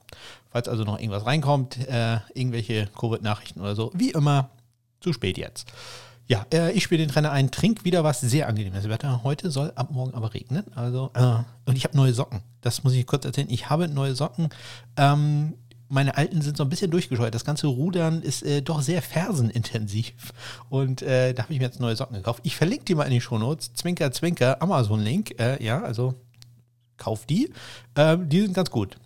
Falls 0.51 0.69
also 0.69 0.85
noch 0.85 0.99
irgendwas 0.99 1.27
reinkommt, 1.27 1.79
äh, 1.89 2.19
irgendwelche 2.35 2.89
Covid-Nachrichten 2.99 3.61
oder 3.61 3.75
so, 3.75 3.91
wie 3.95 4.11
immer, 4.11 4.51
zu 5.01 5.13
spät 5.13 5.39
jetzt. 5.39 5.73
Ja, 6.31 6.47
äh, 6.55 6.71
ich 6.71 6.85
spiele 6.85 7.05
den 7.05 7.11
Trainer 7.11 7.33
ein, 7.33 7.51
trink 7.51 7.85
wieder 7.85 8.05
was 8.05 8.21
sehr 8.21 8.47
angenehmes 8.47 8.89
Wetter. 8.89 9.25
Heute 9.25 9.51
soll 9.51 9.73
ab 9.75 9.91
morgen 9.91 10.15
aber 10.15 10.33
regnen. 10.33 10.65
Also, 10.77 11.11
äh, 11.15 11.39
und 11.65 11.77
ich 11.77 11.83
habe 11.83 11.97
neue 11.97 12.15
Socken. 12.15 12.41
Das 12.61 12.85
muss 12.85 12.93
ich 12.93 13.05
kurz 13.05 13.25
erzählen. 13.25 13.49
Ich 13.51 13.69
habe 13.69 13.89
neue 13.89 14.15
Socken. 14.15 14.49
Ähm, 14.97 15.55
meine 15.89 16.17
alten 16.17 16.41
sind 16.41 16.57
so 16.57 16.63
ein 16.63 16.69
bisschen 16.69 16.93
durchgescheut. 16.93 17.35
Das 17.35 17.45
ganze 17.45 17.67
Rudern 17.67 18.23
ist 18.23 18.45
äh, 18.45 18.63
doch 18.63 18.81
sehr 18.81 19.03
fersenintensiv. 19.03 20.33
Und 20.69 21.03
äh, 21.03 21.35
da 21.35 21.43
habe 21.43 21.53
ich 21.53 21.59
mir 21.59 21.67
jetzt 21.67 21.81
neue 21.81 21.97
Socken 21.97 22.15
gekauft. 22.15 22.43
Ich 22.45 22.55
verlinke 22.55 22.85
die 22.85 22.95
mal 22.95 23.07
in 23.07 23.11
die 23.11 23.21
Shownotes. 23.21 23.75
Zwinker, 23.75 24.13
Zwinker, 24.13 24.63
Amazon-Link. 24.63 25.35
Äh, 25.41 25.61
ja, 25.61 25.83
also 25.83 26.15
kauf 26.97 27.27
die. 27.27 27.53
Ähm, 27.97 28.29
die 28.29 28.43
sind 28.43 28.55
ganz 28.55 28.71
gut. 28.71 28.99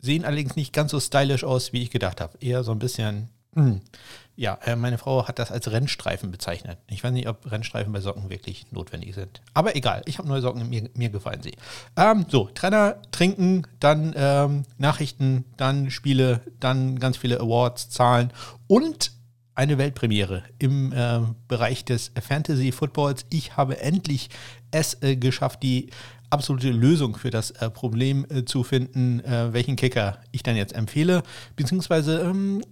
Sehen 0.00 0.24
allerdings 0.24 0.56
nicht 0.56 0.72
ganz 0.72 0.90
so 0.90 0.98
stylisch 0.98 1.44
aus, 1.44 1.72
wie 1.72 1.82
ich 1.82 1.90
gedacht 1.90 2.20
habe. 2.20 2.36
Eher 2.40 2.64
so 2.64 2.72
ein 2.72 2.80
bisschen. 2.80 3.28
Mh. 3.54 3.80
Ja, 4.36 4.58
äh, 4.64 4.74
meine 4.74 4.96
Frau 4.96 5.28
hat 5.28 5.38
das 5.38 5.50
als 5.50 5.70
Rennstreifen 5.70 6.30
bezeichnet. 6.30 6.78
Ich 6.88 7.04
weiß 7.04 7.12
nicht, 7.12 7.28
ob 7.28 7.50
Rennstreifen 7.50 7.92
bei 7.92 8.00
Socken 8.00 8.30
wirklich 8.30 8.72
notwendig 8.72 9.14
sind. 9.14 9.42
Aber 9.52 9.76
egal, 9.76 10.02
ich 10.06 10.18
habe 10.18 10.28
neue 10.28 10.40
Socken, 10.40 10.68
mir, 10.68 10.88
mir 10.94 11.10
gefallen 11.10 11.42
sie. 11.42 11.52
Ähm, 11.96 12.24
so, 12.28 12.48
Trainer, 12.54 12.96
Trinken, 13.10 13.66
dann 13.80 14.14
ähm, 14.16 14.62
Nachrichten, 14.78 15.44
dann 15.56 15.90
Spiele, 15.90 16.40
dann 16.58 16.98
ganz 16.98 17.16
viele 17.18 17.40
Awards, 17.40 17.90
Zahlen 17.90 18.32
und 18.66 19.12
eine 19.54 19.76
Weltpremiere 19.76 20.44
im 20.58 20.92
äh, 20.92 21.20
Bereich 21.46 21.84
des 21.84 22.12
Fantasy 22.20 22.72
Footballs. 22.72 23.26
Ich 23.28 23.58
habe 23.58 23.78
endlich 23.80 24.30
es 24.70 25.02
äh, 25.02 25.16
geschafft, 25.16 25.62
die 25.62 25.90
absolute 26.30 26.70
Lösung 26.70 27.16
für 27.16 27.30
das 27.30 27.50
äh, 27.50 27.68
Problem 27.68 28.24
äh, 28.30 28.44
zu 28.44 28.62
finden, 28.62 29.20
äh, 29.20 29.52
welchen 29.52 29.76
Kicker 29.76 30.18
ich 30.30 30.42
dann 30.42 30.56
jetzt 30.56 30.72
empfehle. 30.74 31.22
Beziehungsweise 31.56 32.20
ähm, 32.20 32.62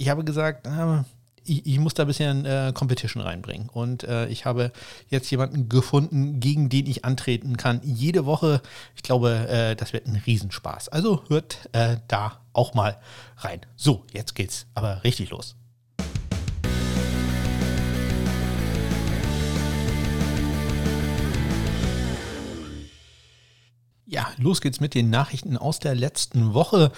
ich 0.00 0.08
habe 0.08 0.24
gesagt, 0.24 0.66
äh, 0.66 1.02
ich, 1.44 1.66
ich, 1.66 1.78
muss 1.78 1.92
da 1.92 2.04
ein 2.04 2.06
bisschen 2.06 2.46
äh, 2.46 2.72
Competition 2.74 3.22
reinbringen. 3.22 3.68
Und 3.68 4.04
äh, 4.04 4.26
ich 4.28 4.46
habe 4.46 4.72
jetzt 5.08 5.30
jemanden 5.30 5.68
gefunden, 5.68 6.40
gegen 6.40 6.70
den 6.70 6.86
ich 6.86 7.04
antreten 7.04 7.58
kann. 7.58 7.80
Jede 7.84 8.24
Woche. 8.24 8.62
Ich 8.96 9.02
glaube, 9.02 9.46
äh, 9.48 9.76
das 9.76 9.92
wird 9.92 10.06
ein 10.06 10.16
Riesenspaß. 10.16 10.88
Also 10.88 11.22
hört 11.28 11.68
äh, 11.72 11.98
da 12.08 12.40
auch 12.54 12.72
mal 12.72 12.98
rein. 13.36 13.60
So, 13.76 14.04
jetzt 14.12 14.34
geht's 14.34 14.66
aber 14.74 15.04
richtig 15.04 15.30
los. 15.30 15.54
Ja, 24.06 24.28
los 24.38 24.60
geht's 24.60 24.80
mit 24.80 24.94
den 24.94 25.10
Nachrichten 25.10 25.56
aus 25.56 25.78
der 25.78 25.94
letzten 25.94 26.52
Woche 26.52 26.90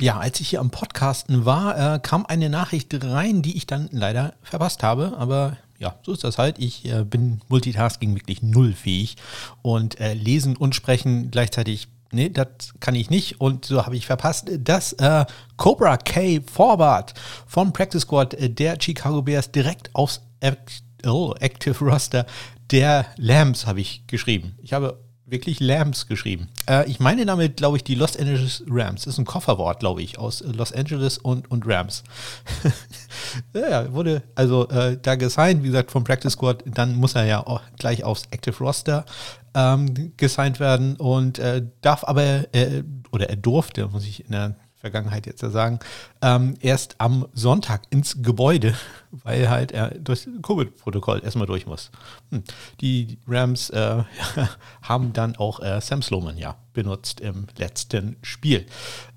ja, 0.00 0.18
als 0.18 0.40
ich 0.40 0.48
hier 0.48 0.60
am 0.60 0.70
Podcasten 0.70 1.44
war, 1.44 1.94
äh, 1.94 1.98
kam 1.98 2.26
eine 2.26 2.50
Nachricht 2.50 2.92
rein, 3.04 3.42
die 3.42 3.56
ich 3.56 3.66
dann 3.66 3.88
leider 3.92 4.34
verpasst 4.42 4.82
habe. 4.82 5.14
Aber 5.18 5.56
ja, 5.78 5.96
so 6.02 6.12
ist 6.12 6.24
das 6.24 6.38
halt. 6.38 6.58
Ich 6.58 6.84
äh, 6.86 7.04
bin 7.04 7.40
Multitasking 7.48 8.14
wirklich 8.14 8.42
nullfähig 8.42 9.16
und 9.62 10.00
äh, 10.00 10.14
lesen 10.14 10.56
und 10.56 10.74
sprechen 10.74 11.30
gleichzeitig. 11.30 11.88
Nee, 12.10 12.28
das 12.28 12.74
kann 12.78 12.94
ich 12.94 13.10
nicht. 13.10 13.40
Und 13.40 13.64
so 13.64 13.84
habe 13.86 13.96
ich 13.96 14.06
verpasst, 14.06 14.48
dass 14.58 14.92
äh, 14.94 15.24
Cobra 15.56 15.96
K 15.96 16.40
Forward 16.40 17.14
vom 17.46 17.72
Practice 17.72 18.02
Squad 18.02 18.34
äh, 18.34 18.50
der 18.50 18.78
Chicago 18.80 19.22
Bears 19.22 19.50
direkt 19.50 19.94
aufs 19.94 20.20
oh, 21.06 21.34
Active 21.40 21.84
Roster 21.84 22.26
der 22.70 23.06
Lambs 23.16 23.66
habe 23.66 23.80
ich 23.80 24.06
geschrieben. 24.06 24.56
Ich 24.62 24.72
habe 24.72 25.03
wirklich 25.26 25.60
Lambs 25.60 26.06
geschrieben. 26.06 26.48
Äh, 26.68 26.88
ich 26.88 27.00
meine 27.00 27.24
damit, 27.24 27.56
glaube 27.56 27.76
ich, 27.76 27.84
die 27.84 27.94
Los 27.94 28.16
Angeles 28.16 28.62
Rams. 28.68 29.04
Das 29.04 29.14
ist 29.14 29.18
ein 29.18 29.24
Kofferwort, 29.24 29.80
glaube 29.80 30.02
ich, 30.02 30.18
aus 30.18 30.40
Los 30.40 30.72
Angeles 30.72 31.18
und, 31.18 31.50
und 31.50 31.66
Rams. 31.66 32.04
ja, 33.54 33.92
wurde 33.92 34.22
also 34.34 34.68
äh, 34.68 34.98
da 35.00 35.14
gesigned, 35.14 35.62
wie 35.62 35.68
gesagt, 35.68 35.90
vom 35.90 36.04
Practice 36.04 36.34
Squad. 36.34 36.62
Dann 36.66 36.96
muss 36.96 37.14
er 37.14 37.24
ja 37.24 37.46
auch 37.46 37.62
gleich 37.78 38.04
aufs 38.04 38.24
Active 38.30 38.56
Roster 38.58 39.04
ähm, 39.54 40.12
gesigned 40.16 40.60
werden 40.60 40.96
und 40.96 41.38
äh, 41.38 41.62
darf 41.80 42.04
aber, 42.04 42.54
äh, 42.54 42.82
oder 43.12 43.30
er 43.30 43.36
durfte, 43.36 43.88
muss 43.88 44.04
ich 44.04 44.24
in 44.24 44.32
der 44.32 44.56
Vergangenheit 44.84 45.24
jetzt 45.24 45.42
ja 45.42 45.48
sagen, 45.48 45.78
ähm, 46.20 46.56
erst 46.60 46.96
am 46.98 47.26
Sonntag 47.32 47.84
ins 47.88 48.20
Gebäude, 48.20 48.74
weil 49.10 49.48
halt 49.48 49.72
er 49.72 49.94
durch 49.94 50.28
Covid-Protokoll 50.42 51.22
erstmal 51.24 51.46
durch 51.46 51.64
muss. 51.66 51.90
Hm. 52.30 52.44
Die 52.82 53.18
Rams 53.26 53.70
äh, 53.70 54.02
haben 54.82 55.14
dann 55.14 55.36
auch 55.36 55.60
äh, 55.60 55.80
Sam 55.80 56.02
Sloman 56.02 56.36
ja 56.36 56.56
benutzt 56.74 57.20
im 57.20 57.46
letzten 57.56 58.16
Spiel. 58.20 58.66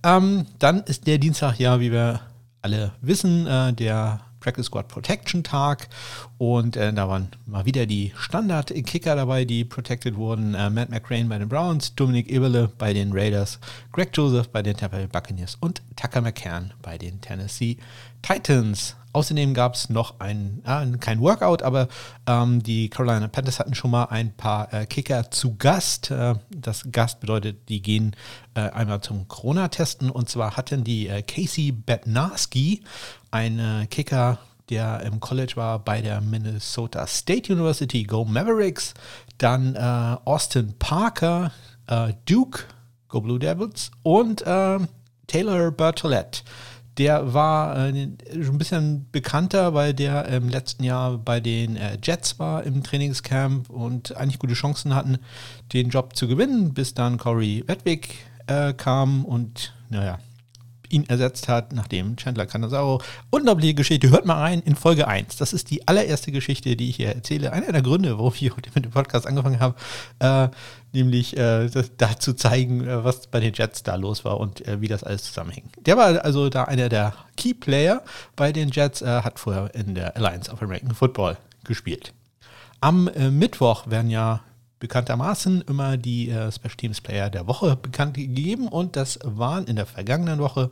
Ähm, 0.04 0.46
dann 0.58 0.84
ist 0.84 1.06
der 1.06 1.18
Dienstag 1.18 1.60
ja, 1.60 1.82
wie 1.82 1.92
wir 1.92 2.22
alle 2.62 2.94
wissen, 3.02 3.46
äh, 3.46 3.74
der 3.74 4.22
Practice 4.48 4.68
Squad 4.68 4.88
Protection 4.88 5.44
Tag 5.44 5.90
und 6.38 6.78
äh, 6.78 6.94
da 6.94 7.10
waren 7.10 7.28
mal 7.46 7.66
wieder 7.66 7.86
die 7.86 8.14
Standard-Kicker 8.18 9.18
dabei, 9.18 9.44
die 9.44 9.66
protected 9.66 10.16
wurden. 10.16 10.54
Äh, 10.54 10.70
Matt 10.70 10.90
McCrane 10.90 11.28
bei 11.28 11.38
den 11.38 11.50
Browns, 11.50 11.96
Dominic 11.96 12.32
Eberle 12.32 12.72
bei 12.78 12.94
den 12.94 13.12
Raiders, 13.12 13.60
Greg 13.92 14.16
Joseph 14.16 14.48
bei 14.48 14.64
den 14.64 14.78
Tampa 14.78 14.96
Bay 14.96 15.08
Buccaneers 15.08 15.58
und 15.60 15.82
Tucker 15.98 16.22
McCann 16.22 16.74
bei 16.82 16.98
den 16.98 17.20
Tennessee 17.20 17.76
Titans. 18.22 18.96
Außerdem 19.14 19.56
gab 19.56 19.74
es 19.74 19.90
noch 19.90 20.20
ein, 20.20 20.62
äh, 20.64 20.98
kein 21.00 21.20
Workout, 21.22 21.64
aber 21.64 21.88
ähm, 22.28 22.62
die 22.62 22.88
Carolina 22.90 23.28
Panthers 23.28 23.58
hatten 23.58 23.74
schon 23.74 23.90
mal 23.90 24.06
ein 24.06 24.32
paar 24.32 24.72
äh, 24.72 24.86
Kicker 24.86 25.32
zu 25.32 25.56
Gast. 25.56 26.12
Äh, 26.12 26.36
das 26.52 26.88
Gast 26.92 27.20
bedeutet, 27.20 27.68
die 27.68 27.82
gehen 27.82 28.16
äh, 28.54 28.60
einmal 28.60 29.02
zum 29.02 29.28
Corona-Testen 29.28 30.12
und 30.12 30.30
zwar 30.30 30.56
hatten 30.56 30.84
die 30.84 31.08
äh, 31.08 31.24
Casey 31.24 31.72
Bednarski, 31.72 32.84
ein 33.38 33.60
äh, 33.60 33.88
Kicker, 33.88 34.40
der 34.70 35.02
im 35.02 35.20
College 35.20 35.54
war 35.56 35.80
bei 35.80 36.02
der 36.02 36.22
Minnesota 36.22 37.08
State 37.08 37.54
University, 37.54 38.04
Go 38.04 38.26
Mavericks, 38.26 38.94
dann 39.38 39.78
Austin 39.78 40.74
Parker, 40.78 41.54
Duke, 42.26 42.64
Go 43.08 43.22
Blue 43.22 43.40
Devils. 43.40 43.92
Und 44.04 44.44
Taylor 45.28 45.72
Bertolette. 45.72 46.42
Der 46.98 47.34
war 47.34 47.78
äh, 47.78 47.90
ein 47.90 48.58
bisschen 48.58 49.08
bekannter, 49.12 49.76
weil 49.76 49.94
der 49.94 50.26
im 50.30 50.50
letzten 50.50 50.84
Jahr 50.84 51.20
bei 51.20 51.40
den 51.40 51.78
äh, 51.78 51.98
Jets 52.02 52.40
war 52.40 52.64
im 52.64 52.82
Trainingscamp 52.82 53.70
und 53.70 54.18
eigentlich 54.18 54.40
gute 54.40 54.56
Chancen 54.56 54.96
hatten, 54.96 55.20
den 55.74 55.90
Job 55.90 56.16
zu 56.16 56.28
gewinnen, 56.28 56.74
bis 56.74 56.96
dann 56.96 57.18
Corey 57.18 57.64
Wedwick 57.68 58.16
äh, 58.48 58.74
kam 58.74 59.26
und 59.26 59.74
naja, 59.90 60.18
ihn 60.90 61.06
ersetzt 61.08 61.48
hat, 61.48 61.74
nachdem 61.74 62.16
Chandler 62.18 62.46
Canazaro. 62.46 63.02
Unglaubliche 63.30 63.74
Geschichte. 63.74 64.10
Hört 64.10 64.26
mal 64.26 64.40
rein 64.40 64.62
in 64.62 64.76
Folge 64.76 65.08
1. 65.08 65.38
Das 65.38 65.54
ist 65.54 65.70
die 65.70 65.88
allererste 65.88 66.32
Geschichte, 66.32 66.76
die 66.76 66.90
ich 66.90 66.98
hier 66.98 67.14
erzähle. 67.14 67.54
Einer 67.54 67.72
der 67.72 67.82
Gründe, 67.82 68.18
warum 68.18 68.34
ich 68.34 68.56
heute 68.56 68.70
mit 68.76 68.86
dem 68.86 68.92
Podcast 68.92 69.28
angefangen 69.28 69.60
habe, 69.60 69.76
äh, 70.20 70.50
nämlich 70.94 71.38
äh, 71.38 71.70
da 71.98 72.20
zu 72.20 72.34
zeigen, 72.34 72.86
äh, 72.88 73.04
was 73.04 73.28
bei 73.28 73.40
den 73.40 73.54
Jets 73.54 73.84
da 73.84 73.96
los 73.96 74.26
war 74.26 74.40
und 74.40 74.68
äh, 74.68 74.82
wie 74.82 74.88
das 74.88 75.04
alles 75.04 75.24
zusammenhängt. 75.24 75.74
Der 75.86 75.98
war 75.98 76.24
also 76.24 76.50
da 76.50 76.64
einer 76.64 76.90
der 76.90 77.14
Key 77.36 77.54
Player 77.54 78.04
bei 78.36 78.52
den 78.52 78.70
Jets, 78.70 79.02
äh, 79.02 79.22
hat 79.22 79.40
vorher 79.40 79.74
in 79.76 79.96
der 79.96 80.16
Alliance 80.16 80.52
of 80.52 80.62
American 80.62 80.94
Football 80.94 81.38
gespielt. 81.64 82.14
Am 82.80 83.10
Mittwoch 83.32 83.88
werden 83.88 84.12
ja 84.12 84.42
bekanntermaßen 84.80 85.62
immer 85.62 85.98
die 85.98 86.30
äh, 86.30 86.52
Special 86.52 86.76
Teams 86.76 87.02
Player 87.02 87.30
der 87.30 87.48
Woche 87.48 87.76
bekannt 87.76 88.14
gegeben. 88.14 88.68
Und 88.68 88.96
das 88.96 89.20
waren 89.24 89.66
in 89.66 89.76
der 89.76 89.86
vergangenen 89.86 90.40
Woche 90.40 90.70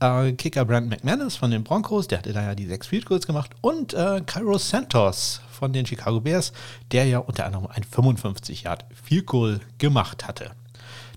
äh, 0.00 0.32
Kicker 0.32 0.64
Brand 0.64 0.88
McManus 0.88 1.36
von 1.36 1.50
den 1.50 1.64
Broncos, 1.64 2.08
der 2.08 2.18
hatte 2.18 2.32
da 2.32 2.42
ja 2.42 2.54
die 2.54 2.66
sechs 2.66 2.86
Field 2.86 3.06
Goals 3.06 3.26
gemacht. 3.26 3.50
Und 3.60 3.94
äh, 3.94 4.22
Cairo 4.26 4.58
Santos 4.58 5.40
von 5.50 5.72
den 5.72 5.86
Chicago 5.86 6.20
Bears, 6.20 6.52
der 6.92 7.06
ja 7.06 7.18
unter 7.18 7.46
anderem 7.46 7.66
ein 7.66 7.84
55 7.84 8.64
Yard 8.64 8.84
Field 9.04 9.26
Goal 9.26 9.60
gemacht 9.78 10.26
hatte. 10.26 10.50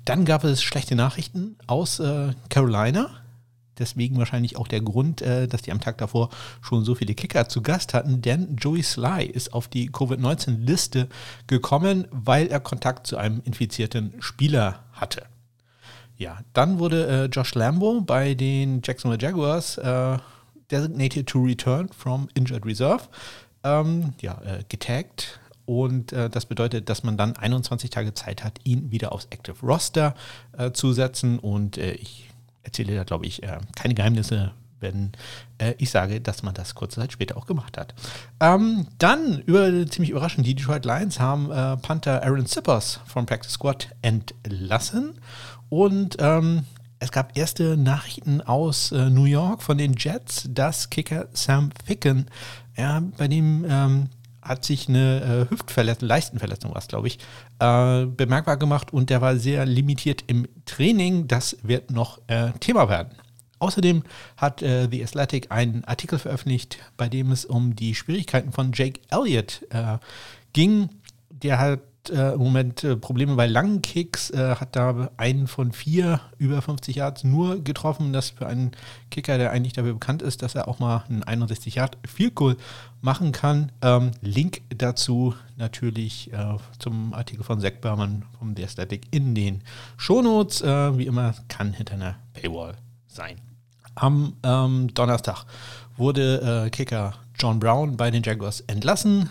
Dann 0.05 0.25
gab 0.25 0.43
es 0.43 0.63
schlechte 0.63 0.95
Nachrichten 0.95 1.55
aus 1.67 1.99
äh, 1.99 2.33
Carolina 2.49 3.09
deswegen 3.79 4.17
wahrscheinlich 4.17 4.57
auch 4.57 4.67
der 4.67 4.81
Grund, 4.81 5.21
äh, 5.21 5.47
dass 5.47 5.61
die 5.61 5.71
am 5.71 5.79
Tag 5.79 5.97
davor 5.97 6.29
schon 6.61 6.83
so 6.83 6.95
viele 6.95 7.15
Kicker 7.15 7.47
zu 7.49 7.61
Gast 7.61 7.93
hatten, 7.93 8.21
denn 8.21 8.55
Joey 8.57 8.83
Sly 8.83 9.25
ist 9.25 9.53
auf 9.53 9.67
die 9.67 9.87
Covid-19-Liste 9.87 11.07
gekommen, 11.47 12.07
weil 12.11 12.47
er 12.47 12.59
Kontakt 12.59 13.07
zu 13.07 13.17
einem 13.17 13.41
infizierten 13.45 14.13
Spieler 14.19 14.83
hatte. 14.93 15.23
Ja, 16.19 16.39
dann 16.51 16.79
wurde 16.79 17.07
äh, 17.07 17.25
Josh 17.27 17.55
Lambo 17.55 18.01
bei 18.01 18.33
den 18.33 18.81
Jacksonville 18.83 19.21
Jaguars 19.21 19.77
äh, 19.77 20.17
designated 20.69 21.27
to 21.27 21.39
return 21.39 21.89
from 21.89 22.27
injured 22.33 22.65
reserve, 22.65 23.03
ähm, 23.63 24.13
ja, 24.21 24.41
äh, 24.41 24.63
getaggt. 24.67 25.39
Und 25.65 26.11
äh, 26.11 26.29
das 26.29 26.45
bedeutet, 26.45 26.89
dass 26.89 27.03
man 27.03 27.15
dann 27.15 27.37
21 27.37 27.89
Tage 27.89 28.13
Zeit 28.13 28.43
hat, 28.43 28.59
ihn 28.63 28.91
wieder 28.91 29.13
aufs 29.13 29.27
Active 29.29 29.65
Roster 29.65 30.13
äh, 30.57 30.71
zu 30.71 30.91
setzen. 30.91 31.39
Und 31.39 31.77
ich 31.77 32.28
erzähle 32.63 32.95
da, 32.95 33.03
glaube 33.03 33.25
ich, 33.25 33.41
keine 33.75 33.93
Geheimnisse, 33.93 34.51
wenn 34.79 35.11
ich 35.77 35.89
sage, 35.89 36.21
dass 36.21 36.43
man 36.43 36.53
das 36.53 36.73
kurze 36.75 37.01
Zeit 37.01 37.11
später 37.11 37.35
auch 37.35 37.45
gemacht 37.45 37.77
hat. 37.77 37.93
Ähm, 38.39 38.87
dann, 38.97 39.39
über, 39.39 39.85
ziemlich 39.87 40.11
überraschend, 40.11 40.47
die 40.47 40.55
Detroit 40.55 40.85
Lions 40.85 41.19
haben 41.19 41.49
Panther 41.81 42.23
Aaron 42.23 42.45
Zippers 42.45 43.01
vom 43.05 43.25
Practice 43.25 43.53
Squad 43.53 43.89
entlassen. 44.01 45.13
Und 45.69 46.17
ähm, 46.19 46.65
es 46.99 47.11
gab 47.11 47.37
erste 47.37 47.77
Nachrichten 47.77 48.41
aus 48.41 48.91
äh, 48.91 49.09
New 49.09 49.23
York 49.23 49.63
von 49.63 49.77
den 49.77 49.95
Jets, 49.97 50.49
dass 50.49 50.89
Kicker 50.89 51.29
Sam 51.33 51.69
Ficken, 51.85 52.25
ja, 52.77 53.01
bei 53.17 53.27
dem 53.27 53.65
ähm, 53.67 54.09
hat 54.49 54.65
sich 54.65 54.89
eine 54.89 55.47
äh, 55.49 55.51
Hüftverletzung, 55.51 56.07
Leistenverletzung 56.07 56.71
war 56.71 56.79
es, 56.79 56.87
glaube 56.87 57.07
ich, 57.07 57.19
äh, 57.59 58.05
bemerkbar 58.07 58.57
gemacht 58.57 58.91
und 58.91 59.09
der 59.11 59.21
war 59.21 59.37
sehr 59.37 59.65
limitiert 59.65 60.23
im 60.27 60.47
Training. 60.65 61.27
Das 61.27 61.57
wird 61.61 61.91
noch 61.91 62.19
äh, 62.27 62.51
Thema 62.59 62.89
werden. 62.89 63.13
Außerdem 63.59 64.03
hat 64.37 64.61
äh, 64.61 64.87
The 64.89 65.03
Athletic 65.03 65.51
einen 65.51 65.83
Artikel 65.85 66.17
veröffentlicht, 66.17 66.79
bei 66.97 67.07
dem 67.07 67.31
es 67.31 67.45
um 67.45 67.75
die 67.75 67.93
Schwierigkeiten 67.93 68.51
von 68.51 68.71
Jake 68.73 68.99
Elliott 69.09 69.65
äh, 69.69 69.99
ging. 70.53 70.89
Der 71.29 71.59
hat 71.59 71.81
äh, 72.09 72.33
im 72.33 72.39
Moment 72.39 72.83
äh, 72.83 72.95
Probleme 72.95 73.35
bei 73.35 73.45
langen 73.45 73.81
Kicks, 73.81 74.29
äh, 74.29 74.55
hat 74.55 74.75
da 74.75 75.09
einen 75.17 75.47
von 75.47 75.73
vier 75.73 76.21
über 76.37 76.61
50 76.61 76.95
Yards 76.95 77.23
nur 77.23 77.63
getroffen. 77.63 78.13
Das 78.13 78.29
für 78.29 78.47
einen 78.47 78.71
Kicker, 79.11 79.37
der 79.37 79.51
eigentlich 79.51 79.73
dafür 79.73 79.93
bekannt 79.93 80.21
ist, 80.21 80.41
dass 80.41 80.55
er 80.55 80.67
auch 80.67 80.79
mal 80.79 81.03
einen 81.09 81.23
61 81.23 81.75
Yard 81.75 81.97
Field 82.07 82.35
Goal 82.35 82.57
machen 83.01 83.31
kann. 83.31 83.71
Ähm, 83.81 84.11
Link 84.21 84.61
dazu 84.69 85.35
natürlich 85.57 86.31
äh, 86.31 86.57
zum 86.79 87.13
Artikel 87.13 87.43
von 87.43 87.59
Zach 87.59 87.73
Berman 87.81 88.23
vom 88.37 88.55
The 88.55 88.63
Aesthetic 88.63 89.07
in 89.11 89.35
den 89.35 89.61
Shownotes. 89.97 90.61
Äh, 90.61 90.97
wie 90.97 91.05
immer 91.05 91.33
kann 91.49 91.73
hinter 91.73 91.95
einer 91.95 92.15
Paywall 92.33 92.75
sein. 93.07 93.41
Am 93.95 94.33
ähm, 94.43 94.93
Donnerstag 94.93 95.45
wurde 95.97 96.65
äh, 96.65 96.69
Kicker 96.69 97.15
John 97.37 97.59
Brown 97.59 97.97
bei 97.97 98.11
den 98.11 98.23
Jaguars 98.23 98.61
entlassen 98.61 99.29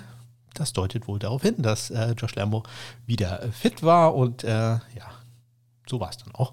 das 0.54 0.72
deutet 0.72 1.08
wohl 1.08 1.18
darauf 1.18 1.42
hin, 1.42 1.56
dass 1.58 1.90
äh, 1.90 2.12
Josh 2.12 2.34
Lambo 2.34 2.62
wieder 3.06 3.40
fit 3.52 3.82
war 3.82 4.14
und 4.14 4.44
äh, 4.44 4.48
ja, 4.48 5.10
so 5.88 6.00
war 6.00 6.10
es 6.10 6.18
dann 6.18 6.34
auch. 6.34 6.52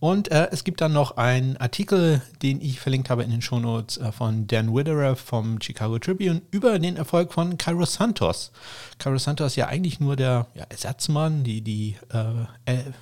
Und 0.00 0.32
äh, 0.32 0.48
es 0.50 0.64
gibt 0.64 0.80
dann 0.80 0.92
noch 0.92 1.16
einen 1.16 1.56
Artikel, 1.58 2.20
den 2.42 2.60
ich 2.60 2.80
verlinkt 2.80 3.08
habe 3.08 3.22
in 3.22 3.30
den 3.30 3.40
Shownotes 3.40 3.98
äh, 3.98 4.10
von 4.10 4.48
Dan 4.48 4.74
Widerer 4.74 5.14
vom 5.14 5.60
Chicago 5.60 6.00
Tribune 6.00 6.42
über 6.50 6.80
den 6.80 6.96
Erfolg 6.96 7.32
von 7.32 7.56
Cairo 7.58 7.84
Santos. 7.84 8.50
Cairo 8.98 9.18
Santos 9.18 9.54
ja 9.54 9.68
eigentlich 9.68 10.00
nur 10.00 10.16
der 10.16 10.48
ja, 10.54 10.64
Ersatzmann, 10.68 11.44
die, 11.44 11.60
die 11.60 11.94
äh, 12.10 12.46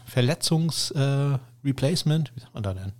Verletzungs-Replacement, 0.04 2.32
wie 2.34 2.40
sagt 2.40 2.52
man 2.52 2.62
da 2.62 2.74
denn? 2.74 2.92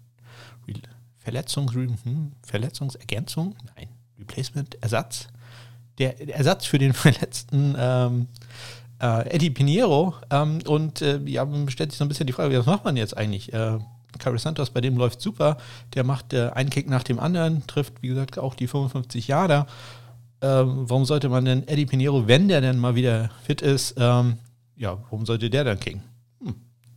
Re 0.66 0.72
Verletzungs 1.18 1.74
hm, 1.74 2.32
Verletzungsergänzung? 2.42 3.54
Nein, 3.76 3.90
Replacement, 4.18 4.82
Ersatz 4.82 5.28
der 6.00 6.28
Ersatz 6.28 6.66
für 6.66 6.78
den 6.78 6.92
verletzten 6.94 7.76
ähm, 7.78 8.26
äh, 9.00 9.28
Eddie 9.28 9.50
Pinheiro. 9.50 10.14
Ähm, 10.30 10.58
und 10.66 11.02
äh, 11.02 11.20
ja, 11.26 11.44
man 11.44 11.68
stellt 11.70 11.92
sich 11.92 11.98
so 11.98 12.04
ein 12.04 12.08
bisschen 12.08 12.26
die 12.26 12.32
Frage, 12.32 12.58
was 12.58 12.66
macht 12.66 12.84
man 12.84 12.96
jetzt 12.96 13.16
eigentlich? 13.16 13.52
Äh, 13.52 13.78
Carlos 14.18 14.42
Santos, 14.42 14.70
bei 14.70 14.80
dem 14.80 14.96
läuft 14.96 15.20
super. 15.20 15.56
Der 15.94 16.04
macht 16.04 16.32
äh, 16.32 16.50
einen 16.50 16.70
Kick 16.70 16.88
nach 16.88 17.04
dem 17.04 17.20
anderen, 17.20 17.66
trifft, 17.66 18.02
wie 18.02 18.08
gesagt, 18.08 18.38
auch 18.38 18.54
die 18.54 18.66
55 18.66 19.28
Jahre. 19.28 19.66
Ähm, 20.42 20.88
warum 20.88 21.04
sollte 21.04 21.28
man 21.28 21.44
denn 21.44 21.68
Eddie 21.68 21.86
Pinheiro, 21.86 22.26
wenn 22.26 22.48
der 22.48 22.60
denn 22.60 22.78
mal 22.78 22.94
wieder 22.94 23.30
fit 23.44 23.60
ist, 23.60 23.94
ähm, 23.98 24.38
ja, 24.76 24.98
warum 25.10 25.26
sollte 25.26 25.50
der 25.50 25.64
dann 25.64 25.78
kicken? 25.78 26.02
Hm, 26.42 26.54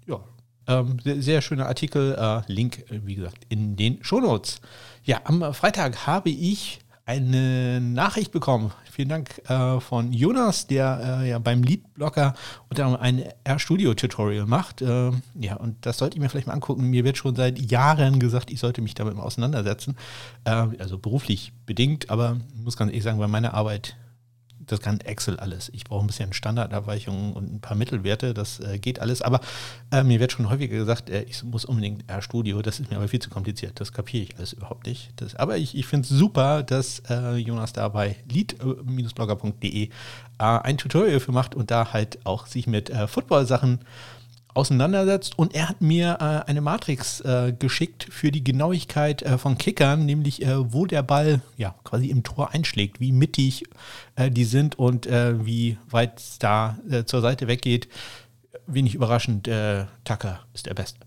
ja, 0.08 0.20
ähm, 0.68 0.98
sehr, 1.04 1.22
sehr, 1.22 1.42
schöner 1.42 1.68
Artikel. 1.68 2.16
Äh, 2.18 2.52
Link, 2.52 2.90
äh, 2.90 3.02
wie 3.06 3.16
gesagt, 3.16 3.46
in 3.50 3.76
den 3.76 4.02
Shownotes. 4.04 4.62
Ja, 5.04 5.22
am 5.26 5.54
Freitag 5.54 6.08
habe 6.08 6.30
ich 6.30 6.80
eine 7.06 7.82
Nachricht 7.82 8.32
bekommen. 8.32 8.72
Vielen 8.90 9.10
Dank 9.10 9.42
äh, 9.50 9.80
von 9.82 10.14
Jonas, 10.14 10.68
der 10.68 11.22
äh, 11.22 11.30
ja 11.30 11.40
beim 11.40 11.64
Leadblocker 11.64 12.34
unter 12.70 12.86
anderem 12.86 13.04
ein 13.04 13.24
RStudio-Tutorial 13.48 14.46
macht. 14.46 14.82
Äh, 14.82 15.12
ja, 15.40 15.56
und 15.58 15.86
das 15.86 15.98
sollte 15.98 16.16
ich 16.16 16.22
mir 16.22 16.30
vielleicht 16.30 16.48
mal 16.48 16.54
angucken. 16.54 16.90
Mir 16.90 17.04
wird 17.04 17.18
schon 17.18 17.36
seit 17.36 17.60
Jahren 17.60 18.20
gesagt, 18.20 18.52
ich 18.52 18.60
sollte 18.60 18.82
mich 18.82 18.94
damit 18.94 19.16
mal 19.16 19.24
auseinandersetzen. 19.24 19.98
Äh, 20.46 20.68
also 20.80 20.98
beruflich 20.98 21.52
bedingt, 21.66 22.10
aber 22.10 22.38
muss 22.56 22.78
ganz 22.78 22.92
ehrlich 22.92 23.04
sagen, 23.04 23.20
bei 23.20 23.28
meiner 23.28 23.54
Arbeit 23.54 23.98
das 24.74 24.82
kann 24.82 25.00
Excel 25.02 25.40
alles. 25.40 25.70
Ich 25.74 25.84
brauche 25.86 26.04
ein 26.04 26.08
bisschen 26.08 26.34
Standardabweichungen 26.34 27.34
und 27.34 27.54
ein 27.54 27.62
paar 27.62 27.78
Mittelwerte, 27.78 28.34
das 28.34 28.60
äh, 28.60 28.80
geht 28.80 29.00
alles. 29.00 29.22
Aber 29.22 29.40
äh, 29.92 30.04
mir 30.04 30.20
wird 30.20 30.32
schon 30.32 30.50
häufiger 30.50 30.76
gesagt, 30.76 31.10
äh, 31.10 31.24
ich 31.24 31.44
muss 31.44 31.64
unbedingt 31.66 32.10
RStudio, 32.12 32.62
das 32.62 32.80
ist 32.80 32.90
mir 32.90 32.98
aber 32.98 33.08
viel 33.08 33.22
zu 33.22 33.30
kompliziert. 33.30 33.80
Das 33.80 33.94
kapiere 33.94 34.24
ich 34.24 34.38
alles 34.38 34.54
überhaupt 34.54 34.88
nicht. 34.88 35.14
Das, 35.18 35.36
aber 35.36 35.58
ich, 35.58 35.76
ich 35.78 35.86
finde 35.86 36.04
es 36.04 36.10
super, 36.10 36.64
dass 36.64 37.04
äh, 37.10 37.36
Jonas 37.36 37.74
da 37.74 37.88
bei 37.88 38.18
lead-blogger.de 38.32 39.84
äh, 39.84 39.90
ein 40.40 40.78
Tutorial 40.78 41.20
für 41.20 41.32
macht 41.32 41.56
und 41.56 41.72
da 41.72 41.94
halt 41.94 42.20
auch 42.26 42.48
sich 42.48 42.68
mit 42.68 42.90
äh, 42.90 43.08
Football-Sachen 43.08 43.80
auseinandersetzt. 44.54 45.38
Und 45.38 45.56
er 45.56 45.70
hat 45.70 45.82
mir 45.82 46.18
äh, 46.20 46.50
eine 46.50 46.62
Matrix 46.62 47.22
äh, 47.22 47.54
geschickt 47.58 48.08
für 48.10 48.32
die 48.32 48.44
Genauigkeit 48.44 49.22
äh, 49.22 49.38
von 49.38 49.58
Kickern, 49.58 50.06
nämlich 50.06 50.44
äh, 50.44 50.74
wo 50.74 50.86
der 50.86 51.04
Ball 51.04 51.42
ja 51.58 51.76
quasi 51.84 52.08
im 52.08 52.24
Tor 52.24 52.52
einschlägt, 52.52 53.00
wie 53.00 53.12
mittig 53.12 53.64
äh, 54.16 54.30
die 54.30 54.46
sind 54.46 54.78
und 54.78 55.08
äh, 55.08 55.46
wie 55.46 55.78
weit 55.90 56.20
es 56.20 56.40
da 56.40 56.78
zur 57.06 57.22
Seite 57.22 57.48
weggeht. 57.48 57.88
Wenig 58.66 58.96
überraschend, 58.96 59.50
Tucker 60.06 60.40
ist 60.54 60.68
der 60.68 60.74
Beste. 60.74 61.00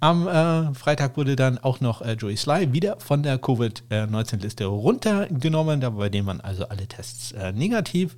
Am 0.00 0.74
Freitag 0.74 1.16
wurde 1.16 1.36
dann 1.36 1.58
auch 1.58 1.80
noch 1.80 2.02
Joey 2.16 2.36
Sly 2.36 2.72
wieder 2.72 2.98
von 2.98 3.22
der 3.22 3.38
Covid-19-Liste 3.38 4.64
runtergenommen, 4.64 5.80
da 5.80 5.90
bei 5.90 6.08
dem 6.08 6.26
waren 6.26 6.40
also 6.40 6.68
alle 6.68 6.86
Tests 6.86 7.34
negativ. 7.52 8.16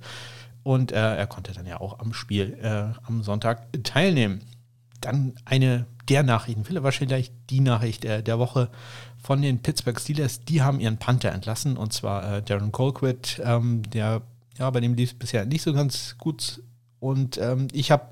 Und 0.63 0.91
äh, 0.91 1.15
er 1.15 1.27
konnte 1.27 1.53
dann 1.53 1.65
ja 1.65 1.79
auch 1.79 1.99
am 1.99 2.13
Spiel 2.13 2.57
äh, 2.61 2.97
am 3.07 3.23
Sonntag 3.23 3.67
teilnehmen. 3.83 4.41
Dann 5.01 5.35
eine 5.45 5.85
der 6.09 6.23
Nachrichten, 6.23 6.63
vielleicht 6.63 6.83
wahrscheinlich 6.83 7.31
die 7.49 7.59
Nachricht 7.59 8.05
äh, 8.05 8.23
der 8.23 8.39
Woche 8.39 8.69
von 9.21 9.41
den 9.41 9.61
Pittsburgh 9.61 9.99
Steelers. 9.99 10.41
Die 10.41 10.61
haben 10.61 10.79
ihren 10.79 10.97
Panther 10.97 11.31
entlassen 11.31 11.77
und 11.77 11.93
zwar 11.93 12.37
äh, 12.37 12.41
Darren 12.41 12.71
Colquitt, 12.71 13.41
ähm, 13.43 13.83
der 13.89 14.21
ja 14.57 14.69
bei 14.69 14.79
dem 14.79 14.93
lief 14.93 15.11
es 15.11 15.19
bisher 15.19 15.45
nicht 15.45 15.61
so 15.61 15.73
ganz 15.73 16.15
gut. 16.17 16.61
Und 16.99 17.37
ähm, 17.37 17.67
ich 17.71 17.91
habe 17.91 18.07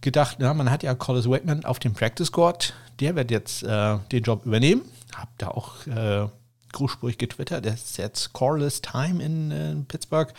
gedacht, 0.00 0.36
na, 0.40 0.54
man 0.54 0.70
hat 0.70 0.82
ja 0.82 0.94
Collis 0.94 1.28
Wakeman 1.28 1.64
auf 1.64 1.78
dem 1.78 1.94
Practice 1.94 2.28
Squad, 2.28 2.74
der 3.00 3.16
wird 3.16 3.30
jetzt 3.30 3.62
äh, 3.62 3.98
den 4.10 4.22
Job 4.22 4.46
übernehmen. 4.46 4.82
Hab 5.14 5.36
da 5.38 5.48
auch 5.48 5.86
äh, 5.86 6.26
großspurig 6.72 7.18
getwittert, 7.18 7.64
der 7.64 7.74
ist 7.74 7.98
jetzt 7.98 8.32
Corless 8.32 8.80
Time 8.80 9.22
in 9.22 9.50
äh, 9.50 9.74
Pittsburgh. 9.86 10.32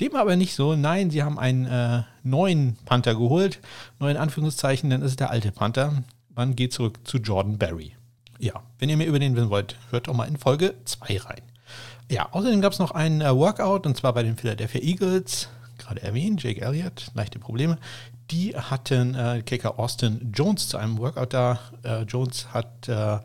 Dem 0.00 0.16
aber 0.16 0.36
nicht 0.36 0.54
so. 0.54 0.74
Nein, 0.74 1.10
sie 1.10 1.22
haben 1.22 1.38
einen 1.38 1.66
äh, 1.66 2.02
neuen 2.22 2.76
Panther 2.84 3.14
geholt. 3.14 3.60
Neuen 4.00 4.16
Anführungszeichen, 4.16 4.90
dann 4.90 5.02
ist 5.02 5.12
es 5.12 5.16
der 5.16 5.30
alte 5.30 5.52
Panther. 5.52 6.02
Man 6.34 6.56
geht 6.56 6.72
zurück 6.72 6.98
zu 7.04 7.18
Jordan 7.18 7.58
Berry. 7.58 7.94
Ja, 8.40 8.62
wenn 8.78 8.88
ihr 8.88 8.96
mehr 8.96 9.06
über 9.06 9.20
den 9.20 9.36
wissen 9.36 9.50
wollt, 9.50 9.76
hört 9.90 10.08
doch 10.08 10.14
mal 10.14 10.26
in 10.26 10.36
Folge 10.36 10.74
2 10.84 11.18
rein. 11.18 11.42
Ja, 12.10 12.28
außerdem 12.32 12.60
gab 12.60 12.72
es 12.72 12.80
noch 12.80 12.90
einen 12.90 13.20
äh, 13.20 13.34
Workout 13.34 13.86
und 13.86 13.96
zwar 13.96 14.12
bei 14.12 14.22
den 14.24 14.36
Philadelphia 14.36 14.82
Eagles, 14.82 15.48
gerade 15.78 16.02
erwähnt, 16.02 16.42
Jake 16.42 16.60
Elliott, 16.60 17.10
leichte 17.14 17.38
Probleme. 17.38 17.78
Die 18.30 18.56
hatten 18.56 19.14
äh, 19.14 19.42
Kicker 19.42 19.78
Austin 19.78 20.32
Jones 20.34 20.68
zu 20.68 20.76
einem 20.76 20.98
Workout 20.98 21.32
da. 21.32 21.60
Äh, 21.82 22.02
Jones 22.02 22.48
hat 22.52 22.88
äh, 22.88 23.18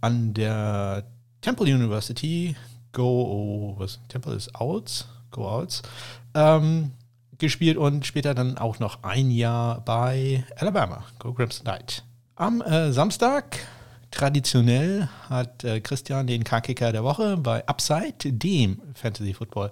an 0.00 0.34
der 0.34 1.04
Temple 1.40 1.72
University 1.72 2.56
Go, 2.92 3.02
oh, 3.02 3.78
was? 3.78 3.98
Temple 4.08 4.34
is 4.34 4.54
Outs? 4.54 5.06
Go 5.36 5.48
Outs, 5.48 5.82
ähm, 6.34 6.92
gespielt 7.38 7.76
und 7.76 8.06
später 8.06 8.34
dann 8.34 8.58
auch 8.58 8.78
noch 8.78 9.02
ein 9.02 9.30
Jahr 9.30 9.82
bei 9.84 10.44
Alabama, 10.56 11.04
Go 11.18 11.32
Crimson 11.32 11.66
Tide. 11.66 12.02
Am 12.34 12.62
äh, 12.62 12.92
Samstag 12.92 13.58
traditionell 14.10 15.08
hat 15.28 15.62
äh, 15.64 15.80
Christian 15.80 16.26
den 16.26 16.42
K-Kicker 16.42 16.90
der 16.90 17.04
Woche 17.04 17.36
bei 17.36 17.66
Upside, 17.68 18.32
dem 18.32 18.80
Fantasy 18.94 19.34
Football 19.34 19.70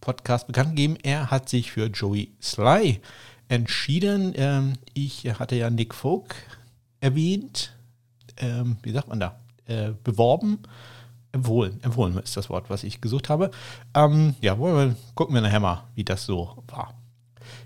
Podcast, 0.00 0.46
bekannt 0.46 0.70
gegeben. 0.70 0.96
Er 1.02 1.30
hat 1.30 1.48
sich 1.48 1.72
für 1.72 1.86
Joey 1.86 2.32
Sly 2.40 3.00
entschieden. 3.48 4.34
Ähm, 4.36 4.74
ich 4.92 5.24
hatte 5.38 5.56
ja 5.56 5.70
Nick 5.70 5.94
Folk 5.94 6.34
erwähnt. 7.00 7.74
Ähm, 8.36 8.76
wie 8.82 8.92
sagt 8.92 9.08
man 9.08 9.20
da? 9.20 9.38
äh, 9.66 9.92
beworben. 10.02 10.60
Empfohlen, 11.36 11.82
empfohlen 11.82 12.18
ist 12.18 12.36
das 12.36 12.50
Wort, 12.50 12.70
was 12.70 12.82
ich 12.82 13.00
gesucht 13.00 13.28
habe. 13.28 13.50
Ähm, 13.94 14.34
ja, 14.40 14.58
wollen 14.58 14.90
wir, 14.90 14.96
gucken 15.14 15.34
wir 15.34 15.42
nachher 15.42 15.60
mal, 15.60 15.84
wie 15.94 16.04
das 16.04 16.24
so 16.24 16.64
war. 16.68 16.94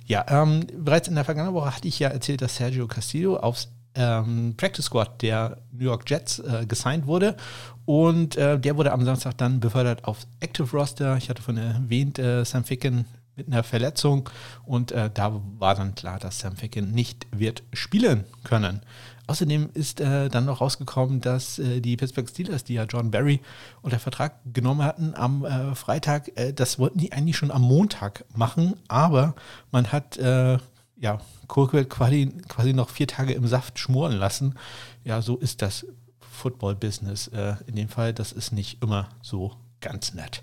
Ja, 0.07 0.25
ähm, 0.29 0.67
bereits 0.77 1.09
in 1.09 1.15
der 1.15 1.25
vergangenen 1.25 1.55
Woche 1.55 1.75
hatte 1.75 1.89
ich 1.89 1.99
ja 1.99 2.09
erzählt, 2.09 2.43
dass 2.43 2.57
Sergio 2.57 2.87
Castillo 2.87 3.37
aufs 3.37 3.69
ähm, 3.95 4.55
Practice 4.57 4.87
Squad 4.87 5.23
der 5.23 5.59
New 5.73 5.85
York 5.85 6.09
Jets 6.09 6.39
äh, 6.41 6.67
gesigned 6.67 7.07
wurde. 7.07 7.37
Und 7.85 8.37
äh, 8.37 8.59
der 8.59 8.77
wurde 8.77 8.93
am 8.93 9.05
Samstag 9.05 9.39
dann 9.39 9.61
befördert 9.61 10.05
auf 10.05 10.27
Active 10.41 10.77
Roster. 10.77 11.17
Ich 11.17 11.29
hatte 11.29 11.43
von 11.43 11.57
erwähnt, 11.57 12.19
äh, 12.19 12.45
Sam 12.45 12.65
Ficken 12.65 13.05
mit 13.37 13.47
einer 13.49 13.63
Verletzung. 13.63 14.29
Und 14.65 14.93
äh, 14.93 15.11
da 15.13 15.41
war 15.59 15.75
dann 15.75 15.95
klar, 15.95 16.19
dass 16.19 16.41
Sam 16.41 16.57
Ficken 16.57 16.93
nicht 16.93 17.27
wird 17.33 17.63
spielen 17.73 18.25
können. 18.45 18.83
Außerdem 19.31 19.71
ist 19.75 20.01
äh, 20.01 20.29
dann 20.29 20.47
noch 20.47 20.61
rausgekommen, 20.61 21.21
dass 21.21 21.61
äh, 21.61 21.81
die 21.81 21.97
Pittsburgh 21.97 22.29
Steelers, 22.29 22.65
die 22.65 22.75
ja 22.75 22.83
John 22.83 23.13
Barry 23.13 23.39
unter 23.81 24.01
Vertrag 24.01 24.41
genommen 24.53 24.83
hatten 24.83 25.15
am 25.15 25.45
äh, 25.45 25.77
Freitag, 25.77 26.37
äh, 26.37 26.53
das 26.53 26.81
wollten 26.81 26.99
die 26.99 27.13
eigentlich 27.13 27.37
schon 27.37 27.53
am 27.53 27.63
Montag 27.63 28.25
machen, 28.35 28.75
aber 28.89 29.37
man 29.71 29.93
hat 29.93 30.17
äh, 30.17 30.59
ja 30.99 31.21
Colquitt 31.47 31.89
quasi, 31.89 32.33
quasi 32.49 32.73
noch 32.73 32.91
vier 32.91 33.07
Tage 33.07 33.33
im 33.33 33.47
Saft 33.47 33.79
schmoren 33.79 34.15
lassen. 34.15 34.57
Ja, 35.05 35.23
so 35.23 35.37
ist 35.37 35.63
das 35.63 35.87
Football-Business 36.19 37.29
äh, 37.29 37.55
in 37.69 37.77
dem 37.77 37.89
Fall. 37.89 38.13
Das 38.13 38.33
ist 38.33 38.51
nicht 38.51 38.83
immer 38.83 39.11
so 39.23 39.53
ganz 39.81 40.13
nett. 40.13 40.43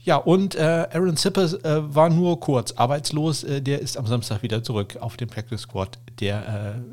Ja, 0.00 0.16
und 0.16 0.56
äh, 0.56 0.88
Aaron 0.92 1.16
Zippers 1.16 1.54
äh, 1.54 1.94
war 1.94 2.10
nur 2.10 2.38
kurz 2.38 2.72
arbeitslos. 2.72 3.44
Äh, 3.44 3.62
der 3.62 3.80
ist 3.80 3.96
am 3.96 4.06
Samstag 4.06 4.42
wieder 4.42 4.62
zurück 4.62 4.98
auf 5.00 5.16
den 5.16 5.28
Practice 5.28 5.62
Squad 5.62 5.98
der 6.20 6.84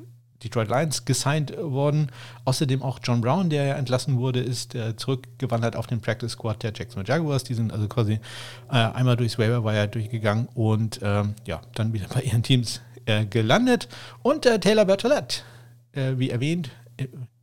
Detroit 0.44 0.70
Lions 0.70 1.06
gesigned 1.06 1.56
worden. 1.58 2.12
Außerdem 2.46 2.82
auch 2.82 3.00
John 3.04 3.22
Brown, 3.22 3.50
der 3.50 3.66
ja 3.66 3.76
entlassen 3.76 4.18
wurde, 4.18 4.42
ist 4.42 4.76
äh, 4.76 4.96
zurückgewandert 4.96 5.76
auf 5.76 5.88
den 5.88 6.02
Practice 6.02 6.34
Squad 6.34 6.64
der 6.64 6.74
Jacksonville 6.76 7.08
Jaguars. 7.08 7.44
Die 7.44 7.54
sind 7.54 7.72
also 7.72 7.88
quasi 7.88 8.20
äh, 8.70 8.76
einmal 8.76 9.16
durchs 9.18 9.38
Waiver 9.38 9.64
Wire 9.64 9.88
durchgegangen 9.88 10.48
und 10.54 11.00
ähm, 11.02 11.36
ja, 11.46 11.62
dann 11.76 11.94
wieder 11.94 12.08
bei 12.14 12.22
ihren 12.22 12.44
Teams 12.44 12.82
äh, 13.06 13.26
gelandet. 13.26 13.88
Und 14.22 14.46
äh, 14.46 14.60
Taylor 14.60 14.86
Bertolette, 14.86 15.42
äh, 15.94 16.14
wie 16.18 16.30
erwähnt, 16.30 16.68
äh, 16.68 16.83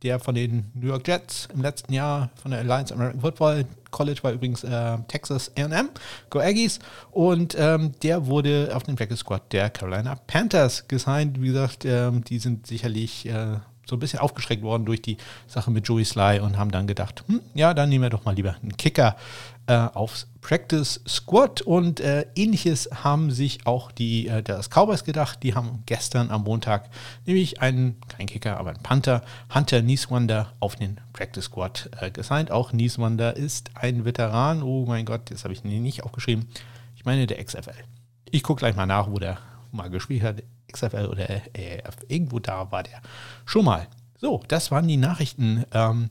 der 0.03 0.19
von 0.19 0.35
den 0.35 0.71
New 0.73 0.87
York 0.87 1.07
Jets 1.07 1.47
im 1.53 1.61
letzten 1.61 1.93
Jahr 1.93 2.29
von 2.41 2.51
der 2.51 2.61
Alliance 2.61 2.93
American 2.93 3.21
Football 3.21 3.65
College 3.91 4.23
war 4.23 4.31
übrigens 4.31 4.63
äh, 4.63 4.97
Texas 5.07 5.51
AM, 5.57 5.89
Go 6.29 6.39
Aggies. 6.39 6.79
Und 7.11 7.55
ähm, 7.59 7.91
der 8.01 8.25
wurde 8.25 8.71
auf 8.73 8.83
den 8.83 8.95
Practice 8.95 9.19
Squad 9.19 9.51
der 9.51 9.69
Carolina 9.69 10.15
Panthers 10.15 10.87
gesigned. 10.87 11.41
Wie 11.41 11.47
gesagt, 11.47 11.85
ähm, 11.85 12.23
die 12.23 12.39
sind 12.39 12.65
sicherlich 12.65 13.27
äh, 13.27 13.57
so 13.85 13.97
ein 13.97 13.99
bisschen 13.99 14.19
aufgeschreckt 14.19 14.63
worden 14.63 14.85
durch 14.85 15.01
die 15.01 15.17
Sache 15.47 15.69
mit 15.69 15.87
Joey 15.87 16.05
Sly 16.05 16.39
und 16.39 16.57
haben 16.57 16.71
dann 16.71 16.87
gedacht, 16.87 17.23
hm, 17.27 17.41
ja, 17.53 17.73
dann 17.73 17.89
nehmen 17.89 18.03
wir 18.03 18.09
doch 18.09 18.23
mal 18.23 18.33
lieber 18.33 18.55
einen 18.61 18.77
Kicker 18.77 19.17
äh, 19.67 19.73
aufs 19.73 20.27
Practice 20.41 21.01
Squad. 21.07 21.61
Und 21.61 21.99
äh, 21.99 22.25
ähnliches 22.35 22.89
haben 23.03 23.31
sich 23.31 23.65
auch 23.65 23.91
die 23.91 24.27
äh, 24.27 24.43
das 24.43 24.69
Cowboys 24.69 25.03
gedacht. 25.03 25.43
Die 25.43 25.55
haben 25.55 25.83
gestern 25.85 26.31
am 26.31 26.43
Montag 26.43 26.89
nämlich 27.25 27.61
einen, 27.61 27.99
kein 28.07 28.27
Kicker, 28.27 28.57
aber 28.57 28.71
einen 28.71 28.83
Panther, 28.83 29.23
Hunter 29.53 29.81
Nieswander, 29.81 30.53
auf 30.59 30.75
den 30.75 30.99
Practice 31.13 31.45
Squad 31.45 31.89
äh, 31.99 32.11
gesigned. 32.11 32.51
Auch 32.51 32.73
Nieswander 32.73 33.35
ist 33.35 33.71
ein 33.75 34.05
Veteran. 34.05 34.63
Oh 34.63 34.85
mein 34.85 35.05
Gott, 35.05 35.31
das 35.31 35.43
habe 35.43 35.53
ich 35.53 35.63
nicht 35.63 36.03
aufgeschrieben. 36.03 36.47
Ich 36.95 37.05
meine 37.05 37.27
der 37.27 37.43
XFL. 37.43 37.83
Ich 38.29 38.43
gucke 38.43 38.59
gleich 38.59 38.75
mal 38.75 38.85
nach, 38.85 39.09
wo 39.09 39.19
der 39.19 39.37
mal 39.71 39.89
gespielt 39.89 40.23
hat. 40.23 40.43
XFL 40.71 41.07
oder. 41.07 41.27
Irgendwo 42.07 42.39
da 42.39 42.71
war 42.71 42.83
der 42.83 43.01
schon 43.45 43.65
mal. 43.65 43.87
So, 44.17 44.41
das 44.47 44.71
waren 44.71 44.87
die 44.87 44.97
Nachrichten 44.97 45.65
ähm, 45.73 46.09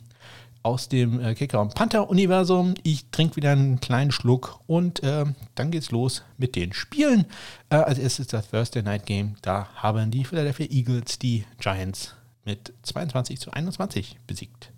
aus 0.62 0.88
dem 0.88 1.20
äh, 1.20 1.34
Kicker- 1.34 1.60
und 1.60 1.74
Panther-Universum. 1.74 2.74
Ich 2.82 3.10
trinke 3.10 3.36
wieder 3.36 3.52
einen 3.52 3.80
kleinen 3.80 4.12
Schluck 4.12 4.60
und 4.66 5.02
äh, 5.02 5.24
dann 5.54 5.70
geht's 5.70 5.90
los 5.90 6.22
mit 6.38 6.56
den 6.56 6.72
Spielen. 6.72 7.26
Äh, 7.70 7.76
als 7.76 7.98
erstes 7.98 8.28
das 8.28 8.50
Thursday 8.50 8.82
Night 8.82 9.06
Game. 9.06 9.36
Da 9.42 9.68
haben 9.74 10.10
die 10.10 10.24
Philadelphia 10.24 10.66
Eagles 10.70 11.18
die 11.18 11.44
Giants 11.58 12.14
mit 12.44 12.72
22 12.82 13.38
zu 13.38 13.52
21 13.52 14.18
besiegt. 14.26 14.72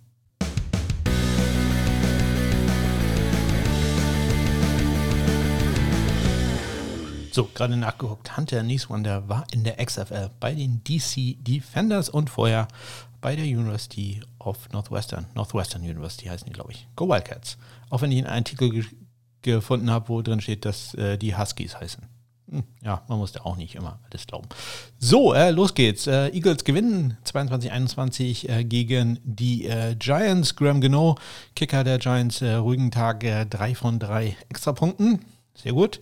So, 7.33 7.49
gerade 7.51 7.75
nachgeguckt. 7.75 8.37
Hunter 8.37 8.61
Nieswander 8.61 9.27
war 9.27 9.47
in 9.51 9.63
der 9.63 9.83
XFL 9.83 10.29
bei 10.39 10.53
den 10.53 10.83
DC 10.83 11.43
Defenders 11.43 12.07
und 12.07 12.29
vorher 12.29 12.67
bei 13.23 13.37
der 13.37 13.45
University 13.45 14.21
of 14.37 14.69
Northwestern. 14.73 15.25
Northwestern 15.33 15.81
University 15.81 16.25
heißen 16.25 16.45
die, 16.45 16.51
glaube 16.51 16.73
ich. 16.73 16.87
Go 16.97 17.07
Wildcats. 17.07 17.57
Auch 17.89 18.01
wenn 18.01 18.11
ich 18.11 18.17
einen 18.19 18.27
Artikel 18.27 18.69
ge 18.69 18.83
gefunden 19.41 19.89
habe, 19.89 20.07
wo 20.07 20.21
drin 20.21 20.39
steht, 20.39 20.63
dass 20.63 20.93
äh, 20.93 21.17
die 21.17 21.35
Huskies 21.35 21.77
heißen. 21.77 22.03
Hm, 22.49 22.63
ja, 22.81 23.03
man 23.09 23.17
muss 23.17 23.33
da 23.33 23.41
auch 23.41 23.57
nicht 23.57 23.75
immer 23.75 23.99
alles 24.09 24.25
glauben. 24.25 24.47
So, 24.99 25.33
äh, 25.33 25.51
los 25.51 25.73
geht's. 25.73 26.07
Äh, 26.07 26.29
Eagles 26.29 26.63
gewinnen 26.63 27.17
22-21 27.25 28.47
äh, 28.47 28.63
gegen 28.63 29.19
die 29.23 29.67
äh, 29.67 29.95
Giants. 29.95 30.55
Graham 30.55 30.79
Geno, 30.79 31.17
Kicker 31.55 31.83
der 31.83 31.99
Giants, 31.99 32.41
äh, 32.41 32.53
ruhigen 32.53 32.91
Tag, 32.91 33.21
3 33.21 33.75
von 33.75 33.99
3 33.99 34.37
Extrapunkten. 34.49 35.19
Sehr 35.55 35.73
gut. 35.73 35.99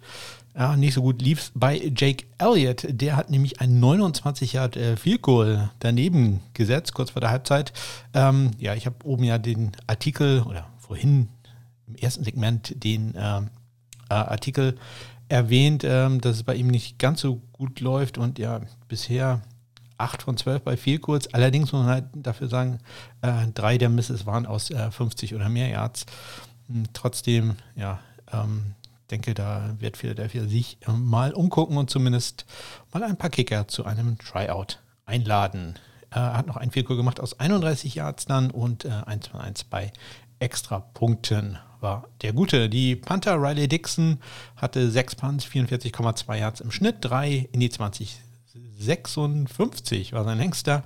Ja, 0.53 0.75
nicht 0.75 0.93
so 0.93 1.01
gut 1.01 1.21
lief 1.21 1.51
bei 1.55 1.91
Jake 1.95 2.25
Elliott. 2.37 2.85
Der 2.89 3.15
hat 3.15 3.29
nämlich 3.29 3.61
ein 3.61 3.79
29 3.79 4.53
Yard 4.53 4.75
äh, 4.75 4.97
Field 4.97 5.21
Goal 5.21 5.71
daneben 5.79 6.41
gesetzt, 6.53 6.93
kurz 6.93 7.11
vor 7.11 7.21
der 7.21 7.29
Halbzeit. 7.29 7.71
Ähm, 8.13 8.51
ja, 8.57 8.75
ich 8.75 8.85
habe 8.85 8.97
oben 9.05 9.23
ja 9.23 9.37
den 9.37 9.71
Artikel 9.87 10.41
oder 10.41 10.67
vorhin 10.77 11.29
im 11.87 11.95
ersten 11.95 12.25
Segment 12.25 12.83
den 12.83 13.15
äh, 13.15 13.37
äh, 13.39 13.43
Artikel 14.09 14.77
erwähnt, 15.29 15.85
ähm, 15.85 16.19
dass 16.19 16.35
es 16.35 16.43
bei 16.43 16.55
ihm 16.55 16.67
nicht 16.67 16.99
ganz 16.99 17.21
so 17.21 17.41
gut 17.53 17.79
läuft 17.79 18.17
und 18.17 18.37
ja, 18.37 18.59
bisher 18.89 19.41
8 19.97 20.23
von 20.23 20.35
12 20.35 20.63
bei 20.63 20.75
Field 20.75 21.01
Goals. 21.01 21.33
Allerdings 21.33 21.71
muss 21.71 21.83
man 21.83 21.91
halt 21.91 22.05
dafür 22.13 22.49
sagen, 22.49 22.79
äh, 23.21 23.47
drei 23.53 23.77
der 23.77 23.89
Misses 23.89 24.25
waren 24.25 24.45
aus 24.45 24.67
50 24.67 25.31
äh, 25.31 25.35
oder 25.35 25.47
mehr 25.47 25.69
Yards. 25.69 26.05
Hm, 26.67 26.83
trotzdem, 26.91 27.55
ja, 27.75 27.99
ähm, 28.33 28.75
denke, 29.11 29.33
da 29.33 29.75
wird 29.79 29.97
Philadelphia 29.97 30.45
sich 30.45 30.77
äh, 30.87 30.91
mal 30.91 31.33
umgucken 31.33 31.77
und 31.77 31.89
zumindest 31.89 32.45
mal 32.93 33.03
ein 33.03 33.17
paar 33.17 33.29
Kicker 33.29 33.67
zu 33.67 33.85
einem 33.85 34.17
Tryout 34.17 34.79
einladen. 35.05 35.75
Er 36.09 36.37
hat 36.37 36.47
noch 36.47 36.57
ein 36.57 36.71
Vielkur 36.71 36.97
gemacht 36.97 37.19
aus 37.19 37.39
31 37.39 37.95
Yards 37.95 38.25
dann 38.25 38.51
und 38.51 38.85
äh, 38.85 38.89
1 38.89 39.27
von 39.27 39.41
1 39.41 39.65
bei 39.65 39.91
Extrapunkten 40.39 41.57
war 41.79 42.07
der 42.21 42.33
Gute. 42.33 42.69
Die 42.69 42.95
Panther 42.95 43.41
Riley 43.41 43.67
Dixon 43.67 44.19
hatte 44.55 44.89
6 44.89 45.15
Punts, 45.15 45.45
44,2 45.45 46.35
Yards 46.35 46.61
im 46.61 46.71
Schnitt, 46.71 46.97
3 47.01 47.49
in 47.51 47.59
die 47.59 47.69
20, 47.69 48.19
56 48.79 50.13
war 50.13 50.23
sein 50.23 50.37
längster. 50.37 50.83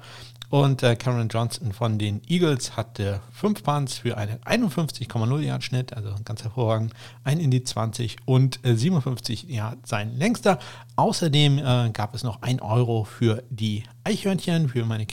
Und 0.50 0.84
äh, 0.84 0.96
Cameron 0.96 1.30
Johnson 1.30 1.74
von 1.74 1.98
den 1.98 2.22
Eagles 2.28 2.78
hatte 2.78 3.22
5 3.32 3.64
Punts 3.64 3.98
für 4.00 4.18
einen 4.18 4.40
51,0 4.40 5.40
Yard 5.42 5.64
Schnitt, 5.64 5.94
also 5.94 6.14
ganz 6.24 6.44
hervorragend, 6.44 6.94
ein 7.24 7.40
in 7.40 7.52
die 7.52 7.64
20 7.64 8.18
und 8.25 8.66
äh, 8.66 8.75
57 8.75 9.50
Yard 9.50 9.86
sein 9.88 10.18
längster. 10.18 10.60
Außerdem 10.96 11.58
äh, 11.60 11.90
gab 11.92 12.16
es 12.16 12.24
noch 12.24 12.42
1 12.42 12.62
Euro 12.62 13.04
für 13.04 13.44
die 13.50 13.84
Eichhörnchen, 14.04 14.70
für 14.70 14.86
meine 14.86 15.08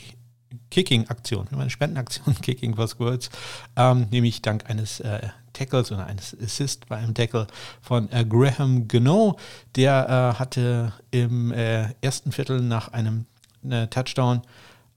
Kicking-Aktion, 0.70 1.48
für 1.48 1.56
meine 1.56 1.70
Spendenaktion 1.70 2.34
Kicking 2.42 2.74
for 2.74 2.88
Squirts, 2.88 3.30
ähm, 3.76 4.06
nämlich 4.10 4.42
dank 4.42 4.68
eines 4.68 5.00
äh, 5.00 5.28
Tackles 5.52 5.92
oder 5.92 6.06
eines 6.06 6.36
Assist 6.42 6.88
bei 6.88 6.96
einem 6.96 7.14
Tackle 7.14 7.46
von 7.80 8.10
äh, 8.10 8.24
Graham 8.24 8.88
Gano. 8.88 9.38
Der 9.76 10.34
äh, 10.34 10.38
hatte 10.38 10.92
im 11.10 11.52
äh, 11.52 11.92
ersten 12.00 12.32
Viertel 12.32 12.60
nach 12.60 12.88
einem 12.88 13.26
äh, 13.68 13.86
Touchdown 13.88 14.42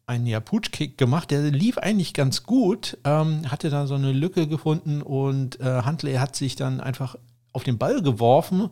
einen 0.08 0.28
ja, 0.28 0.40
Putsch-Kick 0.40 0.98
gemacht, 0.98 1.32
der 1.32 1.42
lief 1.52 1.78
eigentlich 1.78 2.14
ganz 2.14 2.44
gut, 2.44 2.98
ähm, 3.04 3.50
hatte 3.50 3.70
da 3.70 3.88
so 3.88 3.96
eine 3.96 4.12
Lücke 4.12 4.48
gefunden 4.48 5.02
und 5.02 5.60
äh, 5.60 5.82
Huntley 5.84 6.16
hat 6.16 6.36
sich 6.36 6.56
dann 6.56 6.80
einfach 6.80 7.16
auf 7.54 7.64
den 7.64 7.78
Ball 7.78 8.02
geworfen 8.02 8.70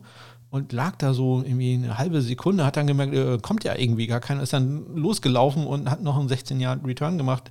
und 0.50 0.72
lag 0.72 0.96
da 0.96 1.12
so 1.12 1.42
irgendwie 1.42 1.74
eine 1.74 1.98
halbe 1.98 2.22
Sekunde, 2.22 2.64
hat 2.64 2.76
dann 2.76 2.86
gemerkt, 2.86 3.14
äh, 3.14 3.38
kommt 3.38 3.64
ja 3.64 3.76
irgendwie 3.76 4.06
gar 4.06 4.20
keiner, 4.20 4.42
ist 4.42 4.52
dann 4.52 4.94
losgelaufen 4.94 5.66
und 5.66 5.90
hat 5.90 6.02
noch 6.02 6.16
einen 6.16 6.28
16 6.28 6.60
Jahr 6.60 6.78
Return 6.84 7.18
gemacht. 7.18 7.50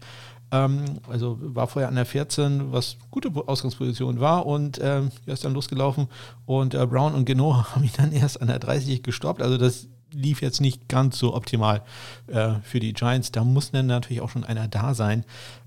Ähm, 0.52 0.86
also 1.10 1.38
war 1.42 1.68
vorher 1.68 1.90
an 1.90 1.96
der 1.96 2.06
14, 2.06 2.72
was 2.72 2.96
gute 3.12 3.30
Ausgangsposition 3.48 4.22
war 4.22 4.46
und 4.46 4.78
er 4.78 5.10
ist 5.26 5.44
dann 5.44 5.54
losgelaufen 5.54 6.08
und 6.46 6.74
äh, 6.74 6.86
Brown 6.86 7.14
und 7.14 7.26
Geno 7.26 7.58
haben 7.76 7.84
ihn 7.84 7.92
dann 7.98 8.14
erst 8.14 8.42
an 8.42 8.48
der 8.48 8.60
30 8.60 9.04
gestoppt. 9.04 9.42
Also 9.42 9.58
das 9.58 9.90
lief 10.14 10.42
jetzt 10.42 10.62
nicht 10.62 10.88
ganz 10.88 11.18
so 11.18 11.34
optimal 11.36 11.82
äh, 12.28 12.56
für 12.64 12.80
die 12.80 12.94
Giants. 12.94 13.32
Da 13.32 13.44
muss 13.44 13.72
dann 13.72 13.88
natürlich 13.88 14.22
auch 14.22 14.30
schon 14.30 14.44
einer 14.44 14.68
da 14.68 14.94
sein, 14.94 15.26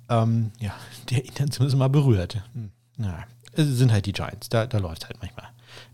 ähm, 0.08 0.50
ja, 0.60 0.74
der 1.10 1.24
ihn 1.24 1.32
dann 1.36 1.50
zumindest 1.50 1.78
mal 1.78 1.88
berührt. 1.88 2.42
Hm, 2.54 2.70
na, 2.96 3.24
es 3.52 3.66
sind 3.66 3.92
halt 3.92 4.06
die 4.06 4.12
Giants, 4.12 4.48
da, 4.48 4.66
da 4.66 4.78
läuft 4.78 5.02
es 5.02 5.08
halt 5.08 5.18
manchmal 5.20 5.48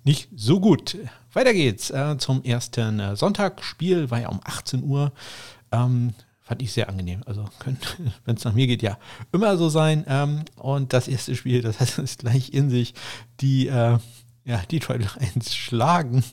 nicht 0.04 0.28
so 0.34 0.60
gut. 0.60 0.96
Weiter 1.32 1.52
geht's 1.52 1.90
äh, 1.90 2.16
zum 2.18 2.42
ersten 2.42 3.00
äh, 3.00 3.16
Sonntagsspiel, 3.16 4.10
war 4.10 4.20
ja 4.20 4.28
um 4.28 4.40
18 4.44 4.82
Uhr. 4.82 5.12
Ähm, 5.70 6.14
fand 6.40 6.62
ich 6.62 6.72
sehr 6.72 6.88
angenehm. 6.88 7.22
Also 7.26 7.48
wenn 8.24 8.36
es 8.36 8.44
nach 8.44 8.54
mir 8.54 8.66
geht, 8.66 8.82
ja, 8.82 8.98
immer 9.32 9.56
so 9.56 9.68
sein. 9.68 10.04
Ähm, 10.08 10.44
und 10.56 10.92
das 10.92 11.08
erste 11.08 11.34
Spiel, 11.34 11.62
das 11.62 11.80
heißt, 11.80 11.98
es 11.98 12.18
gleich 12.18 12.52
in 12.52 12.70
sich 12.70 12.94
die 13.40 13.68
äh, 13.68 13.98
ja, 14.44 14.58
Detroit 14.70 15.02
Lions 15.20 15.54
schlagen. 15.54 16.24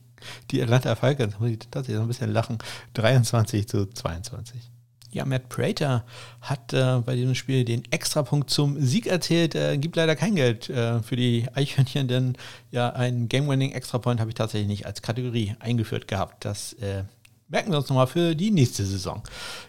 Die 0.52 0.62
Atlanta 0.62 0.96
Falcons, 0.96 1.40
muss 1.40 1.50
ich 1.50 1.60
tatsächlich 1.60 1.98
so 1.98 2.02
ein 2.02 2.08
bisschen 2.08 2.32
lachen, 2.32 2.58
23 2.94 3.68
zu 3.68 3.86
22. 3.86 4.70
Ja, 5.12 5.26
Matt 5.26 5.50
Prater 5.50 6.06
hat 6.42 6.72
äh, 6.72 7.00
bei 7.04 7.16
diesem 7.16 7.34
Spiel 7.34 7.66
den 7.66 7.84
Extrapunkt 7.92 8.52
zum 8.52 8.80
Sieg 8.80 9.08
erzählt. 9.08 9.56
Äh, 9.56 9.78
gibt 9.80 9.96
leider 9.96 10.16
kein 10.16 10.36
Geld 10.36 10.70
äh, 10.70 11.02
für 11.02 11.16
die 11.16 11.48
Eichhörnchen, 11.54 12.08
denn 12.08 12.36
ja, 12.70 12.92
ein 12.92 13.28
Game-Winning 13.28 13.72
Extrapoint 13.72 14.20
habe 14.20 14.30
ich 14.30 14.36
tatsächlich 14.36 14.68
nicht 14.68 14.86
als 14.86 15.02
Kategorie 15.02 15.56
eingeführt 15.60 16.08
gehabt. 16.08 16.46
Das 16.46 16.74
äh, 16.74 17.04
merken 17.48 17.72
wir 17.72 17.80
uns 17.80 17.90
nochmal 17.90 18.06
für 18.06 18.36
die 18.36 18.52
nächste 18.52 18.86
Saison. 18.86 19.24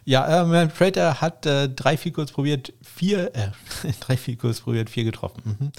Ja, 0.04 0.42
äh, 0.42 0.44
Matt 0.44 0.76
Prater 0.76 1.22
hat 1.22 1.46
äh, 1.46 1.70
drei 1.70 1.96
Field 1.96 2.32
probiert, 2.34 2.74
vier, 2.82 3.34
äh, 3.34 3.48
drei 4.00 4.18
Field 4.18 4.40
probiert, 4.40 4.90
vier 4.90 5.04
getroffen. 5.04 5.56
Mhm 5.58 5.72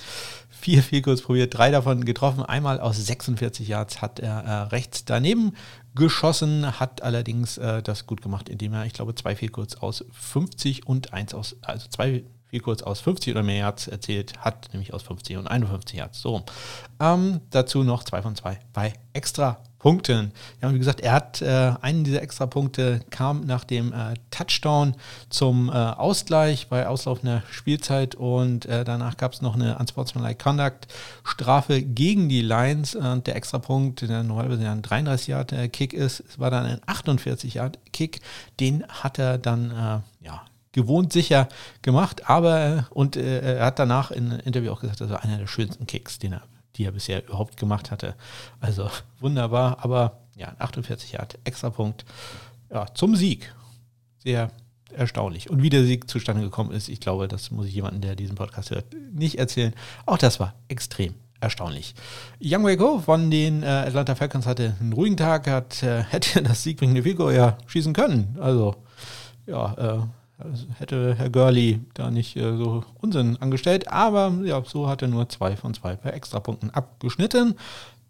vier 0.61 0.83
Field 0.83 1.05
probiert, 1.23 1.53
drei 1.57 1.71
davon 1.71 2.05
getroffen. 2.05 2.43
Einmal 2.43 2.79
aus 2.79 2.97
46 2.97 3.67
Yards 3.67 4.01
hat 4.01 4.19
er 4.19 4.43
äh, 4.43 4.51
rechts 4.69 5.05
daneben 5.05 5.53
geschossen, 5.95 6.79
hat 6.79 7.01
allerdings 7.01 7.57
äh, 7.57 7.81
das 7.81 8.05
gut 8.05 8.21
gemacht, 8.21 8.47
indem 8.47 8.73
er, 8.73 8.85
ich 8.85 8.93
glaube, 8.93 9.15
zwei 9.15 9.35
Field 9.35 9.57
aus 9.81 10.05
50 10.11 10.87
und 10.87 11.13
eins 11.13 11.33
aus, 11.33 11.57
also 11.61 11.87
zwei 11.89 12.23
Field 12.45 12.83
aus 12.83 12.99
50 13.01 13.33
oder 13.33 13.43
mehr 13.43 13.57
Yards 13.57 13.87
erzählt 13.87 14.37
hat, 14.39 14.69
nämlich 14.73 14.93
aus 14.93 15.03
50 15.03 15.37
und 15.37 15.47
51 15.47 15.97
Yards. 15.97 16.21
So. 16.21 16.43
Ähm, 16.99 17.41
dazu 17.49 17.83
noch 17.83 18.03
zwei 18.03 18.21
von 18.21 18.35
zwei 18.35 18.59
bei 18.73 18.93
extra 19.13 19.63
Punkten. 19.81 20.31
Ja, 20.61 20.71
wie 20.71 20.77
gesagt, 20.77 21.01
er 21.01 21.13
hat 21.13 21.41
äh, 21.41 21.73
einen 21.81 22.03
dieser 22.03 22.21
Extrapunkte 22.21 23.01
kam 23.09 23.41
nach 23.47 23.63
dem 23.63 23.91
äh, 23.91 24.13
Touchdown 24.29 24.95
zum 25.29 25.69
äh, 25.69 25.71
Ausgleich 25.71 26.67
bei 26.67 26.87
auslaufender 26.87 27.41
Spielzeit 27.49 28.13
und 28.13 28.67
äh, 28.67 28.83
danach 28.83 29.17
gab 29.17 29.33
es 29.33 29.41
noch 29.41 29.55
eine 29.55 29.79
Unsportsmanlike 29.79 30.43
Conduct 30.43 30.87
Strafe 31.23 31.81
gegen 31.81 32.29
die 32.29 32.43
Lions 32.43 32.93
und 32.93 33.25
der 33.25 33.35
Extrapunkt, 33.35 34.07
der 34.07 34.21
normalerweise 34.21 34.69
ein 34.69 34.83
33 34.83 35.27
Yard 35.29 35.53
Kick 35.73 35.93
ist, 35.93 36.23
war 36.37 36.51
dann 36.51 36.67
ein 36.67 36.81
48 36.85 37.55
Yard 37.55 37.79
Kick. 37.91 38.21
Den 38.59 38.85
hat 38.87 39.17
er 39.17 39.39
dann 39.39 39.71
äh, 39.71 40.25
ja 40.25 40.43
gewohnt 40.73 41.11
sicher 41.11 41.49
gemacht, 41.81 42.29
aber 42.29 42.85
und 42.91 43.15
äh, 43.15 43.57
er 43.57 43.65
hat 43.65 43.79
danach 43.79 44.11
in 44.11 44.31
einem 44.31 44.41
Interview 44.41 44.71
auch 44.71 44.81
gesagt, 44.81 45.01
das 45.01 45.09
war 45.09 45.23
einer 45.23 45.39
der 45.39 45.47
schönsten 45.47 45.87
Kicks, 45.87 46.19
den 46.19 46.33
er 46.33 46.43
die 46.75 46.85
er 46.85 46.91
bisher 46.91 47.25
überhaupt 47.25 47.57
gemacht 47.57 47.91
hatte. 47.91 48.15
Also 48.59 48.89
wunderbar, 49.19 49.77
aber 49.83 50.19
ja, 50.35 50.55
48 50.59 51.13
Jahre 51.13 51.27
Extrapunkt 51.43 52.05
ja, 52.69 52.85
zum 52.93 53.15
Sieg. 53.15 53.53
Sehr 54.19 54.51
erstaunlich. 54.93 55.49
Und 55.49 55.61
wie 55.61 55.69
der 55.69 55.83
Sieg 55.83 56.09
zustande 56.09 56.43
gekommen 56.43 56.71
ist, 56.71 56.89
ich 56.89 56.99
glaube, 56.99 57.27
das 57.27 57.51
muss 57.51 57.65
ich 57.65 57.73
jemandem, 57.73 58.01
der 58.01 58.15
diesen 58.15 58.35
Podcast 58.35 58.71
hört, 58.71 58.85
nicht 59.13 59.39
erzählen. 59.39 59.73
Auch 60.05 60.17
das 60.17 60.39
war 60.39 60.53
extrem 60.67 61.15
erstaunlich. 61.39 61.95
Young 62.41 62.63
Way 62.63 62.77
Go 62.77 62.99
von 62.99 63.31
den 63.31 63.63
äh, 63.63 63.65
Atlanta 63.65 64.15
Falcons 64.15 64.45
hatte 64.45 64.75
einen 64.79 64.93
ruhigen 64.93 65.17
Tag, 65.17 65.47
hat, 65.47 65.81
äh, 65.83 66.03
hätte 66.03 66.41
das 66.43 66.63
siegbringende 66.63 67.03
Figo 67.03 67.31
ja 67.31 67.57
schießen 67.65 67.93
können. 67.93 68.37
Also, 68.39 68.75
ja, 69.47 69.73
äh, 69.73 69.99
also 70.43 70.65
hätte 70.77 71.15
Herr 71.15 71.29
Gurley 71.29 71.79
da 71.93 72.11
nicht 72.11 72.35
äh, 72.35 72.57
so 72.57 72.83
Unsinn 72.99 73.37
angestellt, 73.37 73.87
aber 73.87 74.33
ja, 74.43 74.63
so 74.65 74.87
hat 74.87 75.01
er 75.01 75.07
nur 75.07 75.29
zwei 75.29 75.55
von 75.55 75.73
zwei 75.73 75.95
per 75.95 76.13
Extrapunkten 76.13 76.69
abgeschnitten. 76.71 77.55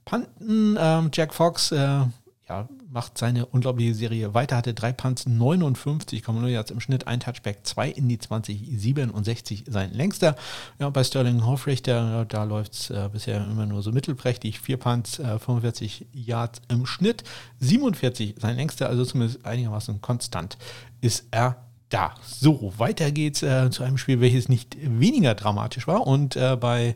Panten, 0.06 0.78
ähm, 0.80 1.10
Jack 1.14 1.34
Fox, 1.34 1.72
äh, 1.72 2.06
ja, 2.52 2.68
macht 2.92 3.18
seine 3.18 3.46
unglaubliche 3.46 3.96
Serie 3.96 4.34
weiter, 4.34 4.58
hatte 4.58 4.74
drei 4.74 4.92
Punts, 4.92 5.26
59,0 5.26 6.48
Yards 6.48 6.72
im 6.72 6.82
Schnitt, 6.82 7.08
ein 7.08 7.22
Touchback, 7.22 7.60
zwei 7.64 7.90
in 7.90 8.10
die 8.10 8.20
20, 8.20 8.68
67 8.78 9.64
sein 9.68 9.94
längster. 9.94 10.36
Ja, 10.78 10.90
bei 10.90 11.04
Sterling 11.04 11.46
Hofrichter, 11.46 12.26
da 12.26 12.44
läuft 12.44 12.74
es 12.74 12.90
äh, 12.90 13.10
bisher 13.12 13.46
immer 13.46 13.66
nur 13.66 13.82
so 13.82 13.94
mittelprächtig, 13.94 14.60
vier 14.60 14.78
Punts, 14.78 15.20
äh, 15.20 15.40
45 15.40 16.08
Yards 16.12 16.62
im 16.68 16.86
Schnitt, 16.86 17.24
47 17.60 18.36
sein 18.38 18.58
längster, 18.58 18.90
also 18.90 19.06
zumindest 19.06 19.46
einigermaßen 19.46 20.02
konstant 20.02 20.58
ist 21.00 21.26
er 21.32 21.56
da, 21.92 22.16
so, 22.26 22.74
weiter 22.78 23.12
geht's 23.12 23.44
äh, 23.44 23.70
zu 23.70 23.84
einem 23.84 23.98
Spiel, 23.98 24.22
welches 24.22 24.50
nicht 24.50 24.78
weniger 24.82 25.36
dramatisch 25.36 25.88
war. 25.88 26.08
Und 26.08 26.36
äh, 26.36 26.56
bei 26.56 26.94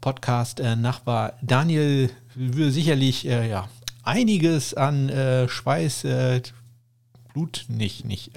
Podcast 0.00 0.58
äh, 0.60 0.74
Nachbar 0.74 1.34
Daniel 1.42 2.10
würde 2.34 2.70
sicherlich 2.70 3.26
äh, 3.26 3.48
ja, 3.48 3.68
einiges 4.02 4.74
an 4.74 5.08
äh, 5.10 5.48
Schweiß, 5.48 6.04
äh, 6.04 6.40
Blut 7.34 7.66
nicht, 7.68 8.06
nicht, 8.06 8.32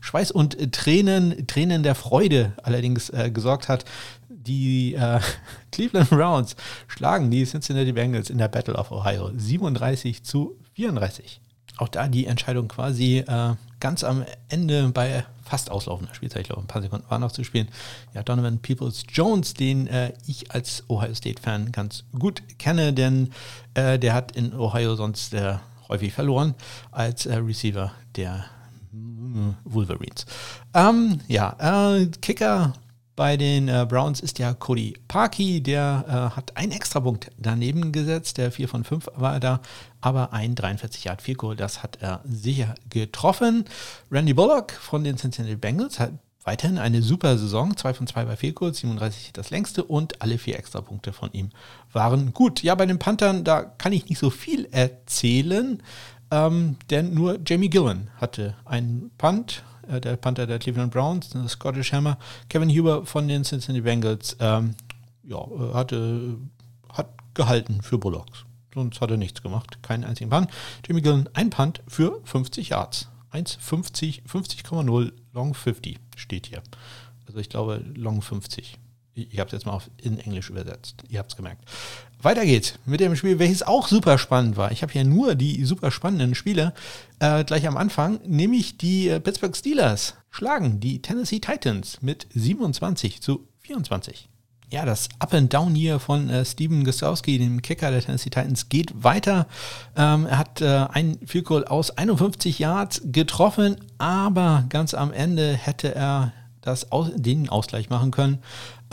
Schweiß 0.00 0.32
und 0.32 0.72
Tränen, 0.72 1.46
Tränen 1.46 1.84
der 1.84 1.94
Freude 1.94 2.52
allerdings 2.62 3.10
gesorgt 3.32 3.68
hat. 3.68 3.84
Die 4.28 4.98
Cleveland 5.72 6.10
Browns 6.10 6.56
schlagen 6.88 7.30
die 7.30 7.46
Cincinnati 7.46 7.92
Bengals 7.92 8.30
in 8.30 8.38
der 8.38 8.48
Battle 8.48 8.74
of 8.74 8.90
Ohio 8.90 9.30
37 9.34 10.24
zu 10.24 10.58
34. 10.74 11.40
Auch 11.78 11.88
da 11.88 12.08
die 12.08 12.26
Entscheidung 12.26 12.66
quasi 12.68 13.24
ganz 13.80 14.04
am 14.04 14.24
Ende 14.48 14.88
bei 14.88 15.24
fast 15.52 15.70
auslaufender 15.70 16.14
Spielzeit, 16.14 16.40
ich 16.40 16.46
glaube, 16.46 16.62
ein 16.62 16.66
paar 16.66 16.80
Sekunden 16.80 17.04
war 17.10 17.18
noch 17.18 17.30
zu 17.30 17.44
spielen. 17.44 17.68
Ja, 18.14 18.22
Donovan 18.22 18.60
Peoples 18.60 19.04
Jones, 19.12 19.52
den 19.52 19.86
äh, 19.86 20.14
ich 20.26 20.50
als 20.50 20.82
Ohio 20.88 21.14
State-Fan 21.14 21.72
ganz 21.72 22.04
gut 22.18 22.42
kenne, 22.58 22.94
denn 22.94 23.30
äh, 23.74 23.98
der 23.98 24.14
hat 24.14 24.32
in 24.32 24.54
Ohio 24.54 24.96
sonst 24.96 25.34
äh, 25.34 25.56
häufig 25.90 26.14
verloren 26.14 26.54
als 26.90 27.26
äh, 27.26 27.34
Receiver 27.34 27.92
der 28.16 28.46
Wolverines. 29.64 30.24
Ähm, 30.72 31.20
ja, 31.28 31.96
äh, 31.98 32.06
Kicker 32.22 32.72
bei 33.14 33.36
den 33.36 33.68
äh, 33.68 33.86
Browns 33.88 34.20
ist 34.20 34.38
ja 34.38 34.54
Cody 34.54 34.94
Parkey, 35.06 35.62
der 35.62 36.04
äh, 36.08 36.36
hat 36.36 36.56
einen 36.56 36.72
Extrapunkt 36.72 37.30
daneben 37.36 37.92
gesetzt, 37.92 38.38
der 38.38 38.50
4 38.50 38.68
von 38.68 38.84
5 38.84 39.08
war 39.14 39.38
da, 39.38 39.60
aber 40.00 40.32
ein 40.32 40.54
43 40.54 41.04
Yard 41.04 41.20
Field 41.20 41.38
Goal, 41.38 41.56
das 41.56 41.82
hat 41.82 41.98
er 42.00 42.20
sicher 42.24 42.74
getroffen. 42.88 43.64
Randy 44.10 44.32
Bullock 44.32 44.72
von 44.72 45.04
den 45.04 45.18
Cincinnati 45.18 45.56
Bengals 45.56 46.00
hat 46.00 46.12
weiterhin 46.44 46.78
eine 46.78 47.02
super 47.02 47.38
Saison, 47.38 47.76
2 47.76 47.94
von 47.94 48.06
2 48.06 48.24
bei 48.24 48.36
Field 48.36 48.54
Goals, 48.54 48.78
37 48.78 49.32
das 49.32 49.50
längste 49.50 49.84
und 49.84 50.22
alle 50.22 50.38
vier 50.38 50.58
Extrapunkte 50.58 51.12
von 51.12 51.30
ihm 51.32 51.50
waren 51.92 52.32
gut. 52.32 52.62
Ja, 52.62 52.74
bei 52.74 52.86
den 52.86 52.98
Panthern, 52.98 53.44
da 53.44 53.62
kann 53.62 53.92
ich 53.92 54.08
nicht 54.08 54.18
so 54.18 54.30
viel 54.30 54.66
erzählen, 54.70 55.82
ähm, 56.30 56.76
denn 56.90 57.14
nur 57.14 57.38
Jamie 57.46 57.68
Gillen 57.68 58.10
hatte 58.16 58.56
einen 58.64 59.10
Punt, 59.18 59.62
äh, 59.88 60.00
der 60.00 60.16
Panther 60.16 60.46
der 60.46 60.58
Cleveland 60.58 60.92
Browns, 60.92 61.30
der 61.30 61.48
Scottish 61.48 61.92
Hammer. 61.92 62.18
Kevin 62.48 62.70
Huber 62.70 63.06
von 63.06 63.28
den 63.28 63.44
Cincinnati 63.44 63.82
Bengals 63.82 64.36
ähm, 64.40 64.74
ja, 65.24 65.38
äh, 65.38 65.74
hatte, 65.74 66.36
hat 66.92 67.08
gehalten 67.34 67.82
für 67.82 67.98
Bullocks. 67.98 68.44
Sonst 68.74 69.00
hat 69.00 69.10
er 69.10 69.16
nichts 69.16 69.42
gemacht, 69.42 69.82
keinen 69.82 70.04
einzigen 70.04 70.30
Punt. 70.30 70.48
Jimmy 70.86 71.02
Gillen, 71.02 71.28
ein 71.34 71.50
Punt 71.50 71.82
für 71.86 72.20
50 72.24 72.70
Yards. 72.70 73.08
1,50, 73.32 74.26
50,0, 74.26 75.12
Long 75.32 75.54
50 75.54 75.98
steht 76.16 76.46
hier. 76.46 76.62
Also 77.26 77.38
ich 77.38 77.48
glaube 77.48 77.82
Long 77.94 78.20
50. 78.20 78.78
Ich 79.14 79.38
habe 79.38 79.48
es 79.48 79.52
jetzt 79.52 79.66
mal 79.66 79.72
auf, 79.72 79.90
in 79.98 80.18
Englisch 80.18 80.48
übersetzt. 80.48 81.04
Ihr 81.08 81.18
habt 81.18 81.30
es 81.30 81.36
gemerkt. 81.36 81.68
Weiter 82.22 82.46
geht's 82.46 82.78
mit 82.86 83.00
dem 83.00 83.14
Spiel, 83.16 83.38
welches 83.38 83.62
auch 83.62 83.88
super 83.88 84.16
spannend 84.16 84.56
war. 84.56 84.72
Ich 84.72 84.82
habe 84.82 84.92
hier 84.92 85.04
nur 85.04 85.34
die 85.34 85.64
super 85.64 85.90
spannenden 85.90 86.34
Spiele 86.34 86.72
äh, 87.18 87.44
gleich 87.44 87.66
am 87.66 87.76
Anfang, 87.76 88.20
nämlich 88.24 88.78
die 88.78 89.08
äh, 89.08 89.20
Pittsburgh 89.20 89.56
Steelers 89.56 90.14
schlagen 90.30 90.80
die 90.80 91.02
Tennessee 91.02 91.40
Titans 91.40 92.00
mit 92.00 92.26
27 92.32 93.20
zu 93.20 93.48
24. 93.60 94.28
Ja, 94.72 94.86
das 94.86 95.10
Up 95.18 95.34
and 95.34 95.52
Down 95.52 95.74
hier 95.74 95.98
von 95.98 96.30
äh, 96.30 96.46
Steven 96.46 96.82
Gostowski, 96.82 97.36
dem 97.36 97.60
Kicker 97.60 97.90
der 97.90 98.00
Tennessee 98.00 98.30
Titans, 98.30 98.70
geht 98.70 99.04
weiter. 99.04 99.46
Ähm, 99.94 100.24
er 100.24 100.38
hat 100.38 100.62
äh, 100.62 100.86
ein 100.90 101.18
Field 101.26 101.44
Goal 101.44 101.64
aus 101.66 101.90
51 101.90 102.58
Yards 102.58 103.02
getroffen, 103.04 103.76
aber 103.98 104.64
ganz 104.70 104.94
am 104.94 105.12
Ende 105.12 105.54
hätte 105.54 105.94
er 105.94 106.32
das 106.62 106.90
aus, 106.90 107.10
den 107.14 107.50
Ausgleich 107.50 107.90
machen 107.90 108.12
können. 108.12 108.38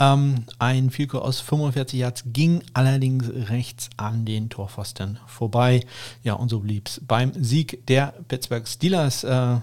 Ähm, 0.00 0.46
ein 0.58 0.90
Field 0.90 1.14
aus 1.14 1.40
45 1.40 2.00
Yards 2.00 2.24
ging 2.26 2.62
allerdings 2.72 3.28
rechts 3.50 3.90
an 3.98 4.24
den 4.24 4.48
Torpfosten 4.48 5.20
vorbei. 5.26 5.84
Ja, 6.22 6.34
und 6.34 6.48
so 6.48 6.60
blieb 6.60 6.88
es 6.88 7.00
beim 7.06 7.32
Sieg 7.34 7.86
der 7.86 8.14
Pittsburgh 8.26 8.66
Steelers. 8.66 9.24
Äh, 9.24 9.58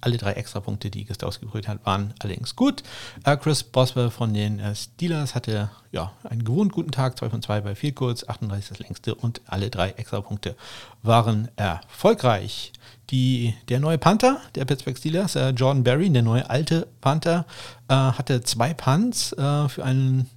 alle 0.00 0.16
drei 0.16 0.32
Extrapunkte, 0.32 0.90
die 0.90 1.04
Gustowski 1.04 1.46
geholt 1.46 1.66
hat, 1.66 1.84
waren 1.84 2.14
allerdings 2.20 2.54
gut. 2.54 2.82
Äh, 3.24 3.36
Chris 3.36 3.62
Boswell 3.64 4.10
von 4.10 4.32
den 4.32 4.60
äh, 4.60 4.74
Steelers 4.74 5.34
hatte 5.34 5.70
ja, 5.90 6.12
einen 6.24 6.44
gewohnt 6.44 6.72
guten 6.72 6.90
Tag, 6.90 7.18
2 7.18 7.30
von 7.30 7.42
2 7.42 7.60
bei 7.62 7.74
Field 7.74 7.96
Goals, 7.96 8.28
38 8.28 8.68
das 8.68 8.78
längste 8.78 9.14
und 9.14 9.40
alle 9.46 9.70
drei 9.70 9.90
Extrapunkte 9.90 10.56
waren 11.02 11.48
erfolgreich. 11.56 12.72
Die, 13.10 13.54
der 13.68 13.80
neue 13.80 13.96
Panther 13.96 14.38
der 14.54 14.66
Pittsburgh 14.66 14.96
Steelers, 14.96 15.34
äh, 15.34 15.50
Jordan 15.50 15.82
Berry, 15.82 16.10
der 16.10 16.22
neue 16.22 16.48
alte 16.48 16.88
Panther, 17.00 17.46
äh, 17.88 17.94
hatte 17.94 18.42
zwei 18.42 18.74
Punts 18.74 19.32
äh, 19.32 19.68
für 19.68 19.84
einen 19.84 20.28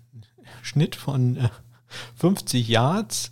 Schnitt 0.62 0.96
von 0.96 1.50
50 2.16 2.68
Yards 2.68 3.32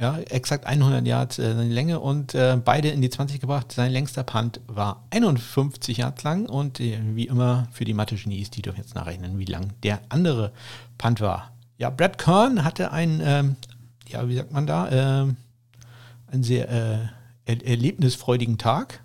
Ja, 0.00 0.18
exakt 0.18 0.66
100 0.66 1.06
Yards 1.06 1.38
äh, 1.38 1.54
seine 1.54 1.72
Länge 1.72 2.00
und 2.00 2.34
äh, 2.34 2.58
beide 2.62 2.88
in 2.88 3.02
die 3.02 3.10
20 3.10 3.40
gebracht. 3.40 3.70
Sein 3.70 3.92
längster 3.92 4.24
Punt 4.24 4.60
war 4.66 5.04
51 5.10 5.98
Yards 5.98 6.24
lang 6.24 6.46
und 6.46 6.80
äh, 6.80 6.98
wie 7.14 7.26
immer 7.26 7.68
für 7.72 7.84
die 7.84 7.94
Mathe-Genies, 7.94 8.50
die 8.50 8.62
dürfen 8.62 8.78
jetzt 8.78 8.94
nachrechnen, 8.96 9.38
wie 9.38 9.44
lang 9.44 9.74
der 9.84 10.00
andere 10.08 10.52
Punt 10.98 11.20
war. 11.20 11.52
Ja, 11.78 11.90
Brad 11.90 12.18
Kern 12.18 12.64
hatte 12.64 12.90
einen, 12.90 13.20
ähm, 13.22 13.56
ja, 14.08 14.26
wie 14.28 14.36
sagt 14.36 14.50
man 14.50 14.66
da, 14.66 14.90
ähm, 14.90 15.36
einen 16.32 16.42
sehr 16.42 16.68
äh, 16.70 16.98
er 17.44 17.64
erlebnisfreudigen 17.66 18.58
Tag. 18.58 19.02